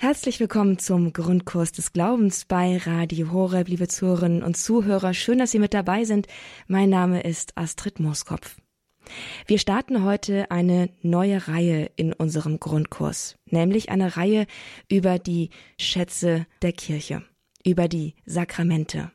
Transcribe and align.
Herzlich 0.00 0.38
willkommen 0.38 0.78
zum 0.78 1.12
Grundkurs 1.12 1.72
des 1.72 1.92
Glaubens 1.92 2.44
bei 2.44 2.76
Radio 2.76 3.32
Horeb, 3.32 3.66
liebe 3.66 3.88
Zuhörerinnen 3.88 4.44
und 4.44 4.56
Zuhörer. 4.56 5.12
Schön, 5.12 5.38
dass 5.38 5.50
Sie 5.50 5.58
mit 5.58 5.74
dabei 5.74 6.04
sind. 6.04 6.28
Mein 6.68 6.88
Name 6.88 7.22
ist 7.22 7.58
Astrid 7.58 7.98
Mooskopf. 7.98 8.58
Wir 9.48 9.58
starten 9.58 10.04
heute 10.04 10.52
eine 10.52 10.90
neue 11.02 11.48
Reihe 11.48 11.90
in 11.96 12.12
unserem 12.12 12.60
Grundkurs, 12.60 13.34
nämlich 13.50 13.90
eine 13.90 14.16
Reihe 14.16 14.46
über 14.88 15.18
die 15.18 15.50
Schätze 15.80 16.46
der 16.62 16.74
Kirche, 16.74 17.24
über 17.66 17.88
die 17.88 18.14
Sakramente. 18.24 19.10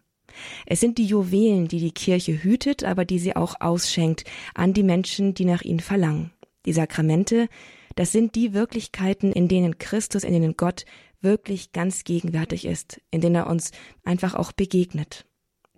Es 0.65 0.81
sind 0.81 0.97
die 0.97 1.05
Juwelen, 1.05 1.69
die 1.69 1.79
die 1.79 1.93
Kirche 1.93 2.43
hütet, 2.43 2.83
aber 2.83 3.05
die 3.05 3.19
sie 3.19 3.37
auch 3.37 3.55
ausschenkt 3.61 4.25
an 4.53 4.73
die 4.73 4.83
Menschen, 4.83 5.33
die 5.33 5.45
nach 5.45 5.61
ihnen 5.61 5.79
verlangen. 5.79 6.33
Die 6.65 6.73
Sakramente, 6.73 7.47
das 7.95 8.11
sind 8.11 8.35
die 8.35 8.53
Wirklichkeiten, 8.53 9.31
in 9.31 9.47
denen 9.47 9.77
Christus, 9.77 10.23
in 10.23 10.33
denen 10.33 10.57
Gott 10.57 10.85
wirklich 11.21 11.71
ganz 11.71 12.03
gegenwärtig 12.03 12.65
ist, 12.65 13.01
in 13.11 13.21
denen 13.21 13.35
er 13.35 13.47
uns 13.47 13.71
einfach 14.03 14.35
auch 14.35 14.51
begegnet. 14.51 15.25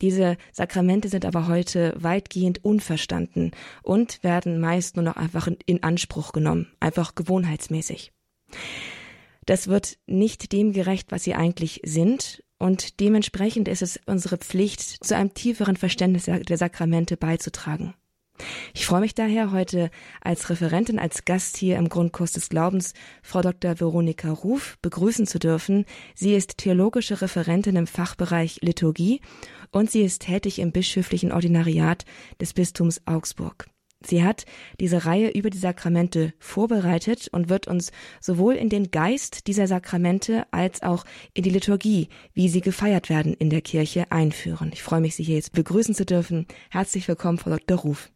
Diese 0.02 0.38
Sakramente 0.52 1.08
sind 1.08 1.26
aber 1.26 1.48
heute 1.48 1.94
weitgehend 1.98 2.66
unverstanden 2.66 3.52
und 3.82 4.22
werden 4.24 4.60
meist 4.60 4.98
nur 4.98 5.06
noch 5.06 5.16
einfach 5.16 5.48
in 5.66 5.84
Anspruch 5.84 6.34
genommen, 6.34 6.68
einfach 6.80 7.16
gewohnheitsmäßig. 7.16 8.12
Das 9.46 9.68
wird 9.68 9.98
nicht 10.06 10.52
dem 10.52 10.74
gerecht, 10.74 11.12
was 11.12 11.24
sie 11.24 11.36
eigentlich 11.36 11.82
sind, 11.84 12.44
und 12.58 13.02
dementsprechend 13.02 13.68
ist 13.68 13.82
es 13.82 14.00
unsere 14.06 14.38
Pflicht, 14.38 15.04
zu 15.04 15.16
einem 15.16 15.34
tieferen 15.34 15.76
Verständnis 15.76 16.26
der 16.26 16.58
Sakramente 16.58 17.18
beizutragen. 17.18 17.94
Ich 18.74 18.86
freue 18.86 19.02
mich 19.02 19.16
daher, 19.16 19.52
heute 19.52 19.90
als 20.22 20.50
Referentin, 20.50 21.00
als 21.00 21.26
Gast 21.26 21.58
hier 21.58 21.78
im 21.78 21.90
Grundkurs 21.90 22.34
des 22.34 22.50
Glaubens 22.50 22.94
Frau 23.24 23.42
Dr. 23.42 23.80
Veronika 23.80 24.32
Ruf 24.32 24.78
begrüßen 24.82 25.28
zu 25.28 25.40
dürfen. 25.40 25.86
Sie 26.14 26.36
ist 26.36 26.58
theologische 26.58 27.22
Referentin 27.22 27.76
im 27.76 27.88
Fachbereich 27.88 28.60
Liturgie 28.62 29.22
und 29.72 29.92
sie 29.92 30.02
ist 30.02 30.24
tätig 30.24 30.60
im 30.60 30.72
bischöflichen 30.72 31.32
Ordinariat 31.32 32.06
des 32.40 32.54
Bistums 32.54 33.02
Augsburg. 33.06 33.68
Sie 34.06 34.24
hat 34.24 34.46
diese 34.80 35.06
Reihe 35.06 35.30
über 35.30 35.50
die 35.50 35.58
Sakramente 35.58 36.34
vorbereitet 36.38 37.28
und 37.32 37.50
wird 37.50 37.68
uns 37.68 37.92
sowohl 38.22 38.56
in 38.56 38.70
den 38.70 38.92
Geist 38.92 39.48
dieser 39.48 39.68
Sakramente 39.68 40.46
als 40.52 40.84
auch 40.84 41.06
in 41.34 41.44
die 41.44 41.50
Liturgie, 41.50 42.10
wie 42.34 42.50
sie 42.50 42.62
gefeiert 42.62 43.10
werden 43.10 43.34
in 43.34 43.50
der 43.50 43.62
Kirche, 43.62 44.12
einführen. 44.12 44.72
Ich 44.74 44.84
freue 44.84 45.02
mich, 45.02 45.16
Sie 45.16 45.24
hier 45.24 45.36
jetzt 45.36 45.54
begrüßen 45.54 45.96
zu 45.96 46.06
dürfen. 46.06 46.46
Herzlich 46.70 47.08
willkommen, 47.08 47.38
Frau 47.38 47.50
Dr. 47.50 47.80
Ruf. 47.80 48.12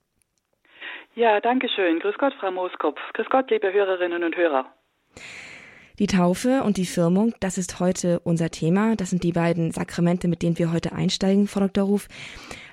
Ja, 1.19 1.41
danke 1.41 1.67
schön. 1.67 1.99
Grüß 1.99 2.15
Gott, 2.17 2.33
Frau 2.39 2.49
Mooskopf. 2.49 2.97
Grüß 3.13 3.27
Gott, 3.29 3.51
liebe 3.51 3.73
Hörerinnen 3.73 4.23
und 4.23 4.37
Hörer. 4.37 4.73
Die 5.99 6.07
Taufe 6.07 6.63
und 6.63 6.77
die 6.77 6.85
Firmung, 6.85 7.33
das 7.41 7.57
ist 7.57 7.81
heute 7.81 8.21
unser 8.21 8.51
Thema. 8.51 8.95
Das 8.95 9.09
sind 9.09 9.23
die 9.23 9.33
beiden 9.33 9.71
Sakramente, 9.71 10.29
mit 10.29 10.41
denen 10.41 10.57
wir 10.57 10.71
heute 10.71 10.93
einsteigen, 10.93 11.49
Frau 11.49 11.59
Dr. 11.59 11.83
Ruf. 11.83 12.07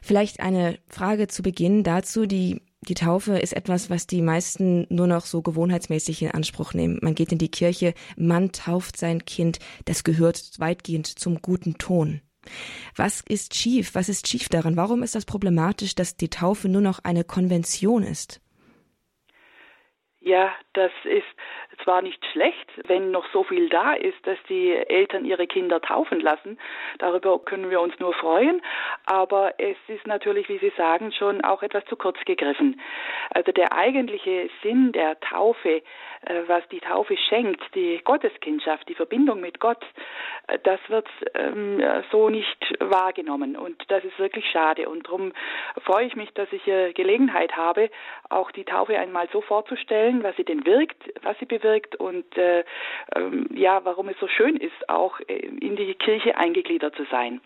Vielleicht 0.00 0.38
eine 0.38 0.78
Frage 0.88 1.26
zu 1.26 1.42
Beginn 1.42 1.82
dazu. 1.82 2.26
Die, 2.26 2.62
die 2.82 2.94
Taufe 2.94 3.36
ist 3.36 3.52
etwas, 3.52 3.90
was 3.90 4.06
die 4.06 4.22
meisten 4.22 4.86
nur 4.90 5.08
noch 5.08 5.26
so 5.26 5.42
gewohnheitsmäßig 5.42 6.22
in 6.22 6.30
Anspruch 6.30 6.72
nehmen. 6.72 7.00
Man 7.02 7.16
geht 7.16 7.32
in 7.32 7.38
die 7.38 7.50
Kirche, 7.50 7.94
man 8.16 8.52
tauft 8.52 8.96
sein 8.96 9.24
Kind. 9.24 9.58
Das 9.86 10.04
gehört 10.04 10.40
weitgehend 10.60 11.08
zum 11.08 11.42
guten 11.42 11.78
Ton. 11.78 12.20
Was 12.96 13.22
ist 13.28 13.54
schief? 13.54 13.94
Was 13.94 14.08
ist 14.08 14.28
schief 14.28 14.48
daran? 14.48 14.76
Warum 14.76 15.02
ist 15.02 15.14
das 15.14 15.24
problematisch, 15.24 15.94
dass 15.94 16.16
die 16.16 16.30
Taufe 16.30 16.68
nur 16.68 16.82
noch 16.82 17.00
eine 17.04 17.24
Konvention 17.24 18.02
ist? 18.02 18.40
Ja, 20.20 20.52
das 20.72 20.90
ist 21.04 21.24
zwar 21.82 22.02
nicht 22.02 22.24
schlecht, 22.32 22.70
wenn 22.86 23.10
noch 23.10 23.26
so 23.32 23.42
viel 23.44 23.68
da 23.68 23.92
ist, 23.92 24.18
dass 24.26 24.38
die 24.48 24.72
Eltern 24.72 25.24
ihre 25.24 25.46
Kinder 25.46 25.80
taufen 25.80 26.20
lassen. 26.20 26.58
Darüber 26.98 27.38
können 27.38 27.70
wir 27.70 27.80
uns 27.80 27.98
nur 27.98 28.14
freuen. 28.14 28.62
Aber 29.04 29.54
es 29.58 29.76
ist 29.88 30.06
natürlich, 30.06 30.48
wie 30.48 30.58
Sie 30.58 30.72
sagen, 30.76 31.12
schon 31.12 31.42
auch 31.42 31.62
etwas 31.62 31.84
zu 31.86 31.96
kurz 31.96 32.18
gegriffen. 32.24 32.80
Also 33.30 33.52
der 33.52 33.72
eigentliche 33.72 34.48
Sinn 34.62 34.92
der 34.92 35.20
Taufe, 35.20 35.82
äh, 36.22 36.42
was 36.46 36.66
die 36.68 36.80
Taufe 36.80 37.16
schenkt, 37.28 37.62
die 37.74 38.00
Gotteskindschaft, 38.02 38.88
die 38.88 38.94
Verbindung 38.94 39.40
mit 39.40 39.60
Gott, 39.60 39.84
äh, 40.48 40.58
das 40.62 40.80
wird 40.88 41.08
ähm, 41.34 41.82
so 42.10 42.30
nicht 42.30 42.74
wahrgenommen. 42.80 43.56
Und 43.56 43.82
das 43.88 44.02
ist 44.04 44.18
wirklich 44.18 44.48
schade. 44.50 44.88
Und 44.88 45.06
darum 45.06 45.32
freue 45.84 46.06
ich 46.06 46.16
mich, 46.16 46.32
dass 46.32 46.48
ich 46.52 46.64
Gelegenheit 46.94 47.56
habe, 47.56 47.90
auch 48.28 48.50
die 48.50 48.64
Taufe 48.64 48.98
einmal 48.98 49.28
so 49.32 49.40
vorzustellen, 49.40 50.22
was 50.22 50.34
sie 50.36 50.44
denn 50.44 50.64
wirkt, 50.66 50.96
was 51.22 51.38
sie 51.38 51.44
bewirkt 51.44 51.65
und 51.98 52.36
äh, 52.36 52.64
ähm, 53.14 53.48
ja, 53.54 53.84
warum 53.84 54.08
es 54.08 54.18
so 54.20 54.28
schön 54.28 54.56
ist, 54.56 54.88
auch 54.88 55.20
äh, 55.28 55.34
in 55.34 55.76
die 55.76 55.94
Kirche 55.94 56.36
eingegliedert 56.36 56.94
zu 56.96 57.04
sein. 57.10 57.40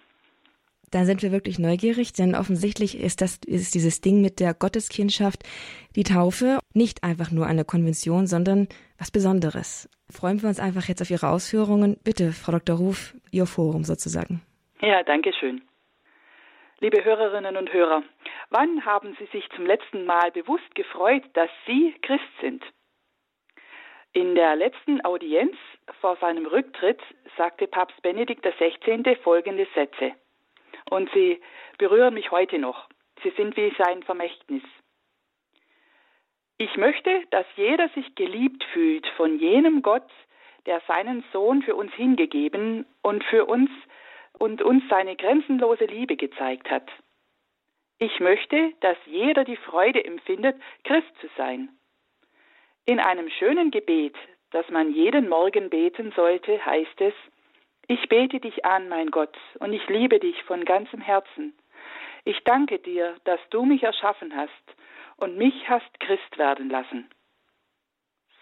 Da 0.90 1.04
sind 1.04 1.22
wir 1.22 1.30
wirklich 1.30 1.60
neugierig, 1.60 2.12
denn 2.12 2.34
offensichtlich 2.34 3.00
ist 3.00 3.20
das 3.20 3.38
ist 3.46 3.74
dieses 3.74 4.00
Ding 4.00 4.20
mit 4.20 4.40
der 4.40 4.54
Gotteskindschaft, 4.54 5.44
die 5.94 6.02
Taufe, 6.02 6.58
nicht 6.74 7.04
einfach 7.04 7.30
nur 7.30 7.46
eine 7.46 7.64
Konvention, 7.64 8.26
sondern 8.26 8.68
was 8.98 9.12
Besonderes. 9.12 9.88
Freuen 10.10 10.42
wir 10.42 10.48
uns 10.48 10.58
einfach 10.58 10.88
jetzt 10.88 11.00
auf 11.00 11.10
Ihre 11.10 11.28
Ausführungen. 11.28 11.96
Bitte, 12.02 12.32
Frau 12.32 12.52
Dr. 12.52 12.76
Ruf, 12.76 13.14
Ihr 13.30 13.46
Forum 13.46 13.84
sozusagen. 13.84 14.42
Ja, 14.82 15.04
danke 15.04 15.32
schön. 15.32 15.62
Liebe 16.80 17.04
Hörerinnen 17.04 17.56
und 17.56 17.72
Hörer, 17.72 18.02
wann 18.48 18.84
haben 18.84 19.14
Sie 19.18 19.26
sich 19.26 19.48
zum 19.54 19.66
letzten 19.66 20.06
Mal 20.06 20.32
bewusst 20.32 20.74
gefreut, 20.74 21.22
dass 21.34 21.50
Sie 21.66 21.94
Christ 22.02 22.24
sind? 22.40 22.64
In 24.12 24.34
der 24.34 24.56
letzten 24.56 25.04
Audienz 25.04 25.56
vor 26.00 26.16
seinem 26.16 26.46
Rücktritt 26.46 27.00
sagte 27.36 27.68
Papst 27.68 28.02
Benedikt 28.02 28.44
XVI. 28.44 29.16
folgende 29.22 29.68
Sätze. 29.72 30.12
Und 30.90 31.08
sie 31.12 31.40
berühren 31.78 32.14
mich 32.14 32.32
heute 32.32 32.58
noch. 32.58 32.88
Sie 33.22 33.30
sind 33.30 33.56
wie 33.56 33.72
sein 33.78 34.02
Vermächtnis. 34.02 34.64
Ich 36.58 36.76
möchte, 36.76 37.22
dass 37.30 37.46
jeder 37.54 37.88
sich 37.90 38.14
geliebt 38.16 38.64
fühlt 38.72 39.06
von 39.16 39.38
jenem 39.38 39.80
Gott, 39.80 40.10
der 40.66 40.82
seinen 40.88 41.24
Sohn 41.32 41.62
für 41.62 41.76
uns 41.76 41.92
hingegeben 41.94 42.86
und 43.02 43.22
für 43.24 43.44
uns 43.46 43.70
und 44.32 44.60
uns 44.60 44.82
seine 44.90 45.14
grenzenlose 45.14 45.84
Liebe 45.84 46.16
gezeigt 46.16 46.68
hat. 46.68 46.90
Ich 47.98 48.18
möchte, 48.18 48.72
dass 48.80 48.96
jeder 49.06 49.44
die 49.44 49.56
Freude 49.56 50.04
empfindet, 50.04 50.60
Christ 50.84 51.12
zu 51.20 51.28
sein. 51.36 51.68
In 52.86 52.98
einem 52.98 53.28
schönen 53.30 53.70
Gebet, 53.70 54.16
das 54.50 54.68
man 54.70 54.92
jeden 54.92 55.28
Morgen 55.28 55.70
beten 55.70 56.12
sollte, 56.16 56.64
heißt 56.64 57.00
es, 57.00 57.14
ich 57.86 58.08
bete 58.08 58.40
dich 58.40 58.64
an, 58.64 58.88
mein 58.88 59.10
Gott, 59.10 59.36
und 59.58 59.72
ich 59.72 59.86
liebe 59.88 60.18
dich 60.18 60.42
von 60.44 60.64
ganzem 60.64 61.00
Herzen. 61.00 61.56
Ich 62.24 62.38
danke 62.44 62.78
dir, 62.78 63.16
dass 63.24 63.40
du 63.50 63.64
mich 63.64 63.82
erschaffen 63.82 64.34
hast 64.36 64.52
und 65.16 65.36
mich 65.36 65.68
hast 65.68 66.00
Christ 66.00 66.38
werden 66.38 66.70
lassen. 66.70 67.10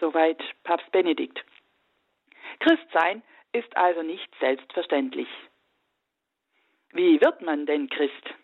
Soweit 0.01 0.43
Papst 0.65 0.91
Benedikt. 0.93 1.45
Christsein 2.61 3.23
ist 3.53 3.77
also 3.77 4.03
nicht 4.03 4.29
selbstverständlich. 4.39 5.29
Wie 6.93 7.21
wird 7.21 7.43
man 7.43 7.67
denn 7.67 7.89
Christ? 7.89 8.35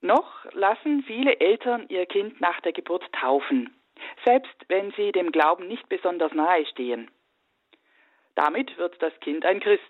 Noch 0.00 0.44
lassen 0.52 1.02
viele 1.02 1.40
Eltern 1.40 1.86
ihr 1.88 2.06
Kind 2.06 2.40
nach 2.40 2.60
der 2.60 2.72
Geburt 2.72 3.04
taufen, 3.12 3.74
selbst 4.24 4.56
wenn 4.68 4.92
sie 4.92 5.12
dem 5.12 5.32
Glauben 5.32 5.68
nicht 5.68 5.88
besonders 5.88 6.32
nahe 6.32 6.66
stehen. 6.66 7.10
Damit 8.34 8.76
wird 8.78 9.00
das 9.02 9.12
Kind 9.20 9.44
ein 9.44 9.60
Christ. 9.60 9.82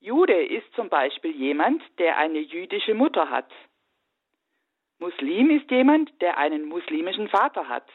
Jude 0.00 0.44
ist 0.46 0.72
zum 0.74 0.88
Beispiel 0.88 1.32
jemand, 1.32 1.82
der 1.98 2.16
eine 2.16 2.38
jüdische 2.38 2.94
Mutter 2.94 3.28
hat. 3.28 3.50
Muslim 4.98 5.50
ist 5.50 5.70
jemand, 5.70 6.10
der 6.22 6.38
einen 6.38 6.66
muslimischen 6.66 7.28
Vater 7.28 7.68
hat. 7.68 7.88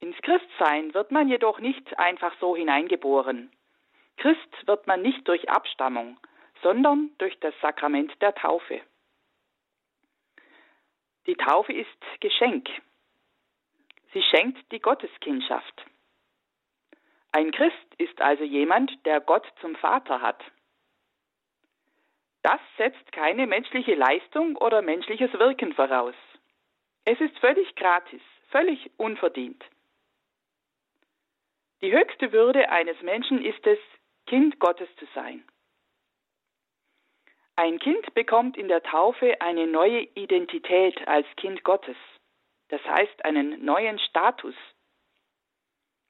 Ins 0.00 0.16
Christsein 0.18 0.92
wird 0.92 1.10
man 1.12 1.28
jedoch 1.28 1.60
nicht 1.60 1.98
einfach 1.98 2.34
so 2.40 2.54
hineingeboren. 2.54 3.50
Christ 4.16 4.66
wird 4.66 4.86
man 4.86 5.02
nicht 5.02 5.26
durch 5.26 5.48
Abstammung, 5.48 6.18
sondern 6.62 7.10
durch 7.18 7.38
das 7.40 7.54
Sakrament 7.60 8.12
der 8.20 8.34
Taufe. 8.34 8.80
Die 11.26 11.36
Taufe 11.36 11.72
ist 11.72 12.20
Geschenk. 12.20 12.68
Sie 14.12 14.22
schenkt 14.22 14.70
die 14.72 14.80
Gotteskindschaft. 14.80 15.86
Ein 17.32 17.50
Christ 17.50 17.94
ist 17.98 18.20
also 18.20 18.44
jemand, 18.44 18.92
der 19.06 19.20
Gott 19.20 19.46
zum 19.60 19.74
Vater 19.76 20.20
hat. 20.20 20.42
Das 22.42 22.60
setzt 22.76 23.10
keine 23.12 23.46
menschliche 23.46 23.94
Leistung 23.94 24.56
oder 24.56 24.82
menschliches 24.82 25.32
Wirken 25.32 25.72
voraus. 25.72 26.14
Es 27.06 27.18
ist 27.20 27.36
völlig 27.38 27.74
gratis, 27.74 28.20
völlig 28.50 28.90
unverdient. 28.98 29.64
Die 31.80 31.90
höchste 31.92 32.32
Würde 32.32 32.68
eines 32.68 33.00
Menschen 33.02 33.44
ist 33.44 33.66
es, 33.66 33.78
Kind 34.26 34.58
Gottes 34.58 34.88
zu 34.96 35.06
sein. 35.14 35.42
Ein 37.56 37.78
Kind 37.78 38.12
bekommt 38.14 38.56
in 38.56 38.66
der 38.66 38.82
Taufe 38.82 39.40
eine 39.40 39.68
neue 39.68 40.00
Identität 40.14 41.06
als 41.06 41.26
Kind 41.36 41.62
Gottes, 41.62 41.96
das 42.68 42.82
heißt 42.84 43.24
einen 43.24 43.64
neuen 43.64 44.00
Status. 44.00 44.56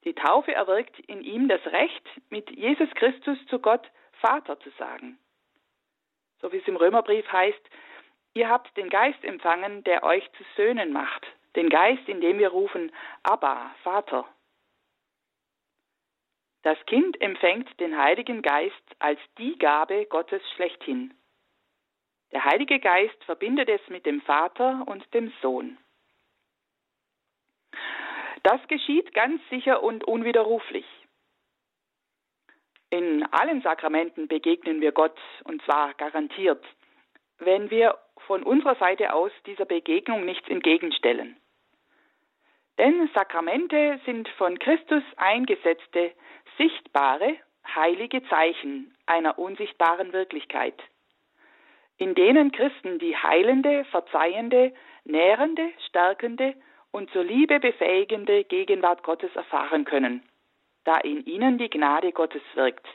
Die 0.04 0.14
Taufe 0.14 0.54
erwirkt 0.54 0.98
in 1.00 1.22
ihm 1.22 1.48
das 1.48 1.64
Recht, 1.66 2.02
mit 2.30 2.50
Jesus 2.50 2.88
Christus 2.94 3.38
zu 3.48 3.58
Gott 3.58 3.86
Vater 4.20 4.58
zu 4.60 4.70
sagen. 4.78 5.18
So 6.40 6.50
wie 6.50 6.58
es 6.58 6.68
im 6.68 6.76
Römerbrief 6.76 7.30
heißt, 7.30 7.70
ihr 8.32 8.48
habt 8.48 8.74
den 8.78 8.88
Geist 8.88 9.22
empfangen, 9.22 9.84
der 9.84 10.02
euch 10.02 10.26
zu 10.32 10.44
Söhnen 10.56 10.92
macht, 10.92 11.26
den 11.56 11.68
Geist, 11.68 12.08
in 12.08 12.22
dem 12.22 12.38
wir 12.38 12.48
rufen, 12.48 12.90
Abba, 13.22 13.74
Vater. 13.82 14.26
Das 16.62 16.78
Kind 16.86 17.20
empfängt 17.20 17.68
den 17.80 17.98
Heiligen 17.98 18.40
Geist 18.40 18.96
als 18.98 19.20
die 19.36 19.58
Gabe 19.58 20.06
Gottes 20.06 20.42
schlechthin. 20.54 21.12
Der 22.34 22.44
Heilige 22.44 22.80
Geist 22.80 23.22
verbindet 23.24 23.68
es 23.68 23.80
mit 23.88 24.04
dem 24.06 24.20
Vater 24.20 24.82
und 24.86 25.02
dem 25.14 25.32
Sohn. 25.40 25.78
Das 28.42 28.60
geschieht 28.66 29.14
ganz 29.14 29.40
sicher 29.50 29.82
und 29.82 30.04
unwiderruflich. 30.04 30.84
In 32.90 33.24
allen 33.32 33.62
Sakramenten 33.62 34.26
begegnen 34.28 34.80
wir 34.80 34.92
Gott, 34.92 35.18
und 35.44 35.62
zwar 35.62 35.94
garantiert, 35.94 36.64
wenn 37.38 37.70
wir 37.70 37.98
von 38.26 38.42
unserer 38.42 38.74
Seite 38.76 39.12
aus 39.12 39.32
dieser 39.46 39.64
Begegnung 39.64 40.24
nichts 40.24 40.48
entgegenstellen. 40.48 41.36
Denn 42.78 43.08
Sakramente 43.14 44.00
sind 44.04 44.28
von 44.30 44.58
Christus 44.58 45.04
eingesetzte, 45.16 46.12
sichtbare, 46.58 47.36
heilige 47.74 48.22
Zeichen 48.28 48.92
einer 49.06 49.38
unsichtbaren 49.38 50.12
Wirklichkeit, 50.12 50.74
in 51.98 52.14
denen 52.14 52.52
Christen 52.52 52.98
die 52.98 53.16
heilende, 53.16 53.84
verzeihende, 53.86 54.72
nährende, 55.04 55.70
stärkende 55.88 56.54
und 56.90 57.10
zur 57.10 57.24
Liebe 57.24 57.60
befähigende 57.60 58.44
Gegenwart 58.44 59.02
Gottes 59.02 59.34
erfahren 59.34 59.84
können, 59.84 60.22
da 60.84 60.98
in 60.98 61.24
ihnen 61.24 61.58
die 61.58 61.70
Gnade 61.70 62.12
Gottes 62.12 62.42
wirkt. 62.54 62.86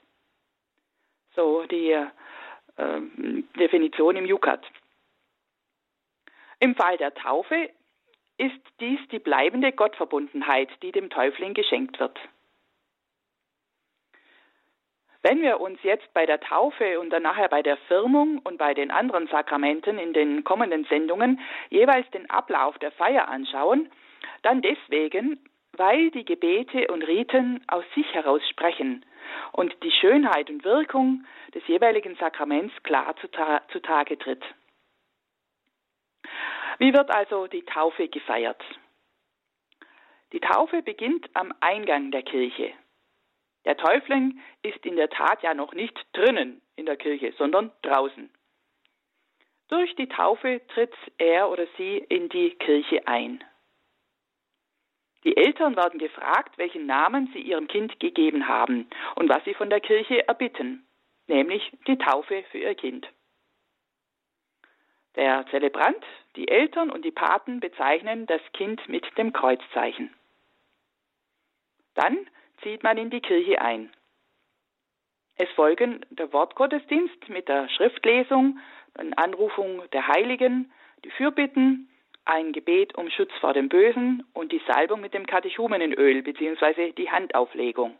So 1.36 1.66
die 1.66 1.92
äh, 1.92 3.01
Definition 3.57 4.16
im 4.16 4.25
Jukat. 4.25 4.66
Im 6.60 6.75
Fall 6.75 6.98
der 6.98 7.13
Taufe 7.13 7.69
ist 8.38 8.60
dies 8.80 9.00
die 9.12 9.19
bleibende 9.19 9.72
Gottverbundenheit, 9.72 10.69
die 10.81 10.92
dem 10.92 11.10
Täufling 11.10 11.54
geschenkt 11.54 12.00
wird. 12.00 12.18
Wenn 15.21 15.42
wir 15.42 15.60
uns 15.60 15.80
jetzt 15.83 16.13
bei 16.13 16.25
der 16.25 16.39
Taufe 16.39 17.00
und 17.00 17.10
dann 17.10 17.24
nachher 17.24 17.50
bei 17.50 17.62
der 17.62 17.75
Firmung 17.88 18.39
und 18.39 18.57
bei 18.57 18.74
den 18.74 18.89
anderen 18.89 19.27
Sakramenten 19.27 19.98
in 19.98 20.13
den 20.13 20.44
kommenden 20.45 20.86
Sendungen 20.86 21.42
jeweils 21.69 22.10
den 22.12 22.30
Ablauf 22.30 22.77
der 22.80 22.92
Feier 22.92 23.27
anschauen, 23.27 23.92
dann 24.44 24.62
deswegen, 24.62 25.44
weil 25.74 26.10
die 26.12 26.24
Gebete 26.24 26.88
und 26.88 27.04
Riten 27.04 27.63
aus 27.68 27.83
sich 27.95 28.13
heraus 28.13 28.42
sprechen 28.50 29.06
und 29.51 29.75
die 29.83 29.92
Schönheit 29.92 30.50
und 30.50 30.63
Wirkung 30.63 31.25
des 31.54 31.68
jeweiligen 31.68 32.15
Sakraments 32.15 32.74
klar 32.83 33.13
zutage 33.72 34.18
tritt. 34.18 34.44
Wie 36.77 36.94
wird 36.94 37.12
also 37.12 37.48
die 37.48 37.63
Taufe 37.63 38.07
gefeiert? 38.07 38.63
Die 40.31 40.39
Taufe 40.39 40.81
beginnt 40.81 41.30
am 41.33 41.54
Eingang 41.60 42.12
der 42.12 42.24
Kirche. 42.24 42.72
Der 43.66 43.78
Täufling 43.78 44.40
ist 44.62 44.86
in 44.86 44.96
der 44.96 45.10
Tat 45.10 45.44
ja 45.44 45.54
noch 45.54 45.74
nicht 45.74 45.98
drinnen 46.14 46.62
in 46.76 46.86
der 46.86 46.98
Kirche, 46.98 47.34
sondern 47.38 47.72
draußen. 47.82 48.30
Durch 49.68 49.96
die 49.96 50.08
Taufe 50.08 50.62
tritt 50.70 50.96
er 51.18 51.50
oder 51.50 51.68
sie 51.78 51.98
in 51.98 52.30
die 52.30 52.52
Kirche 52.52 53.08
ein. 53.08 53.44
Die 55.24 55.36
Eltern 55.36 55.76
werden 55.76 56.00
gefragt, 56.00 56.58
welchen 56.58 56.86
Namen 56.86 57.30
sie 57.34 57.42
ihrem 57.42 57.68
Kind 57.68 58.00
gegeben 58.00 58.48
haben 58.48 58.90
und 59.16 59.30
was 59.30 59.44
sie 59.44 59.54
von 59.54 59.70
der 59.70 59.82
Kirche 59.82 60.28
erbitten, 60.28 60.88
nämlich 61.28 61.72
die 61.88 61.98
Taufe 61.98 62.44
für 62.52 62.58
ihr 62.58 62.76
Kind. 62.76 63.08
Der 65.16 65.46
Zelebrant, 65.52 66.04
die 66.36 66.48
Eltern 66.48 66.90
und 66.90 67.04
die 67.04 67.12
Paten 67.12 67.60
bezeichnen 67.60 68.26
das 68.28 68.42
Kind 68.54 68.88
mit 68.88 69.06
dem 69.18 69.34
Kreuzzeichen. 69.34 70.14
Dann 71.96 72.30
zieht 72.62 72.84
man 72.84 72.98
in 72.98 73.10
die 73.10 73.22
Kirche 73.22 73.62
ein. 73.62 73.92
Es 75.36 75.50
folgen 75.52 76.06
der 76.10 76.34
Wortgottesdienst 76.34 77.30
mit 77.30 77.48
der 77.48 77.70
Schriftlesung, 77.70 78.60
eine 78.94 79.18
Anrufung 79.18 79.90
der 79.92 80.08
Heiligen, 80.08 80.72
die 81.06 81.12
Fürbitten, 81.12 81.90
ein 82.26 82.52
Gebet 82.52 82.96
um 82.96 83.10
Schutz 83.10 83.32
vor 83.40 83.54
dem 83.54 83.70
Bösen 83.70 84.28
und 84.34 84.52
die 84.52 84.62
Salbung 84.68 85.02
mit 85.02 85.14
dem 85.14 85.26
Katechumenenöl 85.26 86.22
bzw. 86.22 86.92
die 86.92 87.10
Handauflegung. 87.10 87.98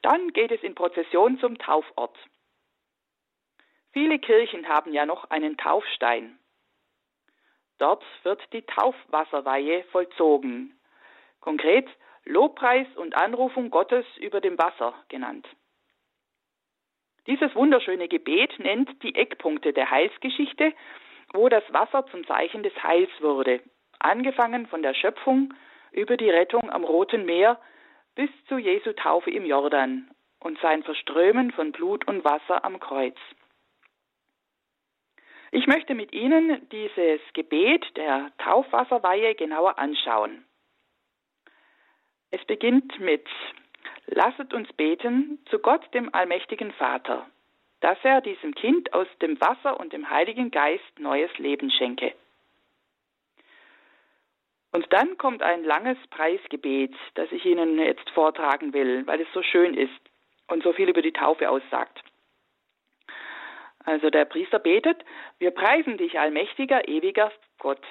Dann 0.00 0.32
geht 0.32 0.50
es 0.50 0.62
in 0.62 0.74
Prozession 0.74 1.38
zum 1.38 1.58
Taufort. 1.58 2.16
Viele 3.92 4.18
Kirchen 4.18 4.68
haben 4.68 4.92
ja 4.92 5.06
noch 5.06 5.30
einen 5.30 5.56
Taufstein. 5.56 6.38
Dort 7.78 8.04
wird 8.22 8.40
die 8.52 8.62
Taufwasserweihe 8.62 9.84
vollzogen. 9.92 10.80
Konkret 11.40 11.88
Lobpreis 12.24 12.86
und 12.96 13.16
Anrufung 13.16 13.70
Gottes 13.70 14.04
über 14.18 14.40
dem 14.40 14.58
Wasser 14.58 14.94
genannt. 15.08 15.46
Dieses 17.26 17.54
wunderschöne 17.54 18.08
Gebet 18.08 18.58
nennt 18.58 19.02
die 19.02 19.14
Eckpunkte 19.14 19.72
der 19.72 19.90
Heilsgeschichte, 19.90 20.72
wo 21.32 21.48
das 21.48 21.64
Wasser 21.72 22.06
zum 22.06 22.26
Zeichen 22.26 22.62
des 22.62 22.74
Heils 22.82 23.10
wurde, 23.20 23.60
angefangen 23.98 24.66
von 24.66 24.82
der 24.82 24.94
Schöpfung 24.94 25.54
über 25.92 26.16
die 26.16 26.30
Rettung 26.30 26.70
am 26.70 26.84
Roten 26.84 27.24
Meer 27.24 27.60
bis 28.14 28.30
zu 28.48 28.58
Jesu 28.58 28.92
Taufe 28.92 29.30
im 29.30 29.44
Jordan 29.44 30.10
und 30.40 30.58
sein 30.60 30.82
Verströmen 30.82 31.52
von 31.52 31.72
Blut 31.72 32.06
und 32.08 32.24
Wasser 32.24 32.64
am 32.64 32.80
Kreuz. 32.80 33.16
Ich 35.52 35.66
möchte 35.66 35.94
mit 35.94 36.12
Ihnen 36.12 36.66
dieses 36.70 37.20
Gebet 37.34 37.84
der 37.96 38.32
Taufwasserweihe 38.38 39.34
genauer 39.34 39.78
anschauen. 39.78 40.44
Es 42.32 42.42
beginnt 42.46 42.98
mit 42.98 43.28
Lasset 44.06 44.54
uns 44.54 44.72
beten 44.72 45.38
zu 45.50 45.58
Gott, 45.58 45.82
dem 45.92 46.12
allmächtigen 46.14 46.72
Vater, 46.72 47.26
dass 47.80 47.98
er 48.02 48.22
diesem 48.22 48.54
Kind 48.54 48.92
aus 48.94 49.06
dem 49.20 49.38
Wasser 49.40 49.78
und 49.78 49.92
dem 49.92 50.08
Heiligen 50.08 50.50
Geist 50.50 50.98
neues 50.98 51.30
Leben 51.36 51.70
schenke. 51.70 52.14
Und 54.72 54.90
dann 54.94 55.18
kommt 55.18 55.42
ein 55.42 55.62
langes 55.62 55.98
Preisgebet, 56.08 56.94
das 57.14 57.30
ich 57.32 57.44
Ihnen 57.44 57.78
jetzt 57.78 58.08
vortragen 58.10 58.72
will, 58.72 59.06
weil 59.06 59.20
es 59.20 59.28
so 59.34 59.42
schön 59.42 59.74
ist 59.74 60.00
und 60.48 60.62
so 60.62 60.72
viel 60.72 60.88
über 60.88 61.02
die 61.02 61.12
Taufe 61.12 61.50
aussagt. 61.50 62.02
Also 63.84 64.08
der 64.08 64.24
Priester 64.24 64.58
betet, 64.58 65.04
wir 65.38 65.50
preisen 65.50 65.98
dich, 65.98 66.18
allmächtiger, 66.18 66.88
ewiger 66.88 67.30
Gott. 67.58 67.84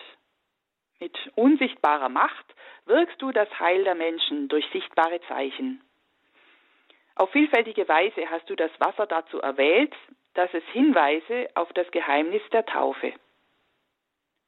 Mit 0.99 1.15
unsichtbarer 1.35 2.09
Macht 2.09 2.55
wirkst 2.91 3.21
du 3.21 3.31
das 3.31 3.49
Heil 3.57 3.85
der 3.85 3.95
Menschen 3.95 4.49
durch 4.49 4.65
sichtbare 4.73 5.21
Zeichen. 5.27 5.81
Auf 7.15 7.31
vielfältige 7.31 7.87
Weise 7.87 8.29
hast 8.29 8.49
du 8.49 8.55
das 8.55 8.71
Wasser 8.79 9.07
dazu 9.07 9.39
erwählt, 9.39 9.95
dass 10.33 10.53
es 10.53 10.63
hinweise 10.73 11.47
auf 11.55 11.71
das 11.73 11.89
Geheimnis 11.91 12.41
der 12.51 12.65
Taufe. 12.65 13.13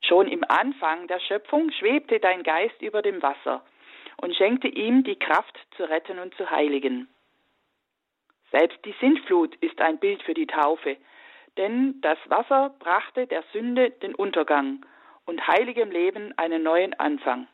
Schon 0.02 0.28
im 0.28 0.44
Anfang 0.44 1.08
der 1.08 1.20
Schöpfung 1.20 1.72
schwebte 1.72 2.20
dein 2.20 2.44
Geist 2.44 2.82
über 2.82 3.02
dem 3.02 3.22
Wasser 3.22 3.64
und 4.18 4.36
schenkte 4.36 4.68
ihm 4.68 5.04
die 5.04 5.18
Kraft 5.18 5.58
zu 5.78 5.84
retten 5.84 6.20
und 6.20 6.36
zu 6.36 6.50
heiligen. 6.50 7.08
Selbst 8.52 8.84
die 8.84 8.96
Sintflut 9.00 9.56
ist 9.62 9.80
ein 9.80 10.00
Bild 10.00 10.22
für 10.24 10.34
die 10.34 10.48
Taufe, 10.48 10.98
denn 11.58 12.02
das 12.02 12.18
Wasser 12.28 12.76
brachte 12.80 13.26
der 13.26 13.44
Sünde 13.54 13.92
den 13.92 14.14
Untergang 14.14 14.86
und 15.26 15.48
heiligem 15.48 15.92
Leben 15.92 16.38
einen 16.38 16.64
neuen 16.64 16.94
Anfang. 17.00 17.48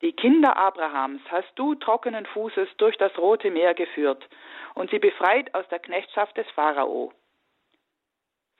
Die 0.00 0.12
Kinder 0.12 0.56
Abrahams 0.56 1.20
hast 1.28 1.50
du 1.56 1.74
trockenen 1.74 2.24
Fußes 2.26 2.68
durch 2.76 2.96
das 2.98 3.16
Rote 3.18 3.50
Meer 3.50 3.74
geführt 3.74 4.28
und 4.74 4.90
sie 4.90 5.00
befreit 5.00 5.52
aus 5.54 5.66
der 5.68 5.80
Knechtschaft 5.80 6.36
des 6.36 6.48
Pharao. 6.50 7.12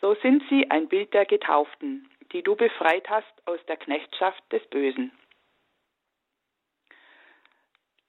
So 0.01 0.15
sind 0.17 0.43
sie 0.49 0.69
ein 0.71 0.89
Bild 0.89 1.15
der 1.15 1.27
Getauften, 1.27 2.11
die 2.33 2.43
du 2.43 2.57
befreit 2.57 3.09
hast 3.09 3.47
aus 3.47 3.61
der 3.67 3.77
Knechtschaft 3.77 4.43
des 4.53 4.67
Bösen. 4.67 5.13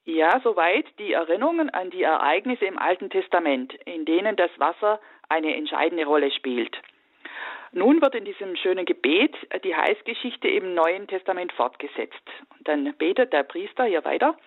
Ja, 0.06 0.40
soweit 0.44 0.86
die 0.98 1.14
Erinnerungen 1.14 1.70
an 1.70 1.92
die 1.92 2.02
Ereignisse 2.02 2.66
im 2.66 2.80
Alten 2.80 3.12
Testament, 3.12 3.76
in 3.86 4.06
denen 4.06 4.36
das 4.36 4.50
Wasser 4.58 5.00
eine 5.30 5.56
entscheidende 5.56 6.06
Rolle 6.06 6.32
spielt. 6.32 6.76
Nun 7.72 8.02
wird 8.02 8.16
in 8.16 8.26
diesem 8.26 8.56
schönen 8.56 8.86
Gebet 8.86 9.36
die 9.64 9.76
Heilsgeschichte 9.76 10.48
im 10.48 10.74
Neuen 10.74 11.08
Testament 11.08 11.52
fortgesetzt. 11.54 12.24
Und 12.58 12.68
dann 12.68 12.94
betet 12.98 13.32
der 13.32 13.44
Priester 13.44 13.86
hier 13.86 14.04
weiter. 14.06 14.38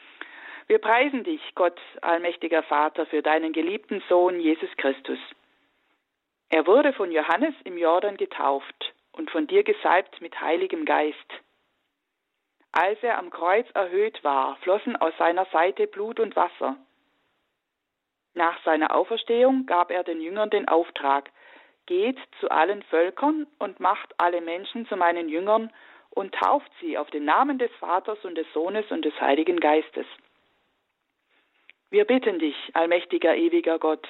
Wir 0.66 0.78
preisen 0.78 1.24
dich, 1.24 1.40
Gott, 1.54 1.78
allmächtiger 2.00 2.62
Vater, 2.62 3.06
für 3.06 3.22
deinen 3.22 3.52
geliebten 3.52 4.02
Sohn 4.08 4.40
Jesus 4.40 4.70
Christus. 4.76 5.18
Er 6.48 6.66
wurde 6.66 6.92
von 6.92 7.10
Johannes 7.12 7.54
im 7.64 7.78
Jordan 7.78 8.16
getauft 8.16 8.94
und 9.12 9.30
von 9.30 9.46
dir 9.46 9.62
gesalbt 9.62 10.20
mit 10.20 10.40
heiligem 10.40 10.84
Geist. 10.84 11.16
Als 12.72 13.02
er 13.02 13.18
am 13.18 13.30
Kreuz 13.30 13.66
erhöht 13.74 14.22
war, 14.24 14.56
flossen 14.56 14.96
aus 14.96 15.12
seiner 15.18 15.44
Seite 15.46 15.86
Blut 15.86 16.18
und 16.18 16.36
Wasser. 16.36 16.76
Nach 18.34 18.62
seiner 18.64 18.94
Auferstehung 18.94 19.66
gab 19.66 19.90
er 19.90 20.04
den 20.04 20.20
Jüngern 20.20 20.48
den 20.48 20.68
Auftrag, 20.68 21.30
geht 21.86 22.18
zu 22.40 22.50
allen 22.50 22.82
Völkern 22.84 23.46
und 23.58 23.80
macht 23.80 24.14
alle 24.18 24.40
Menschen 24.40 24.86
zu 24.86 24.96
meinen 24.96 25.28
Jüngern 25.28 25.72
und 26.10 26.34
tauft 26.34 26.70
sie 26.80 26.98
auf 26.98 27.10
den 27.10 27.24
Namen 27.24 27.58
des 27.58 27.70
Vaters 27.80 28.18
und 28.24 28.36
des 28.36 28.46
Sohnes 28.52 28.90
und 28.90 29.04
des 29.04 29.18
Heiligen 29.20 29.58
Geistes. 29.60 30.06
Wir 31.90 32.04
bitten 32.04 32.38
dich, 32.38 32.56
allmächtiger, 32.74 33.36
ewiger 33.36 33.78
Gott, 33.78 34.06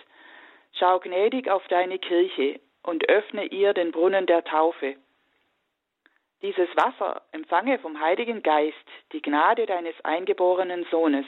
schau 0.78 1.00
gnädig 1.00 1.48
auf 1.50 1.66
deine 1.68 1.98
Kirche 1.98 2.60
und 2.82 3.08
öffne 3.08 3.46
ihr 3.46 3.74
den 3.74 3.92
Brunnen 3.92 4.26
der 4.26 4.44
Taufe. 4.44 4.96
Dieses 6.42 6.68
Wasser 6.76 7.22
empfange 7.30 7.78
vom 7.78 8.00
Heiligen 8.00 8.42
Geist 8.42 8.76
die 9.12 9.22
Gnade 9.22 9.66
deines 9.66 9.94
eingeborenen 10.04 10.84
Sohnes. 10.90 11.26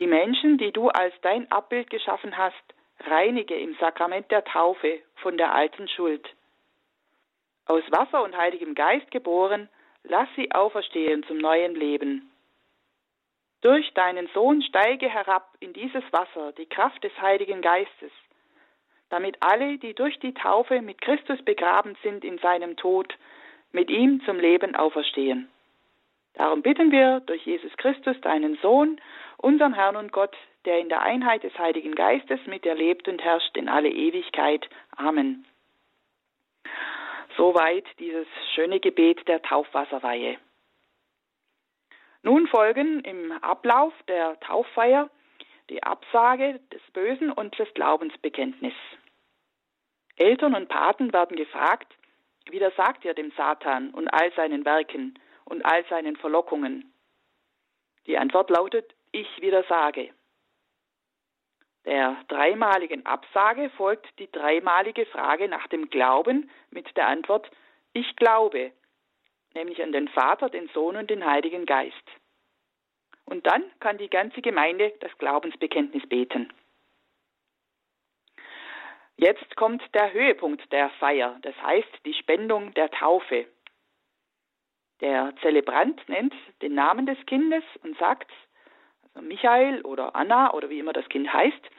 Die 0.00 0.06
Menschen, 0.06 0.58
die 0.58 0.70
du 0.70 0.88
als 0.88 1.14
dein 1.22 1.50
Abbild 1.50 1.88
geschaffen 1.90 2.36
hast, 2.36 2.54
reinige 3.00 3.54
im 3.54 3.74
Sakrament 3.76 4.30
der 4.30 4.44
Taufe 4.44 5.00
von 5.16 5.36
der 5.36 5.54
alten 5.54 5.88
Schuld. 5.88 6.28
Aus 7.66 7.82
Wasser 7.90 8.22
und 8.22 8.36
Heiligem 8.36 8.74
Geist 8.74 9.10
geboren, 9.10 9.68
lass 10.04 10.28
sie 10.36 10.50
auferstehen 10.52 11.22
zum 11.24 11.38
neuen 11.38 11.74
Leben. 11.74 12.30
Durch 13.60 13.92
deinen 13.94 14.28
Sohn 14.28 14.62
steige 14.62 15.08
herab 15.08 15.54
in 15.60 15.72
dieses 15.72 16.04
Wasser 16.12 16.52
die 16.52 16.66
Kraft 16.66 17.02
des 17.02 17.12
Heiligen 17.20 17.60
Geistes, 17.60 18.12
damit 19.10 19.36
alle, 19.40 19.78
die 19.78 19.94
durch 19.94 20.18
die 20.20 20.34
Taufe 20.34 20.80
mit 20.80 21.00
Christus 21.00 21.42
begraben 21.44 21.96
sind 22.02 22.24
in 22.24 22.38
seinem 22.38 22.76
Tod, 22.76 23.14
mit 23.72 23.90
ihm 23.90 24.22
zum 24.24 24.38
Leben 24.38 24.76
auferstehen. 24.76 25.48
Darum 26.34 26.62
bitten 26.62 26.92
wir 26.92 27.20
durch 27.20 27.44
Jesus 27.44 27.76
Christus, 27.76 28.18
deinen 28.20 28.56
Sohn, 28.58 29.00
unseren 29.38 29.74
Herrn 29.74 29.96
und 29.96 30.12
Gott, 30.12 30.36
der 30.64 30.78
in 30.78 30.88
der 30.88 31.02
Einheit 31.02 31.42
des 31.42 31.56
Heiligen 31.58 31.94
Geistes 31.94 32.40
mit 32.46 32.64
dir 32.64 32.74
lebt 32.74 33.08
und 33.08 33.22
herrscht 33.22 33.56
in 33.56 33.68
alle 33.68 33.90
Ewigkeit. 33.90 34.68
Amen. 34.96 35.46
Soweit 37.36 37.84
dieses 37.98 38.26
schöne 38.54 38.80
Gebet 38.80 39.26
der 39.28 39.40
Taufwasserweihe. 39.42 40.38
Nun 42.22 42.48
folgen 42.48 43.00
im 43.00 43.32
Ablauf 43.42 43.92
der 44.08 44.38
Tauffeier 44.40 45.08
die 45.70 45.82
Absage 45.82 46.60
des 46.72 46.82
Bösen 46.92 47.30
und 47.30 47.58
das 47.58 47.72
Glaubensbekenntnis. 47.74 48.74
Eltern 50.16 50.54
und 50.54 50.68
Paten 50.68 51.12
werden 51.12 51.36
gefragt, 51.36 51.94
widersagt 52.50 53.04
ihr 53.04 53.14
dem 53.14 53.30
Satan 53.36 53.90
und 53.90 54.08
all 54.08 54.32
seinen 54.32 54.64
Werken 54.64 55.18
und 55.44 55.64
all 55.64 55.84
seinen 55.86 56.16
Verlockungen? 56.16 56.92
Die 58.06 58.18
Antwort 58.18 58.50
lautet, 58.50 58.94
ich 59.12 59.28
widersage. 59.40 60.10
Der 61.84 62.16
dreimaligen 62.28 63.06
Absage 63.06 63.70
folgt 63.70 64.06
die 64.18 64.30
dreimalige 64.30 65.06
Frage 65.06 65.48
nach 65.48 65.66
dem 65.68 65.90
Glauben 65.90 66.50
mit 66.70 66.96
der 66.96 67.06
Antwort 67.06 67.50
Ich 67.92 68.16
glaube, 68.16 68.72
nämlich 69.54 69.82
an 69.82 69.92
den 69.92 70.08
Vater, 70.08 70.50
den 70.50 70.68
Sohn 70.68 70.96
und 70.96 71.10
den 71.10 71.24
Heiligen 71.24 71.66
Geist. 71.66 71.94
Und 73.24 73.46
dann 73.46 73.64
kann 73.80 73.98
die 73.98 74.10
ganze 74.10 74.40
Gemeinde 74.40 74.92
das 75.00 75.16
Glaubensbekenntnis 75.18 76.06
beten. 76.08 76.52
Jetzt 79.16 79.56
kommt 79.56 79.82
der 79.94 80.12
Höhepunkt 80.12 80.70
der 80.72 80.90
Feier, 80.90 81.38
das 81.42 81.54
heißt 81.60 82.06
die 82.06 82.14
Spendung 82.14 82.72
der 82.74 82.90
Taufe. 82.90 83.46
Der 85.00 85.34
Zelebrant 85.42 86.08
nennt 86.08 86.34
den 86.62 86.74
Namen 86.74 87.06
des 87.06 87.18
Kindes 87.26 87.64
und 87.82 87.98
sagt, 87.98 88.30
also 89.14 89.26
Michael 89.26 89.82
oder 89.82 90.14
Anna 90.14 90.52
oder 90.54 90.70
wie 90.70 90.78
immer 90.78 90.92
das 90.92 91.08
Kind 91.08 91.32
heißt, 91.32 91.70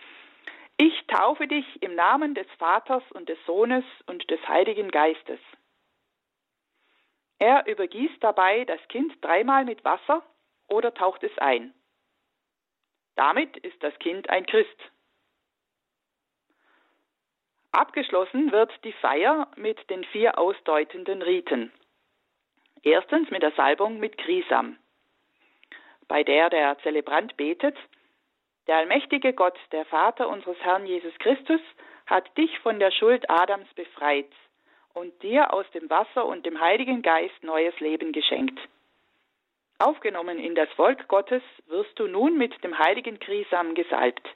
ich 0.77 1.07
taufe 1.07 1.47
dich 1.47 1.65
im 1.81 1.95
Namen 1.95 2.35
des 2.35 2.47
Vaters 2.57 3.03
und 3.11 3.27
des 3.27 3.37
Sohnes 3.45 3.83
und 4.05 4.29
des 4.29 4.39
Heiligen 4.47 4.91
Geistes. 4.91 5.39
Er 7.37 7.67
übergießt 7.67 8.21
dabei 8.21 8.65
das 8.65 8.79
Kind 8.87 9.13
dreimal 9.21 9.65
mit 9.65 9.83
Wasser 9.83 10.23
oder 10.67 10.93
taucht 10.93 11.23
es 11.23 11.37
ein. 11.37 11.73
Damit 13.15 13.57
ist 13.57 13.81
das 13.83 13.97
Kind 13.99 14.29
ein 14.29 14.45
Christ. 14.45 14.91
Abgeschlossen 17.71 18.51
wird 18.51 18.71
die 18.83 18.93
Feier 18.93 19.51
mit 19.55 19.89
den 19.89 20.03
vier 20.05 20.37
ausdeutenden 20.37 21.21
Riten. 21.21 21.71
Erstens 22.81 23.29
mit 23.29 23.43
der 23.43 23.51
Salbung 23.51 23.99
mit 23.99 24.17
Grisam, 24.17 24.77
bei 26.09 26.23
der 26.23 26.49
der 26.49 26.77
Zelebrant 26.79 27.37
betet, 27.37 27.77
der 28.67 28.77
allmächtige 28.77 29.31
Gott, 29.31 29.57
der 29.71 29.85
Vater 29.85 30.27
unseres 30.27 30.57
Herrn 30.59 30.85
Jesus 30.85 31.13
Christus, 31.19 31.61
hat 32.07 32.37
dich 32.37 32.59
von 32.59 32.79
der 32.79 32.91
Schuld 32.91 33.29
Adams 33.29 33.73
befreit 33.75 34.29
und 34.93 35.23
dir 35.23 35.53
aus 35.53 35.65
dem 35.71 35.89
Wasser 35.89 36.25
und 36.25 36.45
dem 36.45 36.59
Heiligen 36.59 37.01
Geist 37.01 37.41
neues 37.43 37.79
Leben 37.79 38.11
geschenkt. 38.11 38.59
Aufgenommen 39.77 40.39
in 40.39 40.55
das 40.55 40.69
Volk 40.71 41.07
Gottes 41.07 41.43
wirst 41.67 41.97
du 41.97 42.07
nun 42.07 42.37
mit 42.37 42.63
dem 42.63 42.77
heiligen 42.77 43.17
Grisam 43.19 43.75
gesalbt, 43.75 44.27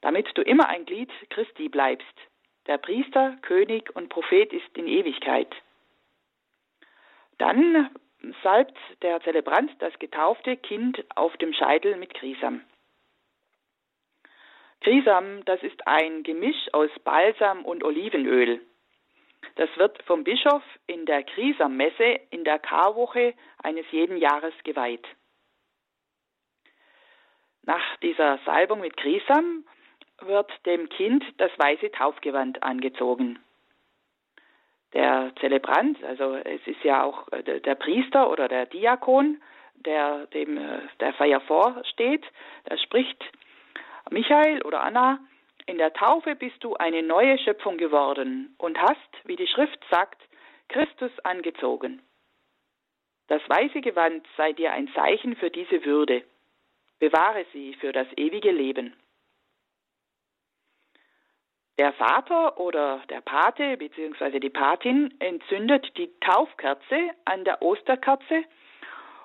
damit 0.00 0.26
du 0.38 0.42
immer 0.42 0.68
ein 0.68 0.86
Glied 0.86 1.10
Christi 1.28 1.68
bleibst. 1.68 2.06
Der 2.66 2.78
Priester, 2.78 3.36
König 3.42 3.94
und 3.94 4.08
Prophet 4.08 4.52
ist 4.52 4.78
in 4.78 4.86
Ewigkeit. 4.86 5.54
Dann 7.36 7.90
salbt 8.42 8.76
der 9.02 9.20
Zelebrant 9.22 9.70
das 9.80 9.98
getaufte 9.98 10.56
Kind 10.56 11.04
auf 11.14 11.36
dem 11.38 11.52
Scheitel 11.52 11.96
mit 11.96 12.14
Grisam. 12.14 12.62
Grisam, 14.80 15.44
das 15.44 15.62
ist 15.62 15.86
ein 15.86 16.22
Gemisch 16.22 16.72
aus 16.72 16.90
Balsam 17.04 17.64
und 17.64 17.84
Olivenöl. 17.84 18.60
Das 19.56 19.68
wird 19.76 20.02
vom 20.04 20.24
Bischof 20.24 20.62
in 20.86 21.06
der 21.06 21.22
Grisammesse 21.22 22.20
in 22.30 22.44
der 22.44 22.58
Karwoche 22.58 23.34
eines 23.62 23.84
jeden 23.90 24.16
Jahres 24.16 24.54
geweiht. 24.64 25.06
Nach 27.62 27.96
dieser 27.98 28.38
Salbung 28.44 28.80
mit 28.80 28.96
Grisam 28.96 29.64
wird 30.20 30.50
dem 30.66 30.88
Kind 30.88 31.24
das 31.38 31.50
weiße 31.58 31.90
Taufgewand 31.92 32.62
angezogen 32.62 33.38
der 34.92 35.32
Zelebrant, 35.40 36.02
also 36.04 36.34
es 36.34 36.66
ist 36.66 36.82
ja 36.82 37.04
auch 37.04 37.30
äh, 37.32 37.60
der 37.60 37.74
Priester 37.74 38.30
oder 38.30 38.48
der 38.48 38.66
Diakon, 38.66 39.40
der 39.74 40.26
dem 40.28 40.56
äh, 40.56 40.80
der 40.98 41.12
Feier 41.14 41.40
vorsteht, 41.40 42.24
der 42.68 42.76
spricht, 42.78 43.22
Michael 44.10 44.62
oder 44.62 44.82
Anna, 44.82 45.20
in 45.66 45.78
der 45.78 45.92
Taufe 45.92 46.34
bist 46.34 46.64
du 46.64 46.74
eine 46.74 47.02
neue 47.02 47.38
Schöpfung 47.38 47.78
geworden 47.78 48.54
und 48.58 48.76
hast, 48.80 49.10
wie 49.24 49.36
die 49.36 49.46
Schrift 49.46 49.78
sagt, 49.90 50.20
Christus 50.68 51.12
angezogen. 51.20 52.02
Das 53.28 53.40
weiße 53.48 53.80
Gewand 53.80 54.26
sei 54.36 54.52
dir 54.52 54.72
ein 54.72 54.88
Zeichen 54.94 55.36
für 55.36 55.50
diese 55.50 55.84
Würde. 55.84 56.24
Bewahre 56.98 57.46
sie 57.52 57.74
für 57.74 57.92
das 57.92 58.08
ewige 58.16 58.50
Leben. 58.50 58.94
Der 61.80 61.94
Vater 61.94 62.60
oder 62.60 63.02
der 63.08 63.22
Pate 63.22 63.78
bzw. 63.78 64.38
die 64.38 64.50
Patin 64.50 65.14
entzündet 65.18 65.96
die 65.96 66.12
Taufkerze 66.20 67.08
an 67.24 67.42
der 67.46 67.62
Osterkerze 67.62 68.44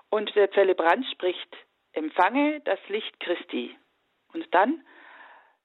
und 0.10 0.34
der 0.38 0.50
Zelebrant 0.52 1.06
spricht, 1.12 1.54
empfange 1.92 2.62
das 2.62 2.80
Licht 2.88 3.20
Christi. 3.20 3.78
Und 4.32 4.48
dann, 4.56 4.86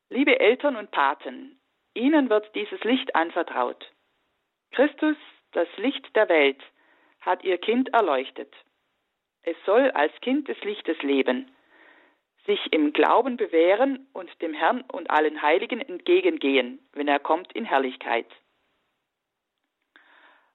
liebe 0.08 0.40
Eltern 0.40 0.74
und 0.74 0.90
Paten, 0.90 1.60
Ihnen 1.94 2.28
wird 2.28 2.52
dieses 2.56 2.82
Licht 2.82 3.14
anvertraut. 3.14 3.88
Christus, 4.72 5.16
das 5.52 5.68
Licht 5.76 6.16
der 6.16 6.28
Welt, 6.28 6.60
hat 7.20 7.44
Ihr 7.44 7.58
Kind 7.58 7.94
erleuchtet. 7.94 8.52
Es 9.44 9.56
soll 9.64 9.92
als 9.92 10.12
Kind 10.22 10.48
des 10.48 10.60
Lichtes 10.64 11.00
leben 11.02 11.54
sich 12.50 12.72
im 12.72 12.92
Glauben 12.92 13.36
bewähren 13.36 14.08
und 14.12 14.28
dem 14.42 14.52
Herrn 14.52 14.82
und 14.92 15.08
allen 15.08 15.40
Heiligen 15.40 15.80
entgegengehen, 15.80 16.80
wenn 16.92 17.06
er 17.06 17.20
kommt 17.20 17.52
in 17.52 17.64
Herrlichkeit. 17.64 18.26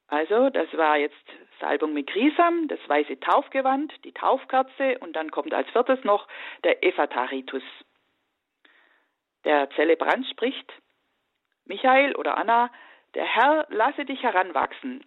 Also, 0.07 0.49
das 0.49 0.67
war 0.73 0.97
jetzt 0.97 1.25
Salbung 1.61 1.93
mit 1.93 2.07
Grisam, 2.07 2.67
das 2.67 2.79
weiße 2.87 3.17
Taufgewand, 3.21 3.93
die 4.03 4.11
Taufkerze 4.11 4.97
und 4.99 5.15
dann 5.15 5.31
kommt 5.31 5.53
als 5.53 5.69
viertes 5.69 6.03
noch 6.03 6.27
der 6.65 6.83
Ephataritus. 6.83 7.63
Der 9.45 9.69
Zelebrant 9.71 10.27
spricht, 10.27 10.69
Michael 11.63 12.13
oder 12.15 12.37
Anna, 12.37 12.69
der 13.13 13.25
Herr 13.25 13.67
lasse 13.69 14.03
dich 14.03 14.21
heranwachsen. 14.21 15.05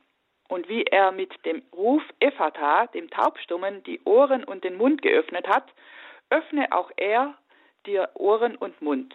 Und 0.48 0.70
wie 0.70 0.84
er 0.84 1.12
mit 1.12 1.44
dem 1.44 1.62
Ruf 1.74 2.02
Ephata, 2.18 2.86
dem 2.86 3.10
Taubstummen, 3.10 3.82
die 3.82 4.00
Ohren 4.04 4.44
und 4.44 4.64
den 4.64 4.78
Mund 4.78 5.02
geöffnet 5.02 5.46
hat, 5.46 5.66
öffne 6.30 6.72
auch 6.72 6.90
er 6.96 7.36
dir 7.86 8.10
Ohren 8.14 8.56
und 8.56 8.80
Mund. 8.82 9.14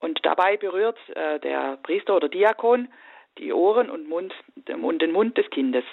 Und 0.00 0.24
dabei 0.24 0.56
berührt 0.56 0.98
äh, 1.10 1.38
der 1.40 1.76
Priester 1.78 2.16
oder 2.16 2.28
Diakon 2.28 2.92
die 3.38 3.52
Ohren 3.52 3.88
und, 3.88 4.08
Mund, 4.08 4.34
und 4.66 5.00
den 5.00 5.12
Mund 5.12 5.38
des 5.38 5.48
Kindes. 5.50 5.84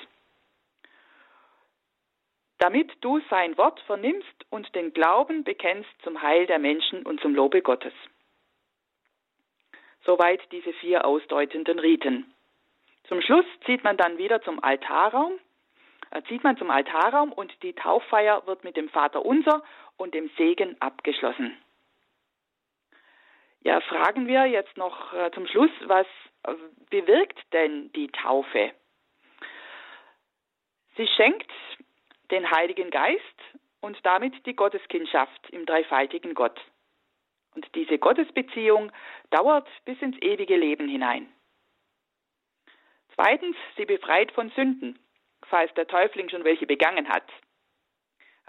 damit 2.59 2.91
du 3.01 3.19
sein 3.29 3.57
Wort 3.57 3.79
vernimmst 3.81 4.45
und 4.49 4.73
den 4.75 4.93
Glauben 4.93 5.43
bekennst 5.43 5.89
zum 6.03 6.21
Heil 6.21 6.45
der 6.45 6.59
Menschen 6.59 7.03
und 7.03 7.19
zum 7.21 7.33
Lobe 7.33 7.61
Gottes. 7.61 7.93
Soweit 10.05 10.41
diese 10.51 10.73
vier 10.73 11.05
ausdeutenden 11.05 11.79
Riten. 11.79 12.31
Zum 13.07 13.21
Schluss 13.21 13.45
zieht 13.65 13.83
man 13.83 13.97
dann 13.97 14.17
wieder 14.17 14.41
zum 14.41 14.61
Altarraum, 14.61 15.39
zieht 16.27 16.43
man 16.43 16.57
zum 16.57 16.71
Altarraum 16.71 17.31
und 17.31 17.51
die 17.63 17.73
Tauffeier 17.73 18.45
wird 18.47 18.63
mit 18.63 18.77
dem 18.77 18.89
Vater 18.89 19.25
Unser 19.25 19.63
und 19.97 20.13
dem 20.13 20.29
Segen 20.37 20.79
abgeschlossen. 20.81 21.55
Ja, 23.61 23.81
fragen 23.81 24.27
wir 24.27 24.45
jetzt 24.45 24.77
noch 24.77 25.13
äh, 25.13 25.31
zum 25.31 25.45
Schluss, 25.47 25.71
was 25.85 26.07
äh, 26.43 26.53
bewirkt 26.89 27.37
denn 27.51 27.91
die 27.91 28.07
Taufe? 28.07 28.71
Sie 30.95 31.07
schenkt 31.07 31.51
den 32.31 32.49
Heiligen 32.49 32.89
Geist 32.89 33.21
und 33.81 33.97
damit 34.05 34.45
die 34.45 34.55
Gotteskindschaft 34.55 35.49
im 35.49 35.65
dreifaltigen 35.65 36.33
Gott. 36.33 36.59
Und 37.55 37.67
diese 37.75 37.97
Gottesbeziehung 37.97 38.91
dauert 39.29 39.67
bis 39.85 40.01
ins 40.01 40.17
ewige 40.21 40.55
Leben 40.55 40.87
hinein. 40.87 41.31
Zweitens, 43.15 43.57
sie 43.75 43.85
befreit 43.85 44.31
von 44.31 44.49
Sünden, 44.51 44.97
falls 45.49 45.73
der 45.73 45.87
Täufling 45.87 46.29
schon 46.29 46.43
welche 46.43 46.65
begangen 46.65 47.09
hat. 47.09 47.25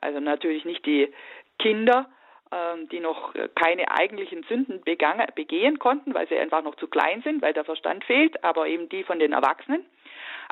Also 0.00 0.20
natürlich 0.20 0.64
nicht 0.64 0.84
die 0.86 1.12
Kinder, 1.58 2.10
ähm, 2.52 2.88
die 2.88 3.00
noch 3.00 3.34
keine 3.54 3.90
eigentlichen 3.90 4.42
Sünden 4.44 4.82
begangen, 4.82 5.26
begehen 5.34 5.78
konnten, 5.78 6.14
weil 6.14 6.28
sie 6.28 6.38
einfach 6.38 6.62
noch 6.62 6.74
zu 6.76 6.88
klein 6.88 7.22
sind, 7.22 7.42
weil 7.42 7.52
der 7.52 7.64
Verstand 7.64 8.04
fehlt, 8.04 8.42
aber 8.42 8.66
eben 8.66 8.88
die 8.88 9.04
von 9.04 9.18
den 9.18 9.32
Erwachsenen. 9.32 9.84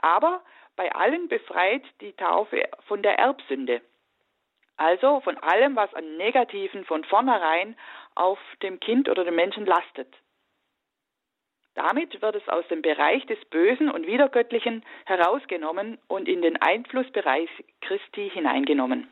Aber 0.00 0.42
bei 0.76 0.92
allen 0.92 1.28
befreit 1.28 1.82
die 2.00 2.12
Taufe 2.12 2.62
von 2.86 3.02
der 3.02 3.18
Erbsünde. 3.18 3.80
Also 4.76 5.20
von 5.20 5.36
allem, 5.38 5.74
was 5.74 5.92
an 5.94 6.16
Negativen 6.16 6.84
von 6.84 7.02
vornherein 7.02 7.76
auf 8.14 8.38
dem 8.62 8.78
Kind 8.78 9.08
oder 9.08 9.24
dem 9.24 9.34
Menschen 9.34 9.66
lastet. 9.66 10.14
Damit 11.78 12.20
wird 12.20 12.34
es 12.34 12.48
aus 12.48 12.66
dem 12.66 12.82
Bereich 12.82 13.24
des 13.26 13.38
Bösen 13.50 13.88
und 13.88 14.04
Wiedergöttlichen 14.04 14.84
herausgenommen 15.06 15.96
und 16.08 16.28
in 16.28 16.42
den 16.42 16.60
Einflussbereich 16.60 17.48
Christi 17.82 18.28
hineingenommen. 18.34 19.06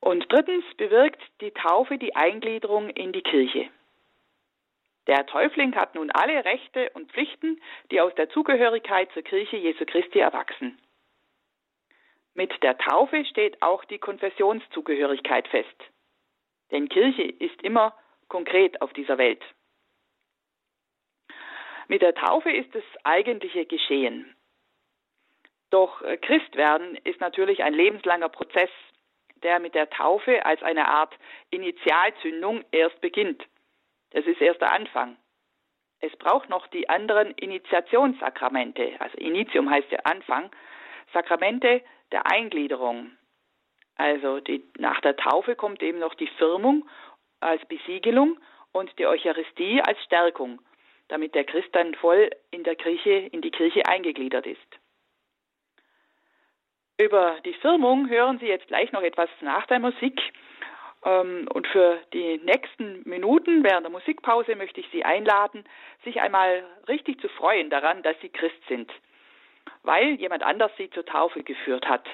Und 0.00 0.26
drittens 0.32 0.64
bewirkt 0.76 1.22
die 1.40 1.52
Taufe 1.52 1.96
die 1.96 2.16
Eingliederung 2.16 2.90
in 2.90 3.12
die 3.12 3.22
Kirche. 3.22 3.68
Der 5.06 5.24
Täufling 5.26 5.76
hat 5.76 5.94
nun 5.94 6.10
alle 6.10 6.44
Rechte 6.44 6.90
und 6.94 7.12
Pflichten, 7.12 7.60
die 7.92 8.00
aus 8.00 8.14
der 8.16 8.28
Zugehörigkeit 8.30 9.12
zur 9.12 9.22
Kirche 9.22 9.56
Jesu 9.56 9.84
Christi 9.86 10.18
erwachsen. 10.18 10.76
Mit 12.34 12.50
der 12.64 12.76
Taufe 12.78 13.24
steht 13.26 13.62
auch 13.62 13.84
die 13.84 13.98
Konfessionszugehörigkeit 13.98 15.46
fest. 15.46 15.84
Denn 16.72 16.88
Kirche 16.88 17.22
ist 17.22 17.62
immer 17.62 17.96
konkret 18.26 18.82
auf 18.82 18.92
dieser 18.92 19.18
Welt. 19.18 19.44
Mit 21.88 22.02
der 22.02 22.14
Taufe 22.14 22.50
ist 22.50 22.74
das 22.74 22.84
eigentliche 23.04 23.66
geschehen. 23.66 24.34
Doch 25.70 26.02
äh, 26.02 26.16
Christwerden 26.16 26.96
ist 27.04 27.20
natürlich 27.20 27.62
ein 27.62 27.74
lebenslanger 27.74 28.28
Prozess, 28.28 28.70
der 29.42 29.60
mit 29.60 29.74
der 29.74 29.90
Taufe 29.90 30.44
als 30.46 30.62
eine 30.62 30.88
Art 30.88 31.14
Initialzündung 31.50 32.64
erst 32.70 33.00
beginnt. 33.00 33.44
Das 34.10 34.24
ist 34.26 34.40
erst 34.40 34.60
der 34.60 34.72
Anfang. 34.72 35.16
Es 36.00 36.14
braucht 36.16 36.48
noch 36.48 36.66
die 36.68 36.88
anderen 36.88 37.32
Initiationssakramente, 37.32 38.92
also 38.98 39.16
Initium 39.18 39.70
heißt 39.70 39.90
ja 39.90 40.00
Anfang, 40.04 40.50
Sakramente 41.12 41.82
der 42.12 42.30
Eingliederung. 42.30 43.12
Also 43.96 44.40
die, 44.40 44.64
nach 44.78 45.00
der 45.00 45.16
Taufe 45.16 45.56
kommt 45.56 45.82
eben 45.82 45.98
noch 45.98 46.14
die 46.14 46.28
Firmung 46.38 46.88
als 47.40 47.64
Besiegelung 47.66 48.38
und 48.72 48.96
die 48.98 49.06
Eucharistie 49.06 49.80
als 49.82 50.02
Stärkung, 50.04 50.60
damit 51.08 51.34
der 51.34 51.44
Christ 51.44 51.68
dann 51.72 51.94
voll 51.94 52.30
in 52.50 52.64
der 52.64 52.76
Kirche, 52.76 53.10
in 53.10 53.42
die 53.42 53.50
Kirche 53.50 53.86
eingegliedert 53.86 54.46
ist. 54.46 54.60
Über 56.96 57.38
die 57.44 57.54
Firmung 57.54 58.08
hören 58.08 58.38
Sie 58.38 58.46
jetzt 58.46 58.68
gleich 58.68 58.92
noch 58.92 59.02
etwas 59.02 59.28
nach 59.40 59.66
der 59.66 59.80
Musik. 59.80 60.20
Ähm, 61.04 61.48
und 61.52 61.66
für 61.66 61.98
die 62.12 62.38
nächsten 62.38 63.02
Minuten 63.08 63.64
während 63.64 63.84
der 63.84 63.90
Musikpause 63.90 64.56
möchte 64.56 64.80
ich 64.80 64.88
Sie 64.90 65.04
einladen, 65.04 65.64
sich 66.04 66.20
einmal 66.20 66.64
richtig 66.88 67.20
zu 67.20 67.28
freuen 67.28 67.68
daran, 67.68 68.02
dass 68.02 68.18
Sie 68.20 68.28
Christ 68.28 68.60
sind, 68.68 68.90
weil 69.82 70.14
jemand 70.14 70.42
anders 70.42 70.70
Sie 70.78 70.88
zur 70.90 71.04
Taufe 71.04 71.42
geführt 71.42 71.88
hat. 71.88 72.06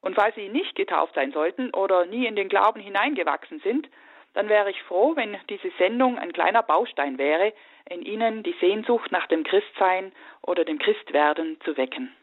Und 0.00 0.14
falls 0.14 0.34
Sie 0.34 0.48
nicht 0.48 0.74
getauft 0.74 1.14
sein 1.14 1.32
sollten 1.32 1.70
oder 1.70 2.06
nie 2.06 2.26
in 2.26 2.36
den 2.36 2.48
Glauben 2.48 2.80
hineingewachsen 2.80 3.60
sind, 3.60 3.88
dann 4.34 4.48
wäre 4.48 4.70
ich 4.70 4.82
froh, 4.82 5.16
wenn 5.16 5.36
diese 5.48 5.70
Sendung 5.78 6.18
ein 6.18 6.32
kleiner 6.32 6.62
Baustein 6.62 7.18
wäre, 7.18 7.52
in 7.88 8.02
Ihnen 8.02 8.42
die 8.42 8.54
Sehnsucht 8.60 9.12
nach 9.12 9.26
dem 9.26 9.44
Christsein 9.44 10.12
oder 10.42 10.64
dem 10.64 10.78
Christwerden 10.78 11.60
zu 11.64 11.76
wecken. 11.76 12.14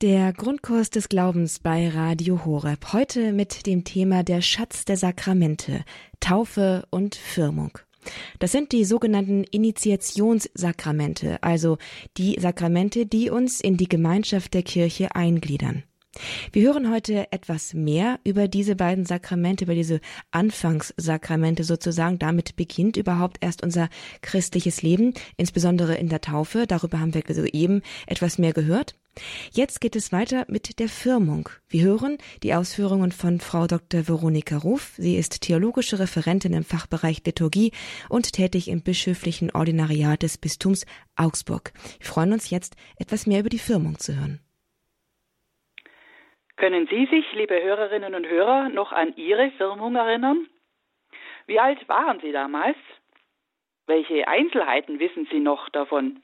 Der 0.00 0.32
Grundkurs 0.32 0.90
des 0.90 1.08
Glaubens 1.08 1.58
bei 1.58 1.88
Radio 1.88 2.44
Horeb. 2.44 2.92
Heute 2.92 3.32
mit 3.32 3.66
dem 3.66 3.82
Thema 3.82 4.22
der 4.22 4.42
Schatz 4.42 4.84
der 4.84 4.96
Sakramente, 4.96 5.84
Taufe 6.20 6.86
und 6.90 7.16
Firmung. 7.16 7.76
Das 8.38 8.52
sind 8.52 8.70
die 8.70 8.84
sogenannten 8.84 9.42
Initiationssakramente, 9.42 11.42
also 11.42 11.78
die 12.16 12.36
Sakramente, 12.38 13.06
die 13.06 13.28
uns 13.28 13.60
in 13.60 13.76
die 13.76 13.88
Gemeinschaft 13.88 14.54
der 14.54 14.62
Kirche 14.62 15.16
eingliedern. 15.16 15.82
Wir 16.52 16.62
hören 16.62 16.92
heute 16.92 17.32
etwas 17.32 17.74
mehr 17.74 18.20
über 18.22 18.46
diese 18.46 18.76
beiden 18.76 19.04
Sakramente, 19.04 19.64
über 19.64 19.74
diese 19.74 20.00
Anfangssakramente 20.30 21.64
sozusagen. 21.64 22.20
Damit 22.20 22.54
beginnt 22.54 22.96
überhaupt 22.96 23.38
erst 23.40 23.64
unser 23.64 23.88
christliches 24.22 24.82
Leben, 24.82 25.12
insbesondere 25.36 25.96
in 25.96 26.08
der 26.08 26.20
Taufe. 26.20 26.68
Darüber 26.68 27.00
haben 27.00 27.14
wir 27.14 27.24
soeben 27.28 27.82
etwas 28.06 28.38
mehr 28.38 28.52
gehört. 28.52 28.94
Jetzt 29.52 29.80
geht 29.80 29.96
es 29.96 30.12
weiter 30.12 30.44
mit 30.48 30.78
der 30.78 30.88
Firmung. 30.88 31.48
Wir 31.68 31.84
hören 31.84 32.18
die 32.42 32.54
Ausführungen 32.54 33.12
von 33.12 33.40
Frau 33.40 33.66
Dr. 33.66 34.08
Veronika 34.08 34.56
Ruf. 34.56 34.94
Sie 34.96 35.16
ist 35.16 35.42
theologische 35.42 35.98
Referentin 35.98 36.52
im 36.52 36.64
Fachbereich 36.64 37.24
Liturgie 37.24 37.72
und 38.08 38.32
tätig 38.32 38.68
im 38.68 38.82
bischöflichen 38.82 39.50
Ordinariat 39.50 40.22
des 40.22 40.38
Bistums 40.38 40.86
Augsburg. 41.16 41.72
Wir 41.98 42.06
freuen 42.06 42.32
uns 42.32 42.50
jetzt, 42.50 42.76
etwas 42.98 43.26
mehr 43.26 43.40
über 43.40 43.48
die 43.48 43.58
Firmung 43.58 43.98
zu 43.98 44.16
hören. 44.16 44.40
Können 46.56 46.88
Sie 46.90 47.06
sich, 47.06 47.24
liebe 47.34 47.62
Hörerinnen 47.62 48.14
und 48.14 48.26
Hörer, 48.26 48.68
noch 48.68 48.90
an 48.90 49.14
Ihre 49.16 49.52
Firmung 49.52 49.94
erinnern? 49.94 50.48
Wie 51.46 51.60
alt 51.60 51.88
waren 51.88 52.20
Sie 52.20 52.32
damals? 52.32 52.76
Welche 53.86 54.26
Einzelheiten 54.26 54.98
wissen 54.98 55.26
Sie 55.30 55.38
noch 55.40 55.68
davon? 55.70 56.20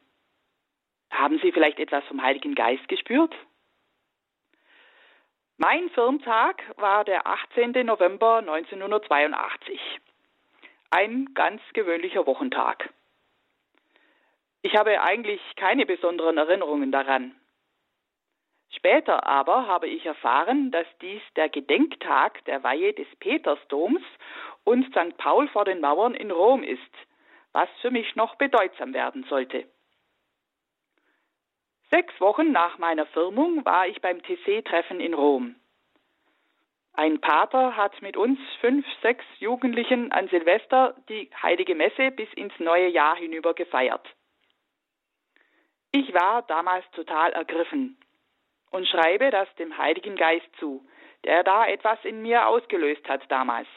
Haben 1.14 1.38
Sie 1.38 1.53
vielleicht 1.53 1.79
etwas 1.79 2.05
vom 2.07 2.20
Heiligen 2.20 2.57
Geist 2.57 2.88
gespürt? 2.88 3.35
Mein 5.57 5.88
Firmtag 5.90 6.61
war 6.77 7.05
der 7.05 7.27
18. 7.29 7.87
November 7.87 8.38
1982. 8.38 9.81
Ein 10.90 11.33
ganz 11.35 11.62
gewöhnlicher 11.72 12.27
Wochentag. 12.27 12.92
Ich 14.62 14.74
habe 14.74 15.00
eigentlich 15.00 15.40
keine 15.55 15.87
besonderen 15.87 16.37
Erinnerungen 16.37 16.90
daran. 16.90 17.37
Später 18.70 19.24
aber 19.24 19.68
habe 19.68 19.87
ich 19.87 20.05
erfahren, 20.05 20.72
dass 20.72 20.87
dies 21.00 21.22
der 21.37 21.48
Gedenktag 21.48 22.44
der 22.46 22.64
Weihe 22.64 22.92
des 22.92 23.07
Petersdoms 23.20 24.03
und 24.64 24.87
St. 24.87 25.16
Paul 25.16 25.46
vor 25.48 25.64
den 25.64 25.81
Mauern 25.81 26.14
in 26.14 26.33
Rom 26.33 26.64
ist, 26.64 26.81
was 27.53 27.68
für 27.83 27.92
mich 27.92 28.16
noch 28.16 28.35
bedeutsam 28.35 28.92
werden 28.92 29.24
sollte. 29.29 29.68
Sechs 31.94 32.20
Wochen 32.20 32.50
nach 32.50 32.76
meiner 32.78 33.07
Firmung 33.07 33.64
war 33.64 33.87
ich 33.87 34.00
beim 34.00 34.20
TC-Treffen 34.20 34.98
in 34.98 35.14
Rom. 35.14 35.54
Ein 36.92 37.20
Pater 37.20 37.76
hat 37.76 38.02
mit 38.02 38.16
uns 38.16 38.37
fünf, 38.61 38.85
sechs 39.00 39.24
Jugendlichen 39.38 40.11
an 40.11 40.26
Silvester 40.26 40.96
die 41.09 41.30
heilige 41.40 41.76
Messe 41.76 42.11
bis 42.11 42.28
ins 42.33 42.52
neue 42.59 42.88
Jahr 42.88 43.14
hinüber 43.14 43.54
gefeiert. 43.54 44.04
Ich 45.92 46.12
war 46.12 46.42
damals 46.42 46.85
total 46.96 47.30
ergriffen 47.30 47.96
und 48.72 48.88
schreibe 48.88 49.30
das 49.30 49.46
dem 49.54 49.78
Heiligen 49.78 50.16
Geist 50.16 50.48
zu, 50.59 50.85
der 51.22 51.44
da 51.44 51.64
etwas 51.64 52.04
in 52.04 52.22
mir 52.22 52.48
ausgelöst 52.48 53.09
hat 53.09 53.22
damals. 53.28 53.68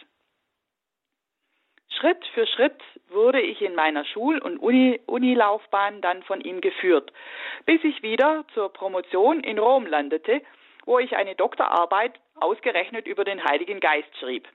Schritt 1.89 2.25
für 2.33 2.45
Schritt 2.45 2.81
wurde 3.09 3.41
ich 3.41 3.61
in 3.61 3.73
meiner 3.75 4.05
Schul- 4.05 4.39
und 4.39 4.57
Uni 4.57 4.99
Unilaufbahn 5.05 6.01
dann 6.01 6.21
von 6.23 6.41
ihm 6.41 6.61
geführt, 6.61 7.11
bis 7.65 7.83
ich 7.83 8.03
wieder 8.03 8.45
zur 8.53 8.71
Promotion 8.71 9.39
in 9.39 9.57
Rom 9.57 9.85
landete, 9.85 10.41
wo 10.85 10.99
ich 10.99 11.15
eine 11.15 11.35
Doktorarbeit 11.35 12.19
ausgerechnet 12.35 13.07
über 13.07 13.23
den 13.23 13.43
Heiligen 13.43 13.79
Geist 13.79 14.15
schrieb. 14.19 14.47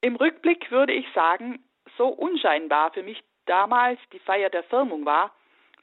Im 0.00 0.16
Rückblick 0.16 0.70
würde 0.70 0.92
ich 0.92 1.06
sagen, 1.12 1.64
so 1.96 2.08
unscheinbar 2.08 2.92
für 2.92 3.02
mich 3.02 3.22
damals 3.46 3.98
die 4.12 4.20
Feier 4.20 4.50
der 4.50 4.62
Firmung 4.64 5.04
war, 5.04 5.34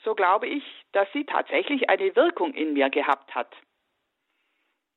so 0.04 0.16
glaube 0.16 0.48
ich, 0.48 0.64
dass 0.94 1.12
sie 1.14 1.26
tatsächlich 1.26 1.90
eine 1.90 2.16
Wirkung 2.16 2.54
in 2.54 2.74
mir 2.74 2.90
gehabt 2.90 3.36
hat. 3.36 3.54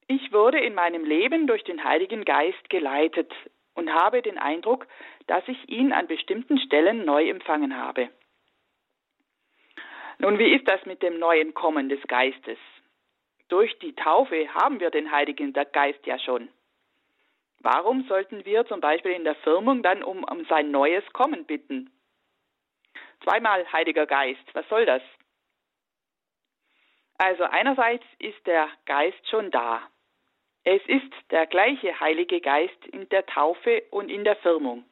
Ich 0.06 0.32
wurde 0.32 0.60
in 0.60 0.74
meinem 0.74 1.04
Leben 1.04 1.46
durch 1.46 1.64
den 1.64 1.82
Heiligen 1.84 2.24
Geist 2.24 2.70
geleitet 2.70 3.32
und 3.78 3.94
habe 3.94 4.22
den 4.22 4.38
Eindruck, 4.38 4.88
dass 5.28 5.46
ich 5.46 5.68
ihn 5.68 5.92
an 5.92 6.08
bestimmten 6.08 6.58
Stellen 6.58 7.04
neu 7.04 7.28
empfangen 7.28 7.76
habe. 7.76 8.10
Nun, 10.18 10.38
wie 10.40 10.52
ist 10.52 10.66
das 10.66 10.84
mit 10.84 11.00
dem 11.00 11.20
neuen 11.20 11.54
Kommen 11.54 11.88
des 11.88 12.02
Geistes? 12.08 12.58
Durch 13.48 13.78
die 13.78 13.94
Taufe 13.94 14.52
haben 14.52 14.80
wir 14.80 14.90
den 14.90 15.12
Heiligen 15.12 15.52
Geist 15.52 16.04
ja 16.06 16.18
schon. 16.18 16.48
Warum 17.60 18.02
sollten 18.08 18.44
wir 18.44 18.66
zum 18.66 18.80
Beispiel 18.80 19.12
in 19.12 19.22
der 19.22 19.36
Firmung 19.36 19.82
dann 19.84 20.02
um, 20.02 20.24
um 20.24 20.44
sein 20.46 20.72
neues 20.72 21.04
Kommen 21.12 21.44
bitten? 21.44 21.90
Zweimal 23.22 23.64
Heiliger 23.72 24.06
Geist, 24.06 24.44
was 24.54 24.68
soll 24.68 24.86
das? 24.86 25.02
Also 27.16 27.44
einerseits 27.44 28.04
ist 28.18 28.44
der 28.44 28.68
Geist 28.86 29.28
schon 29.28 29.52
da. 29.52 29.88
Es 30.64 30.82
ist 30.86 31.12
der 31.30 31.46
gleiche 31.46 31.98
Heilige 32.00 32.40
Geist 32.40 32.86
in 32.86 33.08
der 33.08 33.24
Taufe 33.26 33.82
und 33.90 34.10
in 34.10 34.24
der 34.24 34.36
Firmung. 34.36 34.84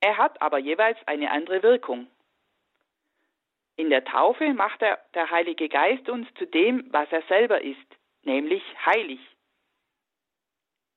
Er 0.00 0.18
hat 0.18 0.40
aber 0.42 0.58
jeweils 0.58 0.98
eine 1.06 1.30
andere 1.30 1.62
Wirkung. 1.62 2.08
In 3.76 3.90
der 3.90 4.04
Taufe 4.04 4.52
macht 4.52 4.82
er, 4.82 4.98
der 5.14 5.30
Heilige 5.30 5.68
Geist 5.68 6.08
uns 6.08 6.28
zu 6.34 6.46
dem, 6.46 6.86
was 6.92 7.10
er 7.10 7.22
selber 7.22 7.62
ist, 7.62 7.96
nämlich 8.22 8.62
heilig. 8.86 9.20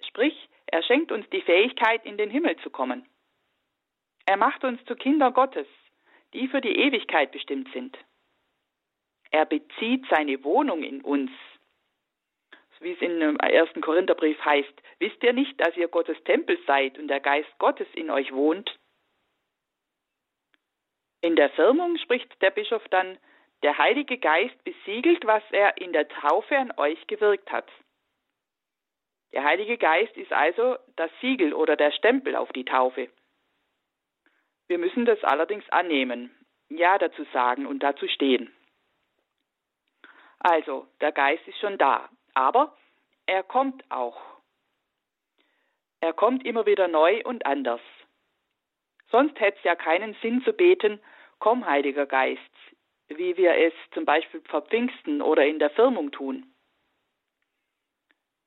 Sprich, 0.07 0.49
er 0.67 0.83
schenkt 0.83 1.11
uns 1.11 1.27
die 1.29 1.41
Fähigkeit, 1.41 2.05
in 2.05 2.17
den 2.17 2.29
Himmel 2.29 2.57
zu 2.57 2.69
kommen. 2.69 3.07
Er 4.25 4.37
macht 4.37 4.63
uns 4.63 4.83
zu 4.85 4.95
Kindern 4.95 5.33
Gottes, 5.33 5.67
die 6.33 6.47
für 6.49 6.61
die 6.61 6.75
Ewigkeit 6.75 7.31
bestimmt 7.31 7.69
sind. 7.73 7.97
Er 9.31 9.45
bezieht 9.45 10.05
seine 10.09 10.43
Wohnung 10.43 10.83
in 10.83 11.01
uns, 11.01 11.31
wie 12.79 12.93
es 12.93 12.99
dem 12.99 13.37
ersten 13.37 13.81
Korintherbrief 13.81 14.39
heißt. 14.43 14.81
Wisst 14.99 15.23
ihr 15.23 15.33
nicht, 15.33 15.59
dass 15.59 15.75
ihr 15.77 15.87
Gottes 15.87 16.21
Tempel 16.23 16.57
seid 16.65 16.97
und 16.97 17.07
der 17.07 17.19
Geist 17.19 17.49
Gottes 17.59 17.87
in 17.93 18.09
euch 18.09 18.31
wohnt? 18.33 18.77
In 21.21 21.35
der 21.35 21.49
Firmung 21.51 21.97
spricht 21.97 22.41
der 22.41 22.51
Bischof 22.51 22.87
dann, 22.89 23.17
der 23.63 23.77
Heilige 23.77 24.17
Geist 24.17 24.63
besiegelt, 24.63 25.25
was 25.25 25.43
er 25.51 25.77
in 25.77 25.91
der 25.91 26.07
Taufe 26.07 26.55
an 26.57 26.71
euch 26.77 27.07
gewirkt 27.07 27.51
hat. 27.51 27.67
Der 29.33 29.43
Heilige 29.43 29.77
Geist 29.77 30.15
ist 30.15 30.31
also 30.31 30.77
das 30.95 31.11
Siegel 31.21 31.53
oder 31.53 31.75
der 31.75 31.91
Stempel 31.91 32.35
auf 32.35 32.51
die 32.53 32.65
Taufe. 32.65 33.09
Wir 34.67 34.77
müssen 34.77 35.05
das 35.05 35.23
allerdings 35.23 35.67
annehmen, 35.69 36.33
Ja 36.69 36.97
dazu 36.97 37.23
sagen 37.33 37.65
und 37.65 37.81
dazu 37.81 38.07
stehen. 38.07 38.53
Also, 40.39 40.87
der 41.01 41.11
Geist 41.11 41.47
ist 41.47 41.57
schon 41.59 41.77
da, 41.77 42.09
aber 42.37 42.77
er 43.25 43.41
kommt 43.41 43.83
auch. 43.89 44.21
Er 46.01 46.13
kommt 46.13 46.45
immer 46.45 46.67
wieder 46.67 46.87
neu 46.87 47.23
und 47.23 47.47
anders. 47.47 47.81
Sonst 49.09 49.39
hätte 49.39 49.57
es 49.57 49.63
ja 49.63 49.75
keinen 49.75 50.15
Sinn 50.21 50.43
zu 50.43 50.53
beten, 50.53 51.01
komm, 51.39 51.65
Heiliger 51.65 52.05
Geist, 52.05 52.39
wie 53.07 53.35
wir 53.37 53.55
es 53.55 53.73
zum 53.91 54.05
Beispiel 54.05 54.41
vor 54.49 54.61
Pfingsten 54.61 55.23
oder 55.23 55.47
in 55.47 55.57
der 55.57 55.71
Firmung 55.71 56.11
tun. 56.11 56.53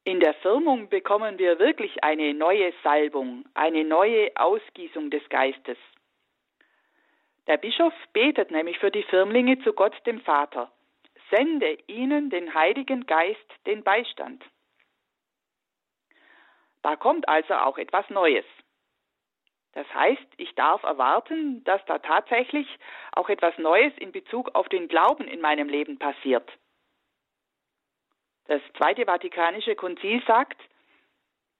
In 0.04 0.20
der 0.20 0.34
Firmung 0.34 0.88
bekommen 0.88 1.38
wir 1.38 1.58
wirklich 1.58 2.04
eine 2.04 2.32
neue 2.32 2.72
Salbung, 2.84 3.44
eine 3.54 3.84
neue 3.84 4.30
Ausgießung 4.36 5.10
des 5.10 5.28
Geistes. 5.30 5.78
Der 7.48 7.56
Bischof 7.56 7.92
betet 8.12 8.52
nämlich 8.52 8.78
für 8.78 8.92
die 8.92 9.02
Firmlinge 9.02 9.58
zu 9.64 9.72
Gott 9.72 9.94
dem 10.06 10.20
Vater. 10.20 10.70
Sende 11.30 11.78
ihnen 11.86 12.30
den 12.30 12.54
Heiligen 12.54 13.06
Geist 13.06 13.38
den 13.66 13.82
Beistand. 13.84 14.44
Da 16.82 16.96
kommt 16.96 17.28
also 17.28 17.54
auch 17.54 17.78
etwas 17.78 18.08
Neues. 18.10 18.44
Das 19.72 19.86
heißt, 19.94 20.26
ich 20.36 20.54
darf 20.54 20.82
erwarten, 20.82 21.62
dass 21.64 21.84
da 21.86 21.98
tatsächlich 21.98 22.66
auch 23.12 23.28
etwas 23.28 23.56
Neues 23.58 23.92
in 23.98 24.10
Bezug 24.10 24.54
auf 24.54 24.68
den 24.68 24.88
Glauben 24.88 25.28
in 25.28 25.40
meinem 25.40 25.68
Leben 25.68 25.98
passiert. 25.98 26.50
Das 28.46 28.60
Zweite 28.76 29.04
Vatikanische 29.04 29.76
Konzil 29.76 30.20
sagt, 30.26 30.60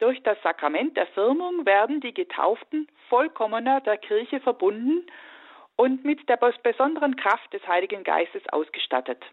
durch 0.01 0.21
das 0.23 0.41
Sakrament 0.43 0.97
der 0.97 1.07
Firmung 1.09 1.67
werden 1.67 2.01
die 2.01 2.15
Getauften 2.15 2.89
vollkommener 3.09 3.81
der 3.83 3.99
Kirche 3.99 4.41
verbunden 4.41 5.07
und 5.77 6.05
mit 6.05 6.29
der 6.29 6.37
besonderen 6.37 7.15
Kraft 7.17 7.53
des 7.53 7.65
Heiligen 7.69 8.03
Geistes 8.03 8.43
ausgestattet. 8.49 9.25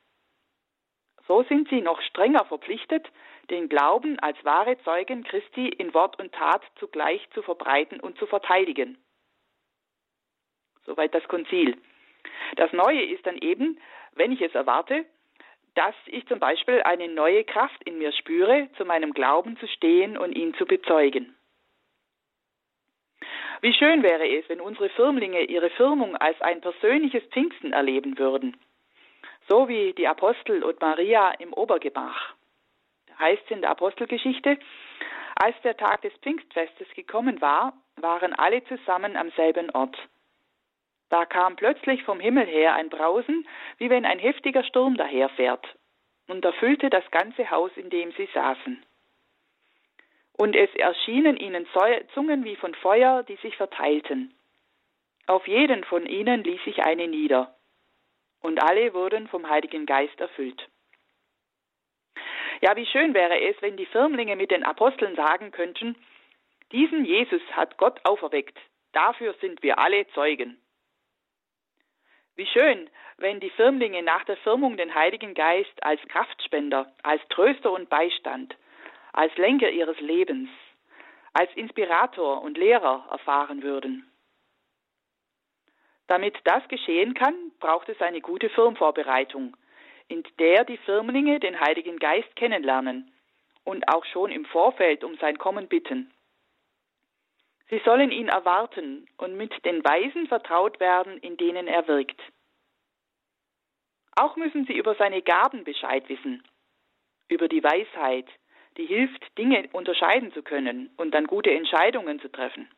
So 1.27 1.43
sind 1.43 1.67
sie 1.69 1.81
noch 1.81 2.01
strenger 2.01 2.45
verpflichtet, 2.45 3.05
den 3.49 3.69
Glauben 3.69 4.17
als 4.19 4.43
wahre 4.45 4.77
Zeugen 4.83 5.23
Christi 5.23 5.67
in 5.67 5.93
Wort 5.93 6.19
und 6.19 6.33
Tat 6.33 6.61
zugleich 6.79 7.21
zu 7.33 7.41
verbreiten 7.41 7.99
und 7.99 8.17
zu 8.17 8.27
verteidigen. 8.27 8.97
Soweit 10.85 11.13
das 11.13 11.27
Konzil. 11.27 11.77
Das 12.55 12.71
Neue 12.71 13.03
ist 13.03 13.25
dann 13.25 13.37
eben, 13.37 13.77
wenn 14.15 14.31
ich 14.31 14.41
es 14.41 14.55
erwarte, 14.55 15.05
dass 15.75 15.95
ich 16.07 16.25
zum 16.27 16.39
Beispiel 16.39 16.81
eine 16.83 17.07
neue 17.07 17.43
Kraft 17.43 17.83
in 17.83 17.99
mir 17.99 18.11
spüre, 18.13 18.69
zu 18.77 18.85
meinem 18.85 19.13
Glauben 19.13 19.57
zu 19.57 19.67
stehen 19.67 20.17
und 20.17 20.33
ihn 20.33 20.53
zu 20.55 20.65
bezeugen. 20.65 21.35
Wie 23.61 23.73
schön 23.73 24.01
wäre 24.01 24.27
es, 24.27 24.47
wenn 24.49 24.61
unsere 24.61 24.89
Firmlinge 24.89 25.43
ihre 25.43 25.69
Firmung 25.71 26.15
als 26.15 26.39
ein 26.41 26.61
persönliches 26.61 27.23
Pfingsten 27.25 27.73
erleben 27.73 28.17
würden, 28.17 28.55
so 29.47 29.67
wie 29.67 29.93
die 29.93 30.07
Apostel 30.07 30.63
und 30.63 30.81
Maria 30.81 31.31
im 31.39 31.53
Obergemach. 31.53 32.33
Da 33.07 33.19
heißt 33.19 33.43
es 33.45 33.51
in 33.51 33.61
der 33.61 33.71
Apostelgeschichte, 33.71 34.57
als 35.35 35.55
der 35.61 35.77
Tag 35.77 36.01
des 36.01 36.13
Pfingstfestes 36.21 36.87
gekommen 36.95 37.41
war, 37.41 37.73
waren 37.95 38.33
alle 38.33 38.63
zusammen 38.65 39.15
am 39.15 39.31
selben 39.31 39.69
Ort. 39.71 39.97
Da 41.09 41.25
kam 41.25 41.55
plötzlich 41.55 42.03
vom 42.03 42.19
Himmel 42.19 42.45
her 42.45 42.73
ein 42.73 42.89
Brausen, 42.89 43.47
wie 43.77 43.89
wenn 43.89 44.05
ein 44.05 44.19
heftiger 44.19 44.63
Sturm 44.63 44.97
daherfährt, 44.97 45.65
und 46.27 46.43
erfüllte 46.43 46.89
das 46.89 47.09
ganze 47.11 47.49
Haus, 47.49 47.71
in 47.75 47.89
dem 47.89 48.11
sie 48.13 48.27
saßen. 48.33 48.83
Und 50.33 50.55
es 50.55 50.73
erschienen 50.75 51.37
ihnen 51.37 51.65
Zungen 52.13 52.43
wie 52.43 52.55
von 52.57 52.75
Feuer, 52.75 53.23
die 53.23 53.37
sich 53.37 53.55
verteilten. 53.55 54.33
Auf 55.25 55.47
jeden 55.47 55.83
von 55.83 56.05
ihnen 56.05 56.43
ließ 56.43 56.63
sich 56.63 56.83
eine 56.83 57.07
nieder, 57.07 57.56
und 58.47 58.63
alle 58.63 58.93
wurden 58.93 59.27
vom 59.27 59.49
Heiligen 59.49 59.85
Geist 59.85 60.17
erfüllt. 60.21 60.69
Ja, 62.61 62.77
wie 62.77 62.85
schön 62.85 63.13
wäre 63.13 63.41
es, 63.41 63.61
wenn 63.61 63.75
die 63.75 63.85
Firmlinge 63.85 64.37
mit 64.37 64.51
den 64.51 64.63
Aposteln 64.63 65.17
sagen 65.17 65.51
könnten, 65.51 65.97
diesen 66.71 67.03
Jesus 67.03 67.41
hat 67.51 67.77
Gott 67.77 67.99
auferweckt, 68.05 68.57
dafür 68.93 69.35
sind 69.41 69.61
wir 69.63 69.77
alle 69.79 70.07
Zeugen. 70.13 70.57
Wie 72.37 72.45
schön, 72.45 72.89
wenn 73.17 73.41
die 73.41 73.49
Firmlinge 73.49 74.01
nach 74.01 74.23
der 74.23 74.37
Firmung 74.37 74.77
den 74.77 74.95
Heiligen 74.95 75.33
Geist 75.33 75.83
als 75.83 76.01
Kraftspender, 76.07 76.93
als 77.03 77.21
Tröster 77.27 77.73
und 77.73 77.89
Beistand, 77.89 78.55
als 79.11 79.35
Lenker 79.35 79.71
ihres 79.71 79.99
Lebens, 79.99 80.49
als 81.33 81.53
Inspirator 81.55 82.41
und 82.41 82.57
Lehrer 82.57 83.07
erfahren 83.11 83.61
würden. 83.61 84.09
Damit 86.07 86.37
das 86.45 86.67
geschehen 86.69 87.13
kann, 87.13 87.35
braucht 87.59 87.89
es 87.89 88.01
eine 88.01 88.21
gute 88.21 88.49
Firmvorbereitung, 88.49 89.55
in 90.07 90.23
der 90.39 90.63
die 90.63 90.77
Firmlinge 90.77 91.39
den 91.39 91.59
Heiligen 91.59 91.99
Geist 91.99 92.33
kennenlernen 92.35 93.11
und 93.65 93.87
auch 93.89 94.05
schon 94.05 94.31
im 94.31 94.45
Vorfeld 94.45 95.03
um 95.03 95.17
sein 95.17 95.37
Kommen 95.37 95.67
bitten. 95.67 96.11
Sie 97.69 97.81
sollen 97.83 98.11
ihn 98.11 98.29
erwarten 98.29 99.09
und 99.17 99.35
mit 99.35 99.53
den 99.65 99.83
Weisen 99.83 100.27
vertraut 100.27 100.79
werden, 100.79 101.17
in 101.17 101.35
denen 101.35 101.67
er 101.67 101.85
wirkt. 101.89 102.21
Auch 104.15 104.37
müssen 104.37 104.65
sie 104.65 104.77
über 104.77 104.95
seine 104.95 105.21
Gaben 105.21 105.65
Bescheid 105.65 106.07
wissen, 106.07 106.41
über 107.27 107.49
die 107.49 107.63
Weisheit, 107.63 108.27
die 108.77 108.85
hilft, 108.85 109.37
Dinge 109.37 109.67
unterscheiden 109.73 110.31
zu 110.31 110.41
können 110.43 110.91
und 110.95 111.11
dann 111.11 111.27
gute 111.27 111.51
Entscheidungen 111.51 112.21
zu 112.21 112.29
treffen, 112.29 112.69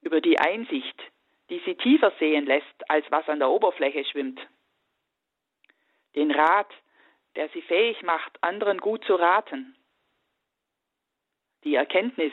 über 0.00 0.22
die 0.22 0.38
Einsicht, 0.38 1.02
die 1.50 1.60
sie 1.64 1.76
tiefer 1.76 2.12
sehen 2.18 2.46
lässt, 2.46 2.90
als 2.90 3.04
was 3.10 3.28
an 3.28 3.38
der 3.38 3.50
Oberfläche 3.50 4.04
schwimmt, 4.04 4.40
den 6.14 6.30
Rat, 6.30 6.72
der 7.36 7.48
sie 7.50 7.62
fähig 7.62 8.02
macht, 8.02 8.42
anderen 8.42 8.78
gut 8.78 9.04
zu 9.04 9.14
raten, 9.14 9.76
die 11.64 11.74
Erkenntnis, 11.74 12.32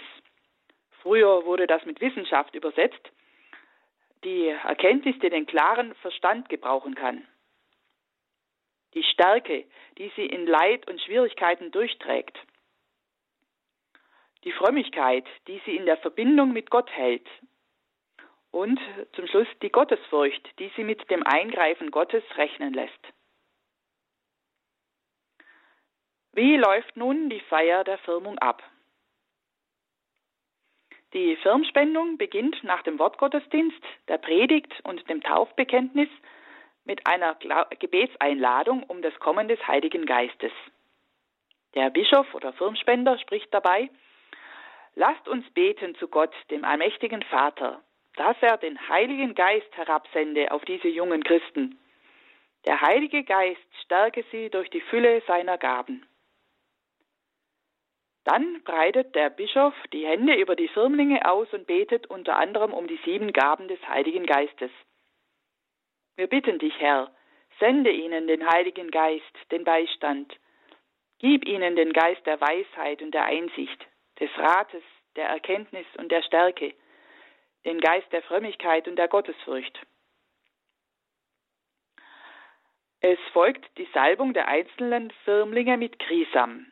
Früher 1.03 1.43
wurde 1.45 1.67
das 1.67 1.85
mit 1.85 1.99
Wissenschaft 1.99 2.55
übersetzt. 2.55 3.11
Die 4.23 4.47
Erkenntnis, 4.47 5.19
die 5.19 5.29
den 5.29 5.45
klaren 5.45 5.93
Verstand 5.95 6.47
gebrauchen 6.47 6.95
kann. 6.95 7.27
Die 8.93 9.03
Stärke, 9.03 9.65
die 9.97 10.11
sie 10.15 10.25
in 10.25 10.47
Leid 10.47 10.89
und 10.89 11.01
Schwierigkeiten 11.01 11.71
durchträgt. 11.71 12.39
Die 14.45 14.53
Frömmigkeit, 14.53 15.25
die 15.47 15.61
sie 15.65 15.75
in 15.75 15.85
der 15.85 15.97
Verbindung 15.97 16.53
mit 16.53 16.69
Gott 16.69 16.89
hält. 16.89 17.27
Und 18.53 18.79
zum 19.13 19.25
Schluss 19.25 19.47
die 19.63 19.71
Gottesfurcht, 19.71 20.47
die 20.59 20.71
sie 20.75 20.83
mit 20.83 21.09
dem 21.09 21.23
Eingreifen 21.23 21.89
Gottes 21.89 22.23
rechnen 22.37 22.71
lässt. 22.71 23.03
Wie 26.33 26.55
läuft 26.57 26.95
nun 26.95 27.31
die 27.31 27.39
Feier 27.39 27.83
der 27.83 27.97
Firmung 27.97 28.37
ab? 28.37 28.61
Die 31.13 31.35
Firmspendung 31.37 32.19
beginnt 32.19 32.63
nach 32.63 32.83
dem 32.83 32.99
Wortgottesdienst, 32.99 33.83
der 34.07 34.19
Predigt 34.19 34.71
und 34.83 35.09
dem 35.09 35.23
Taufbekenntnis 35.23 36.09
mit 36.85 37.07
einer 37.07 37.35
Gebetseinladung 37.79 38.83
um 38.83 39.01
das 39.01 39.15
Kommen 39.19 39.47
des 39.47 39.65
Heiligen 39.67 40.05
Geistes. 40.05 40.51
Der 41.73 41.89
Bischof 41.89 42.31
oder 42.35 42.53
Firmspender 42.53 43.17
spricht 43.17 43.51
dabei, 43.51 43.89
Lasst 44.93 45.27
uns 45.27 45.49
beten 45.55 45.95
zu 45.95 46.07
Gott, 46.07 46.35
dem 46.51 46.63
allmächtigen 46.63 47.23
Vater, 47.23 47.81
dass 48.15 48.37
er 48.41 48.57
den 48.57 48.89
Heiligen 48.89 49.35
Geist 49.35 49.75
herabsende 49.75 50.51
auf 50.51 50.63
diese 50.65 50.87
jungen 50.87 51.23
Christen. 51.23 51.79
Der 52.65 52.81
Heilige 52.81 53.23
Geist 53.23 53.61
stärke 53.83 54.23
sie 54.31 54.49
durch 54.49 54.69
die 54.69 54.81
Fülle 54.81 55.21
seiner 55.27 55.57
Gaben. 55.57 56.05
Dann 58.23 58.63
breitet 58.63 59.15
der 59.15 59.29
Bischof 59.29 59.73
die 59.91 60.05
Hände 60.05 60.35
über 60.35 60.55
die 60.55 60.69
Firmlinge 60.69 61.29
aus 61.29 61.51
und 61.51 61.67
betet 61.67 62.07
unter 62.07 62.37
anderem 62.37 62.73
um 62.73 62.87
die 62.87 62.99
sieben 63.03 63.33
Gaben 63.33 63.67
des 63.67 63.85
Heiligen 63.87 64.25
Geistes. 64.25 64.71
Wir 66.15 66.27
bitten 66.27 66.59
dich, 66.59 66.79
Herr, 66.79 67.11
sende 67.59 67.91
ihnen 67.91 68.27
den 68.27 68.47
Heiligen 68.49 68.91
Geist, 68.91 69.35
den 69.51 69.65
Beistand. 69.65 70.33
Gib 71.19 71.45
ihnen 71.45 71.75
den 71.75 71.91
Geist 71.91 72.25
der 72.25 72.39
Weisheit 72.39 73.01
und 73.01 73.11
der 73.11 73.25
Einsicht, 73.25 73.85
des 74.19 74.29
Rates, 74.37 74.83
der 75.15 75.27
Erkenntnis 75.27 75.85
und 75.97 76.09
der 76.09 76.21
Stärke, 76.21 76.73
den 77.65 77.79
Geist 77.79 78.11
der 78.11 78.23
Frömmigkeit 78.23 78.87
und 78.87 78.97
der 78.97 79.07
Gottesfurcht. 79.07 79.79
Es 82.99 83.19
folgt 83.33 83.65
die 83.77 83.87
Salbung 83.93 84.33
der 84.33 84.47
einzelnen 84.47 85.11
Firmlinge 85.25 85.77
mit 85.77 85.99
Krisam. 85.99 86.71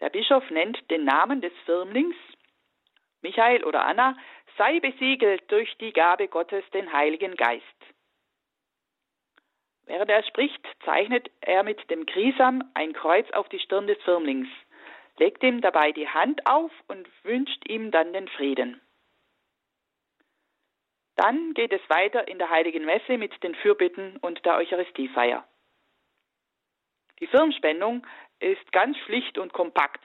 Der 0.00 0.10
Bischof 0.10 0.48
nennt 0.50 0.90
den 0.90 1.04
Namen 1.04 1.40
des 1.40 1.52
Firmlings, 1.64 2.16
Michael 3.22 3.64
oder 3.64 3.86
Anna, 3.86 4.16
sei 4.58 4.80
besiegelt 4.80 5.50
durch 5.50 5.74
die 5.78 5.92
Gabe 5.92 6.28
Gottes, 6.28 6.64
den 6.72 6.92
Heiligen 6.92 7.36
Geist. 7.36 7.64
Während 9.86 10.10
er 10.10 10.22
spricht, 10.24 10.60
zeichnet 10.84 11.30
er 11.40 11.62
mit 11.62 11.90
dem 11.90 12.06
Krisam 12.06 12.70
ein 12.74 12.92
Kreuz 12.92 13.30
auf 13.32 13.48
die 13.48 13.60
Stirn 13.60 13.86
des 13.86 14.00
Firmlings, 14.02 14.48
legt 15.18 15.42
ihm 15.42 15.60
dabei 15.60 15.92
die 15.92 16.08
Hand 16.08 16.46
auf 16.46 16.72
und 16.88 17.08
wünscht 17.24 17.66
ihm 17.68 17.90
dann 17.90 18.12
den 18.12 18.28
Frieden. 18.28 18.80
Dann 21.16 21.54
geht 21.54 21.72
es 21.72 21.80
weiter 21.88 22.26
in 22.26 22.38
der 22.38 22.50
heiligen 22.50 22.84
Messe 22.84 23.18
mit 23.18 23.42
den 23.42 23.54
Fürbitten 23.54 24.16
und 24.18 24.44
der 24.44 24.56
Eucharistiefeier. 24.56 25.46
Die 27.20 27.26
Firmspendung 27.28 28.04
ist 28.40 28.72
ganz 28.72 28.98
schlicht 28.98 29.38
und 29.38 29.52
kompakt, 29.52 30.04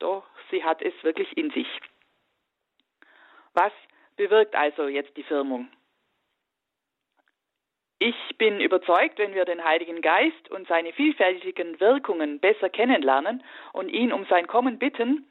doch 0.00 0.26
sie 0.50 0.64
hat 0.64 0.82
es 0.82 0.92
wirklich 1.04 1.36
in 1.36 1.50
sich. 1.50 1.68
Was 3.54 3.72
bewirkt 4.16 4.54
also 4.56 4.88
jetzt 4.88 5.16
die 5.16 5.22
Firmung? 5.22 5.68
Ich 8.00 8.36
bin 8.38 8.60
überzeugt, 8.60 9.18
wenn 9.18 9.34
wir 9.34 9.44
den 9.44 9.64
Heiligen 9.64 10.02
Geist 10.02 10.48
und 10.50 10.68
seine 10.68 10.92
vielfältigen 10.92 11.80
Wirkungen 11.80 12.38
besser 12.38 12.70
kennenlernen 12.70 13.42
und 13.72 13.88
ihn 13.88 14.12
um 14.12 14.24
sein 14.26 14.46
Kommen 14.46 14.78
bitten, 14.78 15.28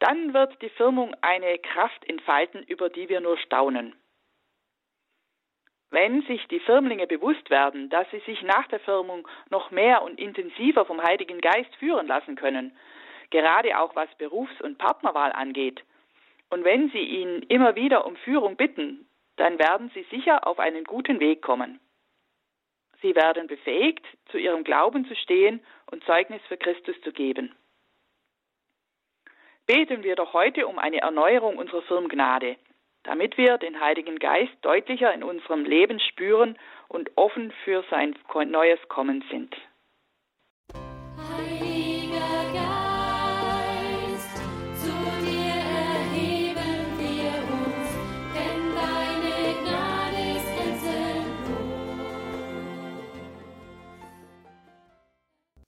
dann 0.00 0.34
wird 0.34 0.60
die 0.62 0.70
Firmung 0.70 1.14
eine 1.20 1.58
Kraft 1.58 2.04
entfalten, 2.08 2.64
über 2.64 2.88
die 2.88 3.08
wir 3.08 3.20
nur 3.20 3.38
staunen. 3.38 3.94
Wenn 5.92 6.22
sich 6.22 6.48
die 6.48 6.60
Firmlinge 6.60 7.06
bewusst 7.06 7.50
werden, 7.50 7.90
dass 7.90 8.10
sie 8.10 8.20
sich 8.20 8.42
nach 8.42 8.66
der 8.68 8.80
Firmung 8.80 9.28
noch 9.50 9.70
mehr 9.70 10.02
und 10.02 10.18
intensiver 10.18 10.86
vom 10.86 11.02
Heiligen 11.02 11.38
Geist 11.38 11.74
führen 11.76 12.06
lassen 12.06 12.34
können, 12.34 12.74
gerade 13.30 13.78
auch 13.78 13.94
was 13.94 14.08
Berufs- 14.16 14.62
und 14.62 14.78
Partnerwahl 14.78 15.32
angeht, 15.32 15.84
und 16.48 16.64
wenn 16.64 16.90
sie 16.90 17.02
ihn 17.02 17.42
immer 17.48 17.76
wieder 17.76 18.06
um 18.06 18.16
Führung 18.16 18.56
bitten, 18.56 19.06
dann 19.36 19.58
werden 19.58 19.90
sie 19.92 20.04
sicher 20.10 20.46
auf 20.46 20.58
einen 20.58 20.84
guten 20.84 21.20
Weg 21.20 21.42
kommen. 21.42 21.78
Sie 23.02 23.14
werden 23.14 23.46
befähigt, 23.46 24.04
zu 24.30 24.38
ihrem 24.38 24.64
Glauben 24.64 25.06
zu 25.06 25.14
stehen 25.14 25.60
und 25.90 26.04
Zeugnis 26.04 26.40
für 26.48 26.56
Christus 26.56 26.98
zu 27.02 27.12
geben. 27.12 27.54
Beten 29.66 30.04
wir 30.04 30.16
doch 30.16 30.32
heute 30.32 30.66
um 30.66 30.78
eine 30.78 31.02
Erneuerung 31.02 31.58
unserer 31.58 31.82
Firmgnade, 31.82 32.56
damit 33.04 33.36
wir 33.36 33.58
den 33.58 33.80
Heiligen 33.80 34.18
Geist 34.18 34.52
deutlicher 34.62 35.12
in 35.12 35.22
unserem 35.22 35.64
Leben 35.64 36.00
spüren 36.00 36.56
und 36.88 37.10
offen 37.16 37.52
für 37.64 37.84
sein 37.90 38.14
neues 38.50 38.80
Kommen 38.88 39.24
sind. 39.30 39.54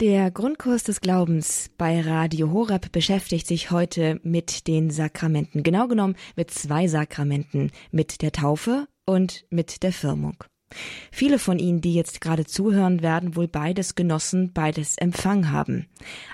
Der 0.04 0.30
Grundkurs 0.30 0.82
des 0.82 1.00
Glaubens 1.00 1.70
bei 1.78 1.98
Radio 2.02 2.52
Horeb 2.52 2.92
beschäftigt 2.92 3.46
sich 3.46 3.70
heute 3.70 4.20
mit 4.22 4.66
den 4.66 4.90
Sakramenten. 4.90 5.62
Genau 5.62 5.88
genommen 5.88 6.14
mit 6.36 6.50
zwei 6.50 6.88
Sakramenten, 6.88 7.70
mit 7.90 8.20
der 8.20 8.30
Taufe 8.30 8.86
und 9.06 9.46
mit 9.48 9.82
der 9.82 9.94
Firmung. 9.94 10.44
Viele 11.10 11.38
von 11.38 11.58
Ihnen, 11.58 11.80
die 11.80 11.94
jetzt 11.94 12.20
gerade 12.20 12.44
zuhören, 12.44 13.00
werden 13.00 13.34
wohl 13.34 13.48
beides 13.48 13.94
genossen, 13.94 14.52
beides 14.52 14.98
empfangen 14.98 15.52
haben. 15.52 15.86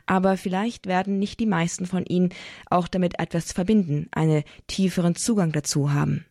Aber 0.05 0.37
vielleicht 0.37 0.89
werden 0.89 1.21
nicht 1.21 1.39
die 1.39 1.47
meisten 1.47 1.87
von 1.87 2.05
Ihnen 2.05 2.31
auch 2.71 2.89
damit 2.89 3.21
etwas 3.21 3.53
verbinden, 3.53 4.09
einen 4.11 4.43
tieferen 4.67 5.15
Zugang 5.15 5.53
dazu 5.53 5.93
haben. 5.93 6.27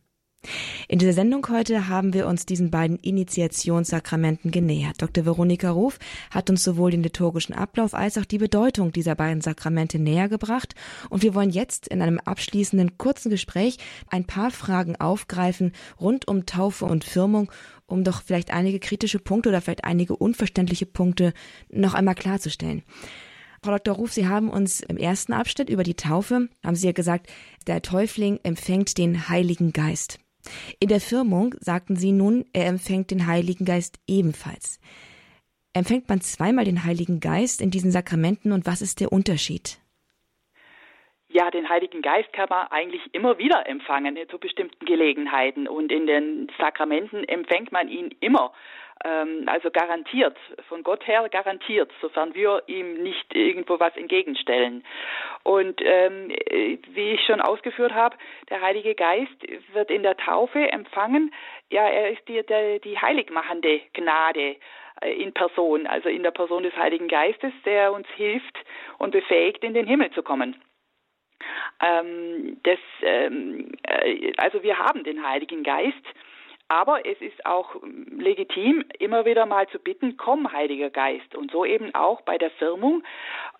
In 0.88 0.98
dieser 0.98 1.12
Sendung 1.12 1.46
heute 1.50 1.88
haben 1.88 2.14
wir 2.14 2.26
uns 2.26 2.46
diesen 2.46 2.70
beiden 2.70 2.98
Initiationssakramenten 2.98 4.50
genähert. 4.50 5.00
Dr. 5.00 5.24
Veronika 5.24 5.70
Ruf 5.70 5.98
hat 6.30 6.50
uns 6.50 6.64
sowohl 6.64 6.90
den 6.90 7.02
liturgischen 7.02 7.54
Ablauf 7.54 7.94
als 7.94 8.18
auch 8.18 8.24
die 8.24 8.38
Bedeutung 8.38 8.90
dieser 8.90 9.14
beiden 9.14 9.40
Sakramente 9.42 9.98
näher 9.98 10.28
gebracht 10.28 10.74
und 11.10 11.22
wir 11.22 11.34
wollen 11.34 11.50
jetzt 11.50 11.86
in 11.88 12.02
einem 12.02 12.18
abschließenden 12.18 12.96
kurzen 12.98 13.30
Gespräch 13.30 13.76
ein 14.08 14.24
paar 14.24 14.50
Fragen 14.50 14.96
aufgreifen 14.96 15.72
rund 16.00 16.26
um 16.26 16.46
Taufe 16.46 16.86
und 16.86 17.04
Firmung, 17.04 17.52
um 17.86 18.02
doch 18.02 18.22
vielleicht 18.22 18.50
einige 18.50 18.80
kritische 18.80 19.18
Punkte 19.18 19.50
oder 19.50 19.60
vielleicht 19.60 19.84
einige 19.84 20.16
unverständliche 20.16 20.86
Punkte 20.86 21.34
noch 21.68 21.94
einmal 21.94 22.14
klarzustellen. 22.14 22.82
Frau 23.62 23.72
Dr. 23.72 23.94
Ruf, 23.94 24.12
Sie 24.12 24.26
haben 24.26 24.48
uns 24.48 24.80
im 24.80 24.96
ersten 24.96 25.34
Abschnitt 25.34 25.68
über 25.68 25.82
die 25.82 25.94
Taufe, 25.94 26.48
haben 26.64 26.76
Sie 26.76 26.86
ja 26.86 26.92
gesagt, 26.92 27.30
der 27.66 27.82
Täufling 27.82 28.40
empfängt 28.42 28.96
den 28.96 29.28
Heiligen 29.28 29.74
Geist. 29.74 30.18
In 30.78 30.88
der 30.88 31.00
Firmung 31.00 31.54
sagten 31.60 31.96
sie 31.96 32.12
nun, 32.12 32.44
er 32.52 32.66
empfängt 32.66 33.10
den 33.10 33.26
Heiligen 33.26 33.64
Geist 33.64 33.98
ebenfalls. 34.06 34.80
Empfängt 35.72 36.08
man 36.08 36.20
zweimal 36.20 36.64
den 36.64 36.84
Heiligen 36.84 37.20
Geist 37.20 37.60
in 37.60 37.70
diesen 37.70 37.92
Sakramenten 37.92 38.52
und 38.52 38.66
was 38.66 38.82
ist 38.82 39.00
der 39.00 39.12
Unterschied? 39.12 39.78
Ja, 41.32 41.48
den 41.50 41.68
Heiligen 41.68 42.02
Geist 42.02 42.32
kann 42.32 42.48
man 42.50 42.66
eigentlich 42.68 43.02
immer 43.12 43.38
wieder 43.38 43.68
empfangen 43.68 44.18
zu 44.28 44.38
bestimmten 44.38 44.84
Gelegenheiten 44.84 45.68
und 45.68 45.92
in 45.92 46.08
den 46.08 46.50
Sakramenten 46.58 47.22
empfängt 47.22 47.70
man 47.70 47.88
ihn 47.88 48.12
immer 48.18 48.52
also 49.02 49.70
garantiert, 49.70 50.36
von 50.68 50.82
Gott 50.82 51.06
her 51.06 51.26
garantiert, 51.30 51.90
sofern 52.00 52.34
wir 52.34 52.62
ihm 52.66 53.02
nicht 53.02 53.34
irgendwo 53.34 53.80
was 53.80 53.96
entgegenstellen. 53.96 54.84
Und 55.42 55.80
ähm, 55.82 56.28
wie 56.28 57.12
ich 57.12 57.24
schon 57.24 57.40
ausgeführt 57.40 57.94
habe, 57.94 58.16
der 58.50 58.60
Heilige 58.60 58.94
Geist 58.94 59.36
wird 59.72 59.90
in 59.90 60.02
der 60.02 60.16
Taufe 60.16 60.70
empfangen. 60.70 61.32
Ja, 61.70 61.88
er 61.88 62.10
ist 62.10 62.26
die, 62.28 62.42
der, 62.42 62.78
die 62.80 62.98
heiligmachende 62.98 63.80
Gnade 63.94 64.56
äh, 65.00 65.12
in 65.12 65.32
Person, 65.32 65.86
also 65.86 66.08
in 66.08 66.22
der 66.22 66.30
Person 66.30 66.62
des 66.62 66.76
Heiligen 66.76 67.08
Geistes, 67.08 67.52
der 67.64 67.92
uns 67.92 68.08
hilft 68.16 68.58
und 68.98 69.12
befähigt, 69.12 69.64
in 69.64 69.74
den 69.74 69.86
Himmel 69.86 70.10
zu 70.10 70.22
kommen. 70.22 70.60
Ähm, 71.82 72.60
das, 72.64 72.78
ähm, 73.02 73.72
äh, 73.84 74.32
also 74.36 74.62
wir 74.62 74.78
haben 74.78 75.04
den 75.04 75.26
Heiligen 75.26 75.62
Geist 75.62 76.04
Aber 76.70 77.04
es 77.04 77.20
ist 77.20 77.44
auch 77.44 77.74
legitim, 78.16 78.84
immer 79.00 79.24
wieder 79.24 79.44
mal 79.44 79.68
zu 79.70 79.80
bitten, 79.80 80.16
komm, 80.16 80.52
Heiliger 80.52 80.88
Geist. 80.88 81.34
Und 81.34 81.50
so 81.50 81.64
eben 81.64 81.92
auch 81.96 82.20
bei 82.20 82.38
der 82.38 82.52
Firmung. 82.52 83.02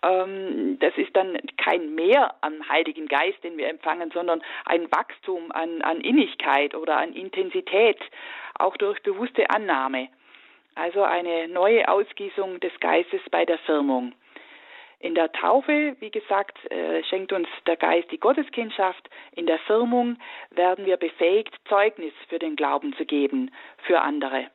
Ähm, 0.01 0.79
das 0.79 0.93
ist 0.95 1.13
dann 1.13 1.37
kein 1.57 1.93
Mehr 1.93 2.33
an 2.39 2.69
Heiligen 2.69 3.09
Geist, 3.09 3.43
den 3.43 3.57
wir 3.57 3.67
empfangen, 3.67 4.11
sondern 4.11 4.41
ein 4.63 4.89
Wachstum 4.93 5.51
an, 5.51 5.81
an 5.81 5.99
Innigkeit 5.99 6.73
oder 6.73 6.99
an 6.99 7.11
Intensität, 7.11 7.99
auch 8.57 8.77
durch 8.77 9.03
bewusste 9.03 9.49
Annahme. 9.49 10.07
Also 10.75 11.03
eine 11.03 11.49
neue 11.49 11.89
Ausgießung 11.89 12.61
des 12.61 12.71
Geistes 12.79 13.19
bei 13.29 13.43
der 13.43 13.57
Firmung. 13.57 14.13
In 15.01 15.15
der 15.15 15.31
Taufe, 15.31 15.95
wie 15.99 16.11
gesagt, 16.11 16.59
äh, 16.71 17.03
schenkt 17.05 17.33
uns 17.33 17.47
der 17.65 17.75
Geist 17.75 18.11
die 18.11 18.19
Gotteskindschaft. 18.19 19.09
In 19.35 19.47
der 19.47 19.57
Firmung 19.65 20.17
werden 20.51 20.85
wir 20.85 20.97
befähigt, 20.97 21.55
Zeugnis 21.67 22.13
für 22.29 22.37
den 22.37 22.55
Glauben 22.55 22.93
zu 22.97 23.05
geben, 23.05 23.49
für 23.87 23.99
andere. 23.99 24.47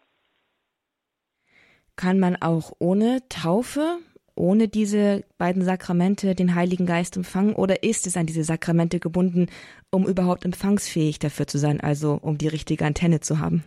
Kann 1.96 2.20
man 2.20 2.36
auch 2.40 2.70
ohne 2.78 3.22
Taufe, 3.28 3.98
ohne 4.36 4.68
diese 4.68 5.24
beiden 5.36 5.62
Sakramente 5.62 6.36
den 6.36 6.54
Heiligen 6.54 6.86
Geist 6.86 7.16
empfangen 7.16 7.54
oder 7.54 7.82
ist 7.82 8.06
es 8.06 8.16
an 8.16 8.26
diese 8.26 8.44
Sakramente 8.44 9.00
gebunden, 9.00 9.48
um 9.90 10.06
überhaupt 10.06 10.44
empfangsfähig 10.44 11.18
dafür 11.18 11.48
zu 11.48 11.58
sein, 11.58 11.80
also 11.80 12.20
um 12.22 12.38
die 12.38 12.48
richtige 12.48 12.84
Antenne 12.84 13.18
zu 13.18 13.40
haben? 13.40 13.64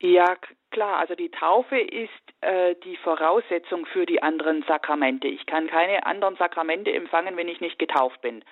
Ja, 0.00 0.36
klar. 0.70 0.98
Also 0.98 1.14
die 1.14 1.30
Taufe 1.30 1.78
ist 1.78 2.10
äh, 2.40 2.74
die 2.84 2.96
Voraussetzung 2.96 3.86
für 3.86 4.06
die 4.06 4.22
anderen 4.22 4.62
Sakramente. 4.64 5.28
Ich 5.28 5.46
kann 5.46 5.66
keine 5.66 6.06
anderen 6.06 6.36
Sakramente 6.36 6.92
empfangen, 6.92 7.36
wenn 7.36 7.48
ich 7.48 7.60
nicht 7.60 7.78
getauft 7.78 8.20
bin 8.20 8.44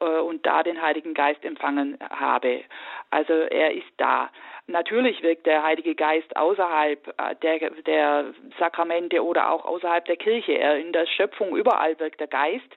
äh, 0.00 0.04
und 0.04 0.46
da 0.46 0.62
den 0.62 0.80
Heiligen 0.80 1.14
Geist 1.14 1.44
empfangen 1.44 1.98
habe. 2.10 2.62
Also 3.10 3.32
er 3.32 3.74
ist 3.74 3.92
da. 3.96 4.30
Natürlich 4.68 5.22
wirkt 5.22 5.46
der 5.46 5.62
Heilige 5.62 5.94
Geist 5.94 6.36
außerhalb 6.36 7.08
äh, 7.18 7.36
der, 7.36 7.70
der 7.82 8.34
Sakramente 8.58 9.24
oder 9.24 9.50
auch 9.50 9.64
außerhalb 9.64 10.04
der 10.04 10.16
Kirche. 10.16 10.52
Er 10.52 10.78
in 10.78 10.92
der 10.92 11.06
Schöpfung 11.06 11.56
überall 11.56 11.98
wirkt 11.98 12.20
der 12.20 12.28
Geist. 12.28 12.76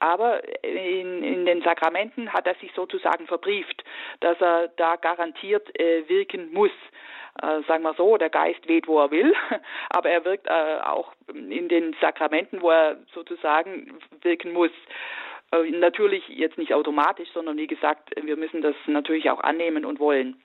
Aber 0.00 0.42
in, 0.64 1.22
in 1.22 1.46
den 1.46 1.62
Sakramenten 1.62 2.32
hat 2.32 2.46
er 2.46 2.56
sich 2.56 2.72
sozusagen 2.74 3.26
verbrieft, 3.26 3.84
dass 4.20 4.38
er 4.40 4.68
da 4.76 4.96
garantiert 4.96 5.68
äh, 5.78 6.08
wirken 6.08 6.52
muss 6.52 6.72
äh, 7.42 7.62
sagen 7.66 7.82
wir 7.82 7.94
so, 7.94 8.16
der 8.16 8.30
Geist 8.30 8.66
weht, 8.68 8.86
wo 8.86 9.00
er 9.00 9.10
will, 9.10 9.34
aber 9.90 10.08
er 10.08 10.24
wirkt 10.24 10.46
äh, 10.46 10.78
auch 10.84 11.12
in 11.28 11.68
den 11.68 11.94
Sakramenten, 12.00 12.62
wo 12.62 12.70
er 12.70 12.96
sozusagen 13.12 13.98
wirken 14.22 14.52
muss. 14.52 14.70
Äh, 15.50 15.70
natürlich 15.70 16.28
jetzt 16.28 16.58
nicht 16.58 16.72
automatisch, 16.72 17.28
sondern 17.34 17.56
wie 17.56 17.66
gesagt, 17.66 18.10
wir 18.22 18.36
müssen 18.36 18.62
das 18.62 18.74
natürlich 18.86 19.30
auch 19.30 19.40
annehmen 19.40 19.84
und 19.84 19.98
wollen. 19.98 20.36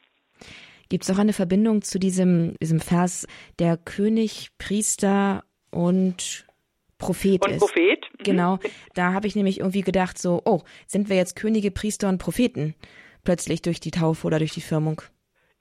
Gibt 0.90 1.04
es 1.04 1.12
auch 1.12 1.20
eine 1.20 1.34
Verbindung 1.34 1.84
zu 1.84 2.00
diesem, 2.00 2.56
diesem 2.62 2.80
Vers, 2.80 3.28
der 3.60 3.78
König, 3.78 4.50
Priester 4.58 5.44
und 5.72 6.48
Prophet 6.98 7.46
und 7.46 7.52
ist. 7.52 7.60
Prophet. 7.60 8.06
Mhm. 8.18 8.24
Genau. 8.24 8.60
Da 8.96 9.14
habe 9.14 9.28
ich 9.28 9.36
nämlich 9.36 9.60
irgendwie 9.60 9.82
gedacht, 9.82 10.18
so, 10.18 10.42
oh, 10.46 10.62
sind 10.88 11.10
wir 11.10 11.16
jetzt 11.16 11.36
Könige, 11.36 11.70
Priester 11.70 12.10
und 12.10 12.18
Propheten? 12.18 12.74
Plötzlich 13.24 13.62
durch 13.62 13.80
die 13.80 13.92
Taufe 13.92 14.26
oder 14.26 14.40
durch 14.40 14.54
die 14.54 14.62
Firmung. 14.62 15.02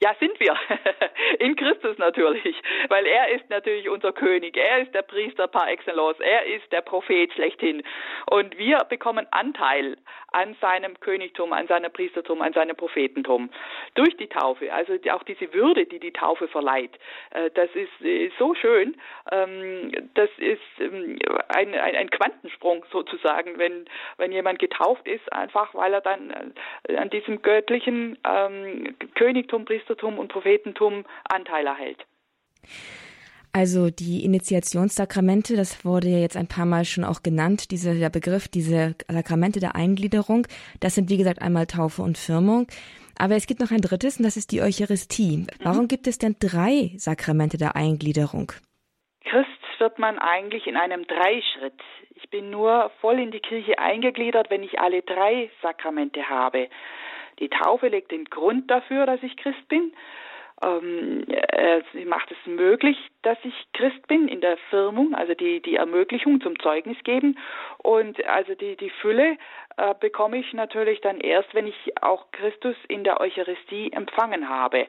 Ja, 0.00 0.14
sind 0.20 0.38
wir. 0.38 0.54
In 1.40 1.56
Christus 1.56 1.98
natürlich. 1.98 2.54
Weil 2.88 3.04
er 3.04 3.30
ist 3.30 3.50
natürlich 3.50 3.88
unser 3.88 4.12
König. 4.12 4.56
Er 4.56 4.78
ist 4.82 4.94
der 4.94 5.02
Priester 5.02 5.48
par 5.48 5.68
excellence. 5.68 6.20
Er 6.20 6.46
ist 6.46 6.70
der 6.70 6.82
Prophet 6.82 7.32
schlechthin. 7.32 7.82
Und 8.30 8.56
wir 8.58 8.78
bekommen 8.88 9.26
Anteil 9.32 9.96
an 10.30 10.54
seinem 10.60 11.00
Königtum, 11.00 11.52
an 11.52 11.66
seinem 11.66 11.92
Priestertum, 11.92 12.42
an 12.42 12.52
seinem 12.52 12.76
Prophetentum. 12.76 13.50
Durch 13.94 14.16
die 14.18 14.28
Taufe. 14.28 14.72
Also 14.72 14.94
auch 15.10 15.24
diese 15.24 15.52
Würde, 15.52 15.84
die 15.86 15.98
die 15.98 16.12
Taufe 16.12 16.46
verleiht. 16.46 16.96
Äh, 17.30 17.50
das 17.54 17.70
ist 17.74 18.04
äh, 18.04 18.30
so 18.38 18.54
schön. 18.54 18.96
Ähm, 19.32 20.10
das 20.14 20.30
ist 20.36 20.60
ähm, 20.78 21.18
ein, 21.48 22.10
Quantensprung 22.10 22.84
sozusagen, 22.92 23.58
wenn, 23.58 23.86
wenn 24.16 24.30
jemand 24.30 24.60
getauft 24.60 25.08
ist, 25.08 25.32
einfach 25.32 25.74
weil 25.74 25.92
er 25.92 26.00
dann 26.00 26.54
äh, 26.88 26.96
an 26.96 27.10
diesem 27.10 27.42
göttlichen 27.42 28.16
ähm, 28.24 28.94
Königtum, 29.16 29.64
Priestertum, 29.64 29.87
Priestertum 29.88 30.18
und 30.18 30.28
Prophetentum 30.28 31.04
Anteil 31.24 31.66
erhält. 31.66 32.04
Also 33.52 33.90
die 33.90 34.24
Initiationssakramente, 34.24 35.56
das 35.56 35.84
wurde 35.84 36.08
ja 36.08 36.18
jetzt 36.18 36.36
ein 36.36 36.48
paar 36.48 36.66
Mal 36.66 36.84
schon 36.84 37.04
auch 37.04 37.22
genannt, 37.22 37.70
dieser 37.70 37.94
der 37.94 38.10
Begriff, 38.10 38.46
diese 38.48 38.94
Sakramente 39.08 39.58
der 39.58 39.74
Eingliederung, 39.74 40.46
das 40.80 40.94
sind 40.94 41.08
wie 41.08 41.16
gesagt 41.16 41.40
einmal 41.40 41.66
Taufe 41.66 42.02
und 42.02 42.18
Firmung. 42.18 42.66
Aber 43.18 43.34
es 43.34 43.46
gibt 43.46 43.60
noch 43.60 43.70
ein 43.70 43.80
drittes 43.80 44.18
und 44.18 44.24
das 44.24 44.36
ist 44.36 44.52
die 44.52 44.60
Eucharistie. 44.60 45.46
Warum 45.60 45.84
mhm. 45.84 45.88
gibt 45.88 46.06
es 46.06 46.18
denn 46.18 46.36
drei 46.38 46.92
Sakramente 46.98 47.56
der 47.56 47.74
Eingliederung? 47.74 48.52
Christ 49.24 49.48
wird 49.78 49.98
man 49.98 50.18
eigentlich 50.18 50.66
in 50.66 50.76
einem 50.76 51.04
Dreischritt. 51.06 51.80
Ich 52.14 52.30
bin 52.30 52.50
nur 52.50 52.90
voll 53.00 53.18
in 53.18 53.30
die 53.30 53.40
Kirche 53.40 53.78
eingegliedert, 53.78 54.50
wenn 54.50 54.62
ich 54.62 54.78
alle 54.78 55.02
drei 55.02 55.50
Sakramente 55.62 56.28
habe. 56.28 56.68
Die 57.38 57.48
Taufe 57.48 57.88
legt 57.88 58.10
den 58.10 58.24
Grund 58.24 58.70
dafür, 58.70 59.06
dass 59.06 59.22
ich 59.22 59.36
Christ 59.36 59.68
bin. 59.68 59.92
Ähm, 60.60 61.24
äh, 61.28 61.82
sie 61.92 62.04
macht 62.04 62.30
es 62.32 62.46
möglich, 62.46 62.96
dass 63.22 63.38
ich 63.44 63.54
Christ 63.74 64.06
bin 64.08 64.26
in 64.26 64.40
der 64.40 64.56
Firmung, 64.70 65.14
also 65.14 65.34
die, 65.34 65.60
die 65.62 65.76
Ermöglichung 65.76 66.40
zum 66.40 66.58
Zeugnis 66.58 66.96
geben. 67.04 67.38
Und 67.78 68.24
also 68.26 68.54
die, 68.54 68.76
die 68.76 68.90
Fülle 68.90 69.36
äh, 69.76 69.94
bekomme 70.00 70.38
ich 70.38 70.52
natürlich 70.52 71.00
dann 71.00 71.20
erst, 71.20 71.54
wenn 71.54 71.68
ich 71.68 72.02
auch 72.02 72.30
Christus 72.32 72.74
in 72.88 73.04
der 73.04 73.20
Eucharistie 73.20 73.92
empfangen 73.92 74.48
habe. 74.48 74.88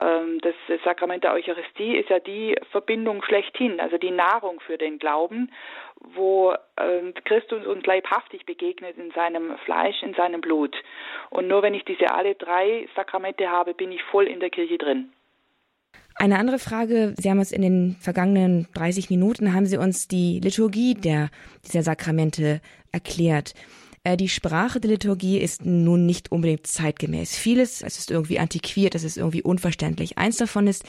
Ähm, 0.00 0.40
das 0.42 0.54
Sakrament 0.84 1.24
der 1.24 1.32
Eucharistie 1.32 1.96
ist 1.96 2.08
ja 2.08 2.20
die 2.20 2.56
Verbindung 2.70 3.22
schlechthin, 3.22 3.80
also 3.80 3.98
die 3.98 4.10
Nahrung 4.10 4.60
für 4.60 4.78
den 4.78 4.98
Glauben, 4.98 5.50
wo 6.14 6.54
ähm, 6.80 7.12
Christus 7.24 7.66
uns 7.66 7.84
leibhaftig 7.84 8.46
begegnet 8.46 8.96
in 8.96 9.10
seinem 9.10 9.56
Fleisch, 9.64 10.02
in 10.02 10.14
seinem 10.14 10.40
Blut. 10.40 10.76
Und 11.30 11.48
nur 11.48 11.62
wenn 11.62 11.74
ich 11.74 11.84
diese 11.84 12.12
alle 12.12 12.34
drei 12.34 12.88
Sakramente 12.94 13.48
habe, 13.48 13.74
bin 13.74 13.90
ich 13.90 14.02
voll 14.04 14.26
in 14.26 14.40
der 14.40 14.50
Kirche 14.50 14.78
drin. 14.78 15.12
Eine 16.14 16.38
andere 16.38 16.58
Frage, 16.58 17.14
Sie 17.16 17.30
haben 17.30 17.38
uns 17.38 17.52
in 17.52 17.62
den 17.62 17.96
vergangenen 18.00 18.66
30 18.74 19.08
Minuten, 19.08 19.54
haben 19.54 19.66
Sie 19.66 19.78
uns 19.78 20.08
die 20.08 20.40
Liturgie 20.42 20.94
der, 20.94 21.30
dieser 21.64 21.82
Sakramente 21.82 22.60
erklärt. 22.92 23.54
Äh, 24.08 24.16
die 24.16 24.28
Sprache 24.28 24.80
der 24.80 24.92
Liturgie 24.92 25.38
ist 25.38 25.66
nun 25.66 26.06
nicht 26.06 26.32
unbedingt 26.32 26.66
zeitgemäß. 26.66 27.36
Vieles, 27.36 27.82
es 27.82 27.98
ist 27.98 28.10
irgendwie 28.10 28.38
antiquiert, 28.38 28.94
es 28.94 29.04
ist 29.04 29.18
irgendwie 29.18 29.42
unverständlich. 29.42 30.16
Eins 30.16 30.38
davon 30.38 30.66
ist 30.66 30.84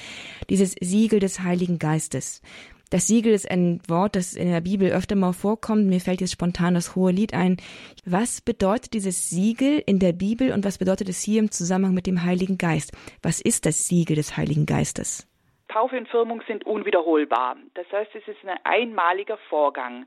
dieses 0.49 0.75
Siegel 0.79 1.19
des 1.19 1.41
Heiligen 1.41 1.79
Geistes. 1.79 2.41
Das 2.89 3.07
Siegel 3.07 3.33
ist 3.33 3.51
ein 3.51 3.81
Wort, 3.87 4.15
das 4.15 4.33
in 4.33 4.49
der 4.49 4.61
Bibel 4.61 4.89
öfter 4.91 5.15
mal 5.15 5.33
vorkommt. 5.33 5.87
Mir 5.87 5.99
fällt 5.99 6.21
jetzt 6.21 6.31
spontan 6.31 6.73
das 6.73 6.95
hohe 6.95 7.11
Lied 7.11 7.33
ein. 7.33 7.57
Was 8.05 8.41
bedeutet 8.41 8.93
dieses 8.93 9.29
Siegel 9.29 9.83
in 9.85 9.99
der 9.99 10.13
Bibel 10.13 10.53
und 10.53 10.63
was 10.63 10.77
bedeutet 10.77 11.09
es 11.09 11.21
hier 11.21 11.39
im 11.39 11.51
Zusammenhang 11.51 11.93
mit 11.93 12.07
dem 12.07 12.23
Heiligen 12.23 12.57
Geist? 12.57 12.93
Was 13.21 13.41
ist 13.41 13.65
das 13.65 13.87
Siegel 13.87 14.15
des 14.15 14.37
Heiligen 14.37 14.65
Geistes? 14.65 15.28
Taufe 15.69 15.97
und 15.97 16.09
Firmung 16.09 16.41
sind 16.47 16.65
unwiederholbar. 16.65 17.55
Das 17.75 17.89
heißt, 17.91 18.13
es 18.15 18.27
ist 18.27 18.45
ein 18.45 18.59
einmaliger 18.63 19.37
Vorgang. 19.49 20.05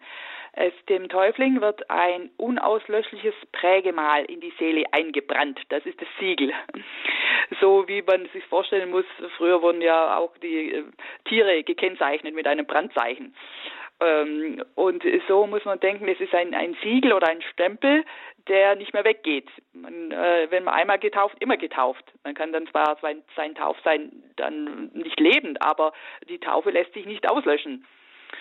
Es, 0.55 0.75
dem 0.89 1.09
Täufling 1.09 1.63
wird 1.63 1.89
ein 1.89 2.31
unauslöschliches 2.37 3.35
Prägemal 3.53 4.25
in 4.27 4.41
die 4.41 4.53
Seele 4.59 4.85
eingebrannt. 4.93 5.59
Das 5.71 5.85
ist 5.87 6.01
das 6.01 6.09
Siegel. 6.19 6.53
So 7.61 7.87
wie 7.87 8.01
man 8.01 8.29
sich 8.33 8.45
vorstellen 8.47 8.91
muss, 8.91 9.05
früher 9.37 9.61
wurden 9.61 9.83
ja 9.83 10.17
auch 10.17 10.35
die 10.39 10.73
äh, 10.73 10.85
Tiere 11.27 11.63
gekennzeichnet 11.65 12.35
mit 12.35 12.47
einem 12.47 12.65
Brandzeichen. 12.65 13.35
Ähm, 14.03 14.63
und 14.75 15.05
so 15.29 15.47
muss 15.47 15.65
man 15.65 15.81
denken, 15.81 16.09
es 16.09 16.21
ist 16.21 16.35
ein, 16.35 16.55
ein 16.55 16.77
Siegel 16.83 17.13
oder 17.13 17.29
ein 17.29 17.43
Stempel, 17.43 18.05
der 18.49 18.75
nicht 18.75 18.93
mehr 18.93 19.05
weggeht. 19.05 19.49
Man, 19.73 20.11
äh, 20.11 20.47
wenn 20.51 20.65
man 20.65 20.75
einmal 20.75 20.99
getauft, 20.99 21.37
immer 21.41 21.57
getauft. 21.57 22.05
Man 22.25 22.35
kann 22.35 22.53
dann 22.53 22.67
zwar 22.69 22.97
sein, 23.01 23.23
sein 23.37 23.55
Taufsein 23.55 24.11
dann 24.37 24.91
nicht 24.95 25.21
leben, 25.21 25.57
aber 25.59 25.93
die 26.29 26.39
Taufe 26.39 26.71
lässt 26.71 26.93
sich 26.95 27.07
nicht 27.07 27.29
auslöschen. 27.29 27.87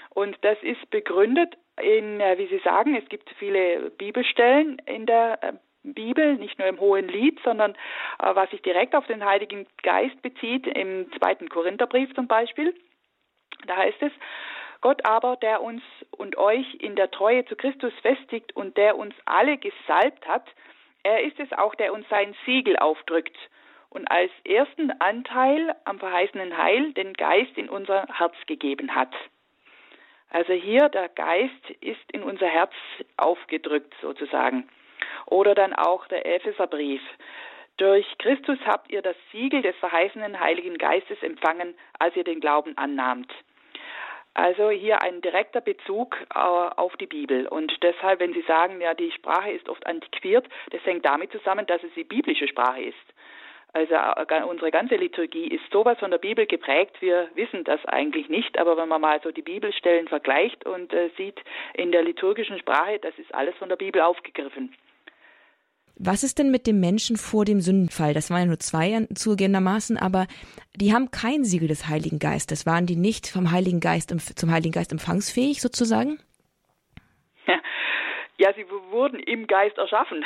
Und 0.09 0.37
das 0.41 0.57
ist 0.61 0.89
begründet 0.89 1.55
in, 1.81 2.19
wie 2.19 2.47
Sie 2.47 2.61
sagen, 2.63 2.95
es 2.95 3.07
gibt 3.09 3.29
viele 3.37 3.91
Bibelstellen 3.91 4.79
in 4.85 5.05
der 5.05 5.39
äh, 5.41 5.53
Bibel, 5.83 6.35
nicht 6.35 6.59
nur 6.59 6.67
im 6.67 6.79
Hohen 6.79 7.07
Lied, 7.07 7.39
sondern 7.43 7.71
äh, 8.19 8.35
was 8.35 8.49
sich 8.51 8.61
direkt 8.61 8.95
auf 8.95 9.07
den 9.07 9.25
Heiligen 9.25 9.67
Geist 9.83 10.21
bezieht, 10.21 10.67
im 10.67 11.11
zweiten 11.17 11.49
Korintherbrief 11.49 12.13
zum 12.13 12.27
Beispiel. 12.27 12.75
Da 13.67 13.77
heißt 13.77 14.01
es, 14.01 14.11
Gott 14.81 15.05
aber, 15.05 15.37
der 15.37 15.61
uns 15.61 15.83
und 16.11 16.37
euch 16.37 16.75
in 16.75 16.95
der 16.95 17.11
Treue 17.11 17.45
zu 17.45 17.55
Christus 17.55 17.93
festigt 18.01 18.55
und 18.55 18.77
der 18.77 18.97
uns 18.97 19.13
alle 19.25 19.57
gesalbt 19.57 20.27
hat, 20.27 20.45
er 21.03 21.21
ist 21.23 21.39
es 21.39 21.51
auch, 21.53 21.75
der 21.75 21.93
uns 21.93 22.07
sein 22.09 22.35
Siegel 22.45 22.77
aufdrückt 22.77 23.37
und 23.89 24.09
als 24.09 24.31
ersten 24.43 24.91
Anteil 24.99 25.75
am 25.85 25.99
verheißenen 25.99 26.57
Heil 26.57 26.93
den 26.93 27.13
Geist 27.13 27.57
in 27.57 27.69
unser 27.69 28.07
Herz 28.17 28.35
gegeben 28.47 28.95
hat. 28.95 29.13
Also 30.29 30.53
hier 30.53 30.89
der 30.89 31.09
Geist 31.09 31.69
ist 31.81 32.11
in 32.11 32.23
unser 32.23 32.47
Herz 32.47 32.71
aufgedrückt 33.17 33.93
sozusagen. 34.01 34.69
Oder 35.25 35.55
dann 35.55 35.73
auch 35.73 36.07
der 36.07 36.25
Epheserbrief. 36.25 37.01
Durch 37.77 38.05
Christus 38.17 38.57
habt 38.65 38.91
ihr 38.91 39.01
das 39.01 39.15
Siegel 39.31 39.61
des 39.61 39.75
verheißenen 39.77 40.39
Heiligen 40.39 40.77
Geistes 40.77 41.21
empfangen, 41.21 41.75
als 41.99 42.15
ihr 42.15 42.23
den 42.23 42.39
Glauben 42.39 42.77
annahmt. 42.77 43.31
Also 44.33 44.69
hier 44.69 45.01
ein 45.01 45.21
direkter 45.21 45.59
Bezug 45.59 46.17
äh, 46.33 46.37
auf 46.37 46.95
die 46.97 47.07
Bibel. 47.07 47.47
Und 47.47 47.73
deshalb, 47.83 48.21
wenn 48.21 48.33
Sie 48.33 48.43
sagen, 48.43 48.79
ja, 48.79 48.93
die 48.93 49.11
Sprache 49.11 49.51
ist 49.51 49.67
oft 49.67 49.85
antiquiert, 49.85 50.47
das 50.69 50.85
hängt 50.85 51.05
damit 51.05 51.31
zusammen, 51.31 51.65
dass 51.65 51.83
es 51.83 51.93
die 51.95 52.05
biblische 52.05 52.47
Sprache 52.47 52.81
ist. 52.81 53.13
Also 53.73 53.93
äh, 53.93 54.43
unsere 54.43 54.71
ganze 54.71 54.95
Liturgie 54.95 55.47
ist 55.47 55.63
sowas 55.71 55.97
von 55.99 56.11
der 56.11 56.17
Bibel 56.17 56.45
geprägt. 56.45 57.01
Wir 57.01 57.29
wissen 57.35 57.63
das 57.63 57.83
eigentlich 57.85 58.27
nicht, 58.29 58.57
aber 58.57 58.75
wenn 58.77 58.89
man 58.89 59.01
mal 59.01 59.21
so 59.21 59.31
die 59.31 59.41
Bibelstellen 59.41 60.07
vergleicht 60.07 60.65
und 60.65 60.93
äh, 60.93 61.09
sieht 61.17 61.41
in 61.73 61.91
der 61.91 62.03
liturgischen 62.03 62.59
Sprache, 62.59 62.99
das 62.99 63.17
ist 63.17 63.33
alles 63.33 63.55
von 63.55 63.69
der 63.69 63.77
Bibel 63.77 64.01
aufgegriffen. 64.01 64.75
Was 65.95 66.23
ist 66.23 66.39
denn 66.39 66.51
mit 66.51 66.67
dem 66.67 66.79
Menschen 66.79 67.17
vor 67.17 67.45
dem 67.45 67.61
Sündenfall? 67.61 68.13
Das 68.13 68.29
waren 68.29 68.39
ja 68.39 68.45
nur 68.45 68.59
zwei 68.59 69.07
zugegebenermaßen, 69.13 69.97
aber 69.97 70.27
die 70.75 70.93
haben 70.93 71.11
kein 71.11 71.43
Siegel 71.43 71.67
des 71.67 71.87
Heiligen 71.87 72.19
Geistes. 72.19 72.65
Waren 72.65 72.85
die 72.85 72.95
nicht 72.95 73.27
vom 73.27 73.51
Heiligen 73.51 73.79
Geist 73.79 74.13
zum 74.35 74.51
Heiligen 74.51 74.71
Geist 74.71 74.91
empfangsfähig 74.91 75.61
sozusagen? 75.61 76.19
Ja, 77.47 77.59
sie 78.53 78.65
wurden 78.89 79.19
im 79.19 79.47
Geist 79.47 79.77
erschaffen. 79.77 80.25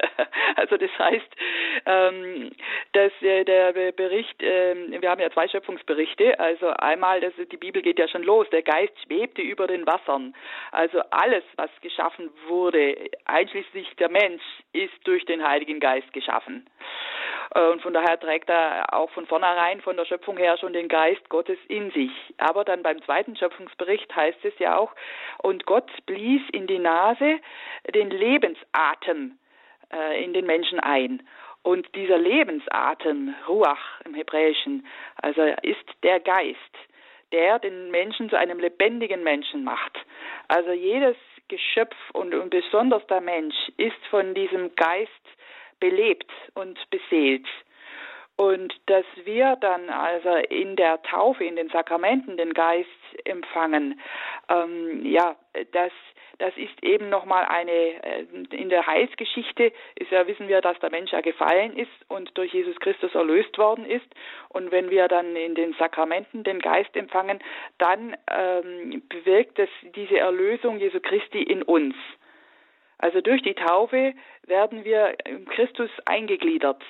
also 0.56 0.76
das 0.76 0.90
heißt, 0.98 1.36
ähm, 1.86 2.50
dass 2.92 3.12
äh, 3.22 3.44
der 3.44 3.72
Bericht, 3.92 4.42
äh, 4.42 4.74
wir 5.00 5.10
haben 5.10 5.20
ja 5.20 5.30
zwei 5.30 5.48
Schöpfungsberichte, 5.48 6.38
also 6.40 6.68
einmal, 6.70 7.20
dass 7.20 7.32
die 7.50 7.56
Bibel 7.56 7.82
geht 7.82 7.98
ja 7.98 8.08
schon 8.08 8.22
los, 8.22 8.48
der 8.50 8.62
Geist 8.62 8.94
schwebte 9.04 9.42
über 9.42 9.66
den 9.66 9.86
Wassern. 9.86 10.34
Also 10.72 11.00
alles, 11.10 11.44
was 11.56 11.70
geschaffen 11.80 12.30
wurde, 12.48 12.96
einschließlich 13.24 13.94
der 13.96 14.10
Mensch, 14.10 14.42
ist 14.72 14.94
durch 15.04 15.24
den 15.26 15.46
Heiligen 15.46 15.80
Geist 15.80 16.12
geschaffen. 16.12 16.66
Äh, 17.54 17.68
und 17.68 17.82
von 17.82 17.92
daher 17.92 18.18
trägt 18.18 18.48
er 18.48 18.92
auch 18.92 19.10
von 19.10 19.26
vornherein 19.26 19.80
von 19.80 19.96
der 19.96 20.04
Schöpfung 20.04 20.36
her 20.36 20.56
schon 20.58 20.72
den 20.72 20.88
Geist 20.88 21.28
Gottes 21.28 21.58
in 21.68 21.90
sich. 21.90 22.12
Aber 22.38 22.64
dann 22.64 22.82
beim 22.82 23.02
zweiten 23.02 23.36
Schöpfungsbericht 23.36 24.14
heißt 24.14 24.44
es 24.44 24.58
ja 24.58 24.76
auch, 24.76 24.92
und 25.38 25.66
Gott 25.66 25.90
blies 26.06 26.42
in 26.52 26.66
die 26.66 26.78
Nase 26.78 27.38
den 27.94 28.10
Lebensatem 28.10 29.38
äh, 29.92 30.24
in 30.24 30.32
den 30.32 30.46
Menschen 30.46 30.80
ein. 30.80 31.22
Und 31.62 31.94
dieser 31.94 32.18
Lebensatem, 32.18 33.34
Ruach 33.46 34.00
im 34.04 34.14
Hebräischen, 34.14 34.86
also 35.16 35.42
ist 35.62 35.84
der 36.02 36.18
Geist, 36.20 36.58
der 37.30 37.58
den 37.60 37.90
Menschen 37.90 38.28
zu 38.30 38.36
einem 38.36 38.58
lebendigen 38.58 39.22
Menschen 39.22 39.62
macht. 39.62 39.96
Also 40.48 40.72
jedes 40.72 41.16
Geschöpf 41.48 41.96
und, 42.12 42.34
und 42.34 42.50
besonders 42.50 43.06
der 43.06 43.20
Mensch 43.20 43.54
ist 43.76 44.04
von 44.10 44.34
diesem 44.34 44.74
Geist 44.74 45.10
belebt 45.80 46.30
und 46.54 46.78
beseelt. 46.90 47.46
Und 48.36 48.74
dass 48.86 49.04
wir 49.24 49.56
dann 49.60 49.90
also 49.90 50.30
in 50.48 50.74
der 50.76 51.02
Taufe, 51.02 51.44
in 51.44 51.56
den 51.56 51.68
Sakramenten 51.68 52.36
den 52.36 52.54
Geist 52.54 52.88
empfangen, 53.24 54.00
ähm, 54.48 55.04
ja, 55.04 55.36
das, 55.72 55.92
das 56.38 56.56
ist 56.56 56.82
eben 56.82 57.10
nochmal 57.10 57.44
eine, 57.44 57.70
äh, 57.70 58.26
in 58.50 58.70
der 58.70 58.86
Heilsgeschichte 58.86 59.70
ist 59.96 60.10
ja, 60.10 60.26
wissen 60.26 60.48
wir, 60.48 60.62
dass 60.62 60.78
der 60.80 60.90
Mensch 60.90 61.12
ja 61.12 61.20
gefallen 61.20 61.76
ist 61.76 61.90
und 62.08 62.36
durch 62.38 62.52
Jesus 62.54 62.74
Christus 62.80 63.14
erlöst 63.14 63.58
worden 63.58 63.84
ist. 63.84 64.06
Und 64.48 64.72
wenn 64.72 64.90
wir 64.90 65.08
dann 65.08 65.36
in 65.36 65.54
den 65.54 65.74
Sakramenten 65.74 66.42
den 66.42 66.58
Geist 66.58 66.96
empfangen, 66.96 67.38
dann 67.78 68.16
ähm, 68.30 69.02
bewirkt 69.08 69.58
es 69.58 69.68
diese 69.94 70.18
Erlösung 70.18 70.78
Jesu 70.78 71.00
Christi 71.00 71.42
in 71.42 71.62
uns. 71.62 71.94
Also 72.96 73.20
durch 73.20 73.42
die 73.42 73.54
Taufe 73.54 74.14
werden 74.46 74.84
wir 74.84 75.16
in 75.26 75.44
Christus 75.44 75.90
eingegliedert 76.06 76.82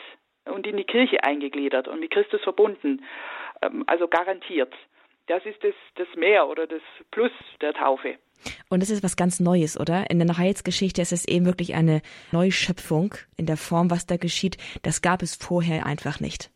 und 0.46 0.66
in 0.66 0.76
die 0.76 0.84
Kirche 0.84 1.22
eingegliedert 1.22 1.88
und 1.88 2.00
mit 2.00 2.10
Christus 2.10 2.42
verbunden, 2.42 3.04
ähm, 3.62 3.84
also 3.86 4.08
garantiert. 4.08 4.74
Das 5.26 5.44
ist 5.46 5.62
das, 5.62 5.74
das 5.94 6.08
Mehr 6.16 6.48
oder 6.48 6.66
das 6.66 6.82
Plus 7.10 7.32
der 7.60 7.74
Taufe. 7.74 8.16
Und 8.68 8.82
das 8.82 8.90
ist 8.90 9.04
was 9.04 9.16
ganz 9.16 9.38
Neues, 9.38 9.78
oder? 9.78 10.10
In 10.10 10.18
der 10.18 10.36
Heilsgeschichte 10.36 11.00
ist 11.00 11.12
es 11.12 11.28
eben 11.28 11.46
wirklich 11.46 11.74
eine 11.74 12.02
Neuschöpfung 12.32 13.14
in 13.36 13.46
der 13.46 13.56
Form, 13.56 13.90
was 13.90 14.06
da 14.06 14.16
geschieht. 14.16 14.56
Das 14.82 15.00
gab 15.00 15.22
es 15.22 15.36
vorher 15.36 15.86
einfach 15.86 16.18
nicht. 16.20 16.50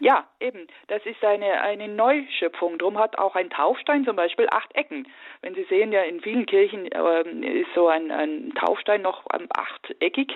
Ja, 0.00 0.26
eben. 0.40 0.66
Das 0.88 1.04
ist 1.06 1.24
eine, 1.24 1.60
eine 1.62 1.88
Neuschöpfung. 1.88 2.78
Drum 2.78 2.98
hat 2.98 3.16
auch 3.18 3.36
ein 3.36 3.48
Taufstein 3.50 4.04
zum 4.04 4.16
Beispiel 4.16 4.48
acht 4.50 4.74
Ecken. 4.74 5.08
Wenn 5.40 5.54
Sie 5.54 5.64
sehen, 5.64 5.92
ja, 5.92 6.02
in 6.02 6.20
vielen 6.20 6.46
Kirchen 6.46 6.90
äh, 6.90 7.60
ist 7.60 7.70
so 7.74 7.88
ein, 7.88 8.10
ein 8.10 8.52
Taufstein 8.54 9.02
noch 9.02 9.24
ähm, 9.32 9.46
achteckig, 9.56 10.32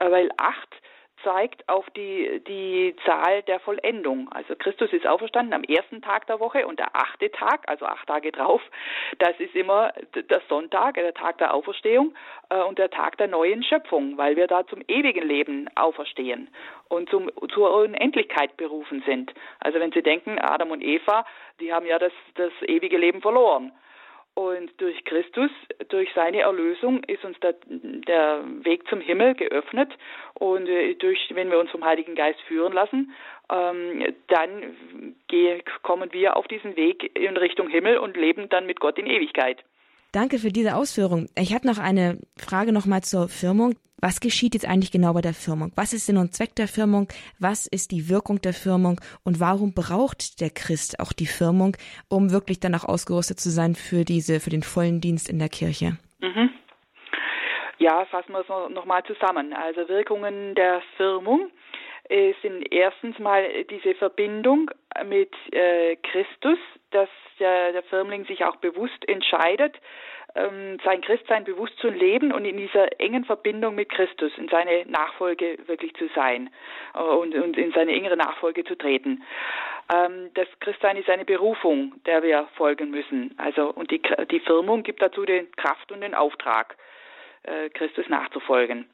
äh, 0.00 0.10
weil 0.10 0.30
acht 0.38 0.74
zeigt 1.24 1.68
auf 1.68 1.88
die, 1.90 2.42
die 2.46 2.94
Zahl 3.04 3.42
der 3.42 3.60
Vollendung. 3.60 4.30
Also 4.32 4.54
Christus 4.56 4.92
ist 4.92 5.06
auferstanden 5.06 5.54
am 5.54 5.64
ersten 5.64 6.02
Tag 6.02 6.26
der 6.26 6.40
Woche 6.40 6.66
und 6.66 6.78
der 6.78 6.94
achte 6.94 7.30
Tag, 7.30 7.62
also 7.68 7.86
acht 7.86 8.06
Tage 8.06 8.32
drauf, 8.32 8.60
das 9.18 9.38
ist 9.38 9.54
immer 9.54 9.92
der 10.14 10.42
Sonntag, 10.48 10.94
der 10.94 11.14
Tag 11.14 11.38
der 11.38 11.54
Auferstehung 11.54 12.14
äh, 12.48 12.62
und 12.62 12.78
der 12.78 12.90
Tag 12.90 13.18
der 13.18 13.28
neuen 13.28 13.62
Schöpfung, 13.62 14.16
weil 14.18 14.36
wir 14.36 14.46
da 14.46 14.66
zum 14.66 14.82
ewigen 14.88 15.26
Leben 15.26 15.68
auferstehen 15.74 16.48
und 16.88 17.08
zum, 17.10 17.30
zur 17.52 17.74
Unendlichkeit 17.74 18.56
berufen 18.56 19.02
sind. 19.06 19.32
Also 19.60 19.78
wenn 19.80 19.92
Sie 19.92 20.02
denken, 20.02 20.38
Adam 20.38 20.70
und 20.70 20.82
Eva, 20.82 21.24
die 21.60 21.72
haben 21.72 21.86
ja 21.86 21.98
das, 21.98 22.12
das 22.34 22.52
ewige 22.62 22.98
Leben 22.98 23.20
verloren. 23.20 23.72
Und 24.34 24.70
durch 24.80 25.04
Christus, 25.04 25.50
durch 25.88 26.08
seine 26.14 26.40
Erlösung 26.42 27.02
ist 27.04 27.24
uns 27.24 27.38
der, 27.40 27.54
der 27.66 28.42
Weg 28.62 28.86
zum 28.88 29.00
Himmel 29.00 29.34
geöffnet. 29.34 29.90
Und 30.34 30.68
äh, 30.68 30.94
durch, 30.94 31.18
wenn 31.34 31.50
wir 31.50 31.58
uns 31.58 31.70
vom 31.70 31.84
Heiligen 31.84 32.14
Geist 32.14 32.40
führen 32.42 32.72
lassen, 32.72 33.12
ähm, 33.50 34.14
dann 34.28 35.16
geh, 35.28 35.62
kommen 35.82 36.12
wir 36.12 36.36
auf 36.36 36.46
diesen 36.48 36.76
Weg 36.76 37.16
in 37.18 37.36
Richtung 37.36 37.68
Himmel 37.68 37.98
und 37.98 38.16
leben 38.16 38.48
dann 38.48 38.66
mit 38.66 38.80
Gott 38.80 38.98
in 38.98 39.06
Ewigkeit. 39.06 39.62
Danke 40.12 40.38
für 40.38 40.50
diese 40.50 40.74
Ausführung. 40.74 41.28
Ich 41.36 41.54
habe 41.54 41.66
noch 41.66 41.78
eine 41.78 42.18
Frage 42.36 42.72
nochmal 42.72 43.02
zur 43.02 43.28
Firmung. 43.28 43.76
Was 44.00 44.20
geschieht 44.20 44.54
jetzt 44.54 44.66
eigentlich 44.66 44.90
genau 44.90 45.12
bei 45.12 45.20
der 45.20 45.34
Firmung? 45.34 45.72
Was 45.76 45.92
ist 45.92 46.06
Sinn 46.06 46.16
und 46.16 46.34
Zweck 46.34 46.54
der 46.56 46.68
Firmung? 46.68 47.08
Was 47.38 47.66
ist 47.66 47.92
die 47.92 48.08
Wirkung 48.08 48.40
der 48.40 48.54
Firmung? 48.54 49.00
Und 49.24 49.40
warum 49.40 49.74
braucht 49.74 50.40
der 50.40 50.50
Christ 50.50 50.98
auch 51.00 51.12
die 51.12 51.26
Firmung, 51.26 51.76
um 52.08 52.32
wirklich 52.32 52.58
danach 52.60 52.84
ausgerüstet 52.84 53.38
zu 53.38 53.50
sein 53.50 53.74
für 53.74 54.04
diese, 54.04 54.40
für 54.40 54.50
den 54.50 54.62
vollen 54.62 55.00
Dienst 55.00 55.28
in 55.28 55.38
der 55.38 55.50
Kirche? 55.50 55.98
Mhm. 56.20 56.50
Ja, 57.78 58.04
fassen 58.06 58.32
wir 58.32 58.40
es 58.40 58.74
nochmal 58.74 59.04
zusammen. 59.04 59.52
Also 59.52 59.88
Wirkungen 59.88 60.54
der 60.54 60.82
Firmung 60.96 61.50
sind 62.42 62.72
erstens 62.72 63.18
mal 63.18 63.64
diese 63.64 63.94
Verbindung 63.94 64.70
mit 65.06 65.32
äh, 65.52 65.96
Christus, 65.96 66.58
dass 66.90 67.08
der, 67.38 67.72
der 67.72 67.82
Firmling 67.84 68.24
sich 68.24 68.44
auch 68.44 68.56
bewusst 68.56 69.08
entscheidet, 69.08 69.76
ähm, 70.34 70.78
sein 70.84 71.00
Christsein 71.00 71.44
bewusst 71.44 71.76
zu 71.78 71.88
leben 71.88 72.32
und 72.32 72.44
in 72.44 72.56
dieser 72.56 73.00
engen 73.00 73.24
Verbindung 73.24 73.74
mit 73.74 73.88
Christus, 73.90 74.32
in 74.38 74.48
seine 74.48 74.84
Nachfolge 74.86 75.58
wirklich 75.66 75.94
zu 75.94 76.08
sein 76.14 76.50
äh, 76.94 76.98
und, 77.00 77.34
und, 77.34 77.56
in 77.56 77.72
seine 77.72 77.92
engere 77.92 78.16
Nachfolge 78.16 78.64
zu 78.64 78.76
treten. 78.76 79.22
Ähm, 79.92 80.30
das 80.34 80.48
Christsein 80.60 80.96
ist 80.96 81.08
eine 81.08 81.24
Berufung, 81.24 81.94
der 82.06 82.22
wir 82.22 82.48
folgen 82.56 82.90
müssen. 82.90 83.34
Also 83.38 83.70
und 83.70 83.90
die, 83.90 84.02
die 84.30 84.40
Firmung 84.40 84.82
gibt 84.82 85.02
dazu 85.02 85.24
den 85.24 85.50
Kraft 85.52 85.90
und 85.92 86.00
den 86.00 86.14
Auftrag, 86.14 86.76
äh, 87.42 87.70
Christus 87.70 88.08
nachzufolgen. 88.08 88.88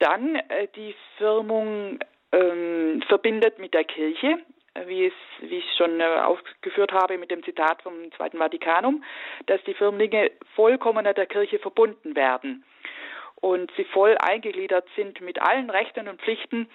Dann 0.00 0.34
äh, 0.34 0.68
die 0.74 0.94
Firmung 1.16 2.00
ähm, 2.32 3.02
verbindet 3.08 3.58
mit 3.58 3.72
der 3.72 3.84
Kirche 3.84 4.38
wie, 4.86 5.06
es, 5.06 5.12
wie 5.40 5.58
ich 5.58 5.76
schon 5.76 6.00
äh, 6.00 6.04
aufgeführt 6.04 6.92
habe 6.92 7.18
mit 7.18 7.30
dem 7.30 7.42
Zitat 7.42 7.82
vom 7.82 8.10
Zweiten 8.12 8.38
Vatikanum, 8.38 9.02
dass 9.46 9.62
die 9.64 9.74
Firmlinge 9.74 10.30
vollkommener 10.54 11.12
der 11.12 11.26
Kirche 11.26 11.58
verbunden 11.58 12.14
werden 12.14 12.64
und 13.40 13.70
sie 13.76 13.84
voll 13.84 14.16
eingegliedert 14.18 14.86
sind 14.96 15.20
mit 15.20 15.40
allen 15.40 15.70
Rechten 15.70 16.08
und 16.08 16.20
Pflichten, 16.22 16.68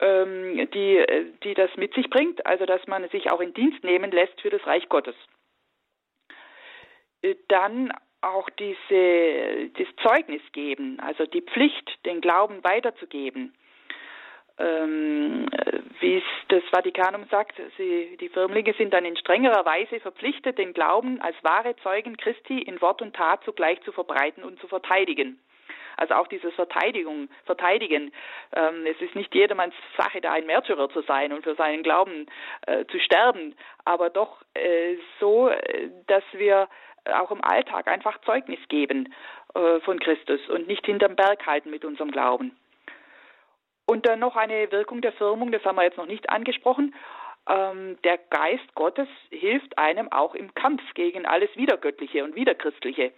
ähm, 0.00 0.68
die, 0.72 1.04
die 1.42 1.54
das 1.54 1.70
mit 1.76 1.94
sich 1.94 2.10
bringt, 2.10 2.44
also 2.46 2.66
dass 2.66 2.86
man 2.86 3.08
sich 3.08 3.30
auch 3.30 3.40
in 3.40 3.54
Dienst 3.54 3.84
nehmen 3.84 4.10
lässt 4.10 4.40
für 4.40 4.50
das 4.50 4.66
Reich 4.66 4.88
Gottes. 4.88 5.14
Äh, 7.22 7.36
dann 7.48 7.92
auch 8.22 8.48
diese, 8.50 9.70
das 9.78 9.86
Zeugnis 10.02 10.42
geben, 10.52 10.98
also 11.00 11.26
die 11.26 11.42
Pflicht, 11.42 12.04
den 12.04 12.20
Glauben 12.20 12.62
weiterzugeben 12.62 13.54
ähm, 14.60 15.46
wie 16.00 16.18
es 16.18 16.24
das 16.48 16.62
Vatikanum 16.70 17.24
sagt, 17.30 17.60
sie, 17.76 18.16
die 18.20 18.28
Firmlinge 18.28 18.74
sind 18.74 18.92
dann 18.92 19.04
in 19.04 19.16
strengerer 19.16 19.64
Weise 19.64 20.00
verpflichtet, 20.00 20.58
den 20.58 20.74
Glauben 20.74 21.20
als 21.20 21.36
wahre 21.42 21.74
Zeugen 21.76 22.16
Christi 22.16 22.58
in 22.60 22.80
Wort 22.80 23.00
und 23.00 23.16
Tat 23.16 23.42
zugleich 23.44 23.80
zu 23.82 23.92
verbreiten 23.92 24.44
und 24.44 24.60
zu 24.60 24.68
verteidigen. 24.68 25.40
Also 25.96 26.14
auch 26.14 26.28
dieses 26.28 26.54
Verteidigung, 26.54 27.28
Verteidigen. 27.44 28.12
Ähm, 28.54 28.86
es 28.86 29.00
ist 29.00 29.14
nicht 29.14 29.34
jedermanns 29.34 29.74
Sache, 29.96 30.20
da 30.20 30.32
ein 30.32 30.46
Märtyrer 30.46 30.88
zu 30.90 31.02
sein 31.02 31.32
und 31.32 31.42
für 31.42 31.54
seinen 31.54 31.82
Glauben 31.82 32.26
äh, 32.66 32.84
zu 32.86 32.98
sterben, 33.00 33.54
aber 33.84 34.08
doch 34.08 34.42
äh, 34.54 34.96
so, 35.18 35.50
dass 36.06 36.24
wir 36.32 36.68
auch 37.12 37.30
im 37.30 37.42
Alltag 37.42 37.88
einfach 37.88 38.20
Zeugnis 38.22 38.60
geben 38.68 39.12
äh, 39.54 39.80
von 39.80 39.98
Christus 40.00 40.40
und 40.48 40.66
nicht 40.66 40.86
hinterm 40.86 41.16
Berg 41.16 41.46
halten 41.46 41.70
mit 41.70 41.84
unserem 41.84 42.10
Glauben. 42.10 42.56
Und 43.86 44.06
dann 44.06 44.20
noch 44.20 44.36
eine 44.36 44.70
Wirkung 44.70 45.00
der 45.00 45.12
Firmung, 45.12 45.50
das 45.50 45.64
haben 45.64 45.76
wir 45.76 45.82
jetzt 45.82 45.96
noch 45.96 46.06
nicht 46.06 46.30
angesprochen. 46.30 46.94
Ähm, 47.48 47.98
der 48.04 48.18
Geist 48.18 48.74
Gottes 48.74 49.08
hilft 49.30 49.76
einem 49.78 50.12
auch 50.12 50.34
im 50.34 50.54
Kampf 50.54 50.82
gegen 50.94 51.26
alles 51.26 51.50
Wiedergöttliche 51.56 52.22
und 52.22 52.36
Wiederchristliche. 52.36 53.12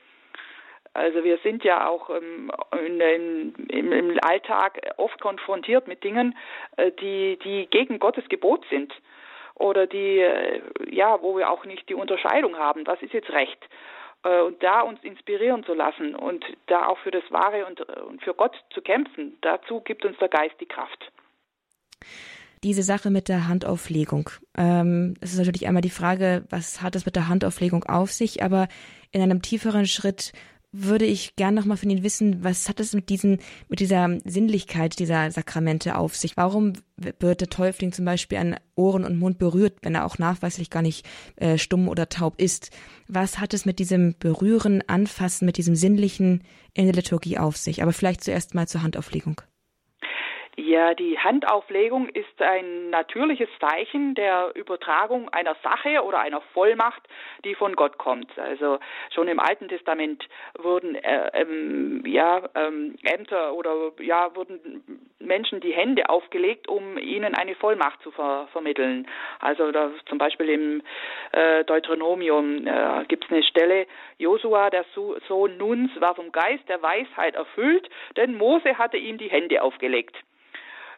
Also 0.95 1.24
wir 1.24 1.39
sind 1.39 1.64
ja 1.64 1.89
auch 1.89 2.11
ähm, 2.11 2.51
in, 2.72 3.55
in, 3.68 3.93
im, 3.93 4.18
Alltag 4.22 4.80
oft 4.99 5.20
konfrontiert 5.20 5.89
mit 5.89 6.05
Dingen, 6.05 6.37
äh, 6.76 6.91
die, 6.93 7.39
die 7.45 7.66
gegen 7.70 7.99
Gottes 7.99 8.28
Gebot 8.28 8.64
sind 8.70 8.93
oder 9.63 9.87
die, 9.87 10.19
äh, 10.19 10.61
ja, 10.91 11.23
wo 11.23 11.37
wir 11.37 11.49
auch 11.49 11.65
nicht 11.65 11.89
die 11.89 11.95
Unterscheidung 11.95 12.57
haben, 12.57 12.87
was 12.87 13.01
ist 13.01 13.13
jetzt 13.13 13.31
recht. 13.31 13.59
Äh, 14.25 14.43
und 14.43 14.63
da 14.63 14.81
uns 14.81 14.99
inspirieren 15.03 15.65
zu 15.65 15.75
lassen 15.75 16.15
und 16.15 16.45
da 16.67 16.87
auch 16.89 16.99
für 16.99 17.13
das 17.13 17.23
Wahre 17.31 17.67
und, 17.67 17.81
und 17.81 18.23
für 18.23 18.35
Gott 18.35 18.55
zu 18.75 18.83
kämpfen, 18.83 19.39
dazu 19.41 19.81
gibt 19.81 20.05
uns 20.05 20.19
der 20.19 20.29
Geist 20.29 20.57
die 20.61 20.67
Kraft. 20.67 21.13
Diese 22.65 22.83
Sache 22.83 23.11
mit 23.11 23.29
der 23.29 23.49
Handauflegung. 23.49 24.31
Ähm, 24.57 25.15
es 25.21 25.33
ist 25.33 25.39
natürlich 25.39 25.67
einmal 25.67 25.83
die 25.83 25.91
Frage, 25.91 26.45
was 26.51 26.83
hat 26.83 26.95
es 26.97 27.07
mit 27.07 27.17
der 27.17 27.29
Handauflegung 27.29 27.85
auf 27.85 28.13
sich, 28.13 28.43
aber 28.43 28.69
in 29.11 29.23
einem 29.23 29.43
tieferen 29.43 29.87
Schritt 29.87 30.33
würde 30.73 31.05
ich 31.05 31.37
gern 31.37 31.55
nochmal 31.55 31.77
von 31.77 31.91
Ihnen 31.91 32.03
wissen, 32.03 32.43
was 32.43 32.68
hat 32.68 32.81
es 32.81 32.95
mit 32.95 33.11
diesen, 33.11 33.39
mit 33.68 33.81
dieser 33.81 34.18
Sinnlichkeit 34.25 34.99
dieser 34.99 35.31
Sakramente 35.31 35.97
auf 35.97 36.16
sich? 36.16 36.37
Warum 36.39 36.73
wird 36.97 37.41
der 37.41 37.49
Täufling 37.49 37.93
zum 37.93 38.07
Beispiel 38.07 38.39
an 38.39 38.57
Ohren 38.75 39.05
und 39.05 39.18
Mund 39.18 39.39
berührt, 39.39 39.79
wenn 39.83 39.95
er 39.95 40.07
auch 40.07 40.18
nachweislich 40.18 40.70
gar 40.70 40.83
nicht 40.83 41.07
äh, 41.37 41.59
stumm 41.59 41.89
oder 41.89 42.09
taub 42.09 42.41
ist? 42.41 42.70
Was 43.07 43.39
hat 43.39 43.53
es 43.53 43.66
mit 43.66 43.79
diesem 43.79 44.14
Berühren, 44.18 44.83
Anfassen, 44.89 45.45
mit 45.45 45.59
diesem 45.59 45.77
Sinnlichen 45.77 46.43
in 46.73 46.87
der 46.87 46.95
Liturgie 46.95 47.37
auf 47.37 47.59
sich? 47.59 47.83
Aber 47.83 47.93
vielleicht 47.93 48.25
zuerst 48.25 48.55
mal 48.55 48.66
zur 48.66 48.83
Handauflegung. 48.83 49.43
Ja, 50.57 50.92
die 50.92 51.18
Handauflegung 51.18 52.11
ist 52.11 52.42
ein 52.42 52.90
natürliches 52.90 53.48
Zeichen 53.59 54.14
der 54.14 54.53
Übertragung 54.55 55.30
einer 55.30 55.57
Sache 55.62 56.05
oder 56.05 56.20
einer 56.20 56.42
Vollmacht, 56.53 57.03
die 57.42 57.55
von 57.55 57.74
Gott 57.74 57.96
kommt. 57.96 58.38
Also 58.38 58.78
schon 59.14 59.28
im 59.28 59.40
Alten 59.40 59.68
Testament 59.68 60.28
wurden 60.59 60.94
äh, 60.94 61.30
ähm, 61.32 62.05
ja 62.05 62.42
ähm, 62.55 62.96
Ämter 63.03 63.55
oder 63.55 63.92
ja 64.00 64.36
wurden 64.36 65.09
Menschen 65.20 65.61
die 65.61 65.72
Hände 65.72 66.11
aufgelegt, 66.11 66.68
um 66.68 66.98
ihnen 66.98 67.34
eine 67.34 67.55
Vollmacht 67.55 68.03
zu 68.03 68.11
ver 68.11 68.46
vermitteln. 68.53 69.09
Also 69.40 69.72
da, 69.72 69.90
zum 70.05 70.18
Beispiel 70.18 70.50
im 70.50 70.82
äh, 71.32 71.64
Deuteronomium 71.64 72.66
äh, 72.66 73.07
gibt 73.09 73.24
es 73.24 73.30
eine 73.30 73.42
Stelle: 73.42 73.86
Josua, 74.18 74.68
der 74.68 74.84
Sohn 75.28 75.57
Nuns, 75.57 75.90
war 75.98 76.14
vom 76.14 76.30
Geist 76.30 76.68
der 76.68 76.82
Weisheit 76.82 77.36
erfüllt, 77.36 77.88
denn 78.18 78.36
Mose 78.36 78.76
hatte 78.76 78.98
ihm 78.98 79.16
die 79.16 79.30
Hände 79.30 79.62
aufgelegt. 79.62 80.14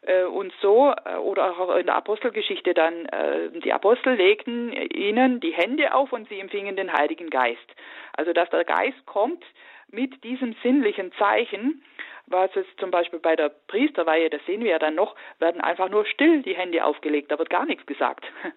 Äh, 0.07 0.25
und 0.25 0.53
so, 0.61 0.93
äh, 1.05 1.17
oder 1.17 1.59
auch 1.59 1.77
in 1.77 1.87
der 1.87 1.97
Apostelgeschichte 1.97 2.75
dann, 2.75 3.07
äh, 3.07 3.51
die 3.61 3.73
Apostel 3.73 4.15
legten 4.15 4.73
ihnen 4.73 5.41
die 5.41 5.53
Hände 5.53 5.95
auf 5.95 6.13
und 6.13 6.29
sie 6.29 6.41
empfingen 6.41 6.77
den 6.77 6.93
Heiligen 6.93 7.31
Geist. 7.31 7.75
Also 8.17 8.33
dass 8.33 8.51
der 8.51 8.65
Geist 8.65 9.07
kommt 9.07 9.45
mit 9.91 10.23
diesem 10.25 10.55
sinnlichen 10.63 11.13
Zeichen, 11.19 11.83
was 12.27 12.55
es 12.57 12.67
zum 12.79 12.91
Beispiel 12.91 13.19
bei 13.19 13.37
der 13.37 13.51
Priesterweihe, 13.51 14.31
das 14.31 14.45
sehen 14.47 14.63
wir 14.63 14.73
ja 14.73 14.79
dann 14.79 14.95
noch, 14.95 15.15
werden 15.39 15.61
einfach 15.61 15.91
nur 15.91 16.07
still 16.07 16.43
die 16.43 16.57
Hände 16.57 16.85
aufgelegt, 16.85 17.31
da 17.31 17.39
wird 17.39 17.51
gar 17.51 17.67
nichts 17.67 17.87
gesagt. 17.87 18.25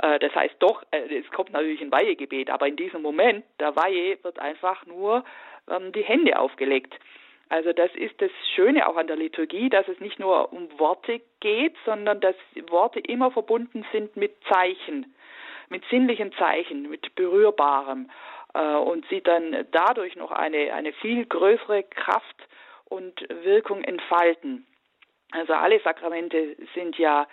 Das 0.00 0.32
heißt 0.32 0.54
doch, 0.60 0.84
es 0.92 1.28
kommt 1.32 1.52
natürlich 1.52 1.80
ein 1.80 1.90
Weihegebet, 1.90 2.50
aber 2.50 2.68
in 2.68 2.76
diesem 2.76 3.02
Moment 3.02 3.44
der 3.58 3.74
Weihe 3.74 4.16
wird 4.22 4.38
einfach 4.38 4.86
nur 4.86 5.24
ähm, 5.68 5.90
die 5.90 6.04
Hände 6.04 6.38
aufgelegt. 6.38 6.94
Also 7.48 7.72
das 7.72 7.90
ist 7.94 8.20
das 8.20 8.30
Schöne 8.54 8.86
auch 8.86 8.96
an 8.96 9.06
der 9.06 9.16
Liturgie, 9.16 9.70
dass 9.70 9.88
es 9.88 10.00
nicht 10.00 10.18
nur 10.18 10.52
um 10.52 10.68
Worte 10.78 11.20
geht, 11.40 11.74
sondern 11.84 12.20
dass 12.20 12.36
Worte 12.68 13.00
immer 13.00 13.30
verbunden 13.30 13.86
sind 13.92 14.16
mit 14.16 14.36
Zeichen, 14.52 15.14
mit 15.70 15.82
sinnlichen 15.90 16.32
Zeichen, 16.32 16.90
mit 16.90 17.14
berührbarem 17.14 18.10
äh, 18.54 18.74
und 18.74 19.06
sie 19.08 19.22
dann 19.22 19.66
dadurch 19.70 20.16
noch 20.16 20.30
eine, 20.30 20.74
eine 20.74 20.92
viel 20.92 21.24
größere 21.24 21.84
Kraft 21.84 22.36
und 22.84 23.26
Wirkung 23.42 23.82
entfalten. 23.82 24.66
Also 25.30 25.52
alle 25.52 25.78
Sakramente 25.80 26.56
sind 26.74 26.96
ja 26.98 27.26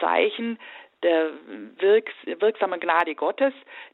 Zeichen 0.00 0.58
der 1.04 1.32
wirks 1.78 2.14
wirksamen 2.24 2.80
Gnade 2.80 3.14
Gottes, 3.14 3.52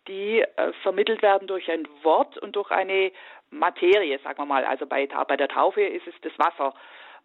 die 0.08 0.40
äh, 0.40 0.72
vermittelt 0.82 1.22
werden 1.22 1.48
durch 1.48 1.70
ein 1.70 1.86
Wort 2.02 2.38
und 2.38 2.56
durch 2.56 2.70
eine 2.70 3.10
Materie, 3.50 4.18
sagen 4.20 4.38
wir 4.38 4.46
mal. 4.46 4.64
Also 4.64 4.86
bei, 4.86 5.06
bei 5.06 5.36
der 5.36 5.48
Taufe 5.48 5.82
ist 5.82 6.06
es 6.06 6.14
das 6.22 6.32
Wasser 6.38 6.74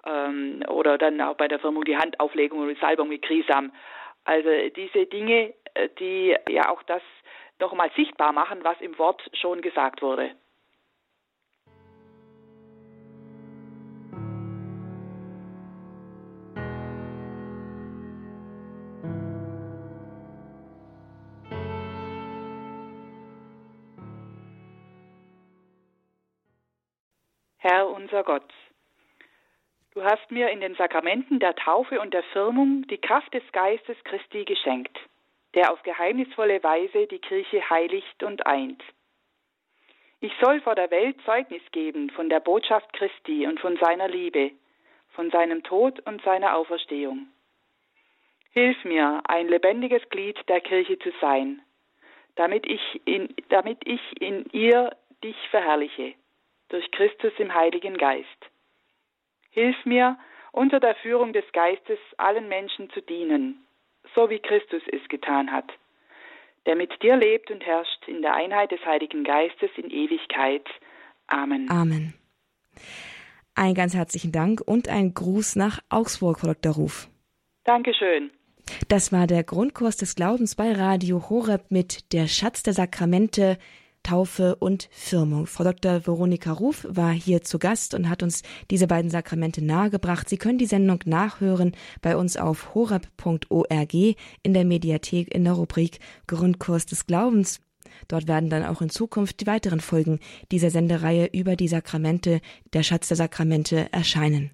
ähm, 0.05 0.63
oder 0.67 0.97
dann 0.97 1.19
auch 1.21 1.35
bei 1.35 1.47
der 1.47 1.59
Firmung 1.59 1.83
die 1.83 1.97
Handauflegung 1.97 2.59
oder 2.59 2.73
die 2.73 2.79
Salbung 2.79 3.09
mit 3.09 3.21
Krisam. 3.21 3.71
Also 4.23 4.49
diese 4.75 5.05
Dinge, 5.05 5.53
äh, 5.73 5.89
die 5.99 6.35
ja 6.49 6.69
auch 6.69 6.83
das 6.83 7.01
nochmal 7.59 7.91
sichtbar 7.95 8.33
machen, 8.33 8.63
was 8.63 8.79
im 8.81 8.97
Wort 8.97 9.21
schon 9.33 9.61
gesagt 9.61 10.01
wurde. 10.01 10.31
Unser 28.15 28.23
Gott, 28.23 28.53
du 29.93 30.01
hast 30.01 30.31
mir 30.31 30.49
in 30.49 30.61
den 30.61 30.73
Sakramenten 30.75 31.37
der 31.39 31.53
Taufe 31.53 31.99
und 31.99 32.13
der 32.13 32.23
Firmung 32.23 32.87
die 32.87 32.97
Kraft 32.97 33.33
des 33.33 33.43
Geistes 33.51 33.97
Christi 34.05 34.45
geschenkt, 34.45 34.97
der 35.53 35.73
auf 35.73 35.83
geheimnisvolle 35.83 36.63
Weise 36.63 37.07
die 37.07 37.19
Kirche 37.19 37.69
heiligt 37.69 38.23
und 38.23 38.45
eint. 38.45 38.81
Ich 40.21 40.31
soll 40.39 40.61
vor 40.61 40.75
der 40.75 40.91
Welt 40.91 41.17
Zeugnis 41.25 41.61
geben 41.73 42.09
von 42.09 42.29
der 42.29 42.39
Botschaft 42.39 42.93
Christi 42.93 43.47
und 43.47 43.59
von 43.59 43.75
seiner 43.83 44.07
Liebe, 44.07 44.51
von 45.09 45.29
seinem 45.29 45.61
Tod 45.63 45.99
und 46.07 46.21
seiner 46.21 46.55
Auferstehung. 46.55 47.27
Hilf 48.51 48.81
mir, 48.85 49.23
ein 49.27 49.49
lebendiges 49.49 50.07
Glied 50.09 50.39
der 50.47 50.61
Kirche 50.61 50.97
zu 50.99 51.11
sein, 51.19 51.61
damit 52.35 52.65
ich 52.65 53.01
in, 53.03 53.35
damit 53.49 53.85
ich 53.85 53.99
in 54.21 54.45
ihr 54.53 54.95
dich 55.21 55.35
verherrliche 55.49 56.15
durch 56.69 56.89
Christus 56.91 57.33
im 57.37 57.53
Heiligen 57.53 57.97
Geist. 57.97 58.27
Hilf 59.51 59.75
mir, 59.85 60.17
unter 60.51 60.79
der 60.79 60.95
Führung 60.95 61.33
des 61.33 61.45
Geistes 61.51 61.99
allen 62.17 62.47
Menschen 62.47 62.89
zu 62.91 63.01
dienen, 63.01 63.65
so 64.13 64.29
wie 64.29 64.39
Christus 64.39 64.81
es 64.91 65.07
getan 65.09 65.51
hat, 65.51 65.69
der 66.65 66.75
mit 66.75 66.91
dir 67.03 67.17
lebt 67.17 67.51
und 67.51 67.65
herrscht 67.65 68.07
in 68.07 68.21
der 68.21 68.35
Einheit 68.35 68.71
des 68.71 68.83
Heiligen 68.85 69.23
Geistes 69.23 69.69
in 69.75 69.89
Ewigkeit. 69.89 70.65
Amen. 71.27 71.69
Amen. 71.69 72.13
Ein 73.55 73.73
ganz 73.73 73.93
herzlichen 73.93 74.31
Dank 74.31 74.61
und 74.61 74.89
ein 74.89 75.13
Gruß 75.13 75.55
nach 75.55 75.79
Augsburg, 75.89 76.39
Frau 76.39 76.47
Dr. 76.47 76.73
Ruf. 76.73 77.07
Dankeschön. 77.63 78.31
Das 78.87 79.11
war 79.11 79.27
der 79.27 79.43
Grundkurs 79.43 79.97
des 79.97 80.15
Glaubens 80.15 80.55
bei 80.55 80.71
Radio 80.73 81.29
Horeb 81.29 81.69
mit 81.69 82.13
der 82.13 82.27
Schatz 82.27 82.63
der 82.63 82.73
Sakramente 82.73 83.57
Taufe 84.05 84.55
und 84.57 84.87
Firmung. 84.91 85.47
Frau 85.47 85.63
Dr. 85.63 86.05
Veronika 86.05 86.51
Ruf 86.51 86.85
war 86.87 87.11
hier 87.11 87.41
zu 87.41 87.57
Gast 87.57 87.95
und 87.95 88.07
hat 88.07 88.21
uns 88.21 88.43
diese 88.69 88.85
beiden 88.85 89.09
Sakramente 89.09 89.65
nahegebracht. 89.65 90.29
Sie 90.29 90.37
können 90.37 90.59
die 90.59 90.67
Sendung 90.67 90.99
nachhören 91.05 91.71
bei 92.03 92.15
uns 92.15 92.37
auf 92.37 92.75
horab.org 92.75 93.93
in 94.43 94.53
der 94.53 94.63
Mediathek 94.63 95.33
in 95.33 95.43
der 95.43 95.53
Rubrik 95.53 95.99
Grundkurs 96.27 96.85
des 96.85 97.07
Glaubens. 97.07 97.61
Dort 98.07 98.27
werden 98.27 98.51
dann 98.51 98.63
auch 98.63 98.83
in 98.83 98.91
Zukunft 98.91 99.41
die 99.41 99.47
weiteren 99.47 99.79
Folgen 99.79 100.19
dieser 100.51 100.69
Sendereihe 100.69 101.25
über 101.33 101.55
die 101.55 101.67
Sakramente, 101.67 102.41
der 102.73 102.83
Schatz 102.83 103.07
der 103.07 103.17
Sakramente 103.17 103.91
erscheinen. 103.91 104.51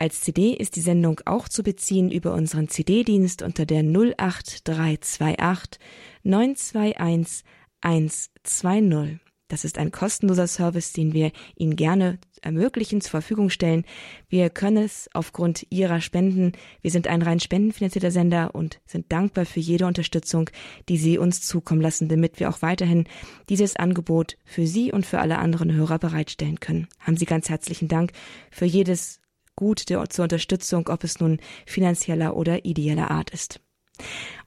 Als 0.00 0.20
CD 0.20 0.52
ist 0.52 0.76
die 0.76 0.80
Sendung 0.80 1.20
auch 1.24 1.48
zu 1.48 1.64
beziehen 1.64 2.12
über 2.12 2.32
unseren 2.34 2.68
CD-Dienst 2.68 3.42
unter 3.42 3.66
der 3.66 3.82
08328 3.82 5.80
921 6.22 7.44
120. 7.80 9.20
Das 9.48 9.64
ist 9.64 9.78
ein 9.78 9.90
kostenloser 9.90 10.46
Service, 10.46 10.92
den 10.92 11.14
wir 11.14 11.32
Ihnen 11.56 11.74
gerne 11.74 12.18
ermöglichen, 12.42 13.00
zur 13.00 13.12
Verfügung 13.12 13.48
stellen. 13.48 13.84
Wir 14.28 14.50
können 14.50 14.84
es 14.84 15.08
aufgrund 15.14 15.66
Ihrer 15.70 16.02
Spenden. 16.02 16.52
Wir 16.82 16.90
sind 16.90 17.08
ein 17.08 17.22
rein 17.22 17.40
spendenfinanzierter 17.40 18.10
Sender 18.10 18.54
und 18.54 18.78
sind 18.84 19.10
dankbar 19.10 19.46
für 19.46 19.60
jede 19.60 19.86
Unterstützung, 19.86 20.50
die 20.90 20.98
Sie 20.98 21.16
uns 21.16 21.40
zukommen 21.40 21.80
lassen, 21.80 22.08
damit 22.08 22.38
wir 22.40 22.50
auch 22.50 22.60
weiterhin 22.60 23.04
dieses 23.48 23.76
Angebot 23.76 24.36
für 24.44 24.66
Sie 24.66 24.92
und 24.92 25.06
für 25.06 25.18
alle 25.18 25.38
anderen 25.38 25.72
Hörer 25.72 25.98
bereitstellen 25.98 26.60
können. 26.60 26.86
Haben 27.00 27.16
Sie 27.16 27.26
ganz 27.26 27.48
herzlichen 27.48 27.88
Dank 27.88 28.12
für 28.50 28.66
jedes 28.66 29.20
Gut 29.56 29.88
der, 29.88 30.08
zur 30.10 30.24
Unterstützung, 30.24 30.88
ob 30.88 31.02
es 31.02 31.18
nun 31.18 31.40
finanzieller 31.66 32.36
oder 32.36 32.64
ideeller 32.64 33.10
Art 33.10 33.30
ist. 33.30 33.60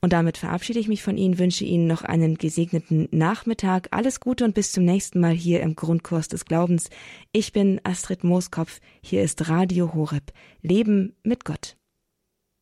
Und 0.01 0.13
damit 0.13 0.37
verabschiede 0.37 0.79
ich 0.79 0.87
mich 0.87 1.03
von 1.03 1.17
Ihnen, 1.17 1.39
wünsche 1.39 1.65
Ihnen 1.65 1.87
noch 1.87 2.03
einen 2.03 2.35
gesegneten 2.37 3.07
Nachmittag. 3.11 3.87
Alles 3.91 4.19
Gute 4.19 4.45
und 4.45 4.55
bis 4.55 4.71
zum 4.71 4.83
nächsten 4.85 5.19
Mal 5.19 5.33
hier 5.33 5.61
im 5.61 5.75
Grundkurs 5.75 6.27
des 6.27 6.45
Glaubens. 6.45 6.89
Ich 7.31 7.53
bin 7.53 7.79
Astrid 7.83 8.23
Mooskopf. 8.23 8.79
Hier 9.01 9.23
ist 9.23 9.49
Radio 9.49 9.93
Horeb. 9.93 10.31
Leben 10.61 11.15
mit 11.23 11.45
Gott. 11.45 11.77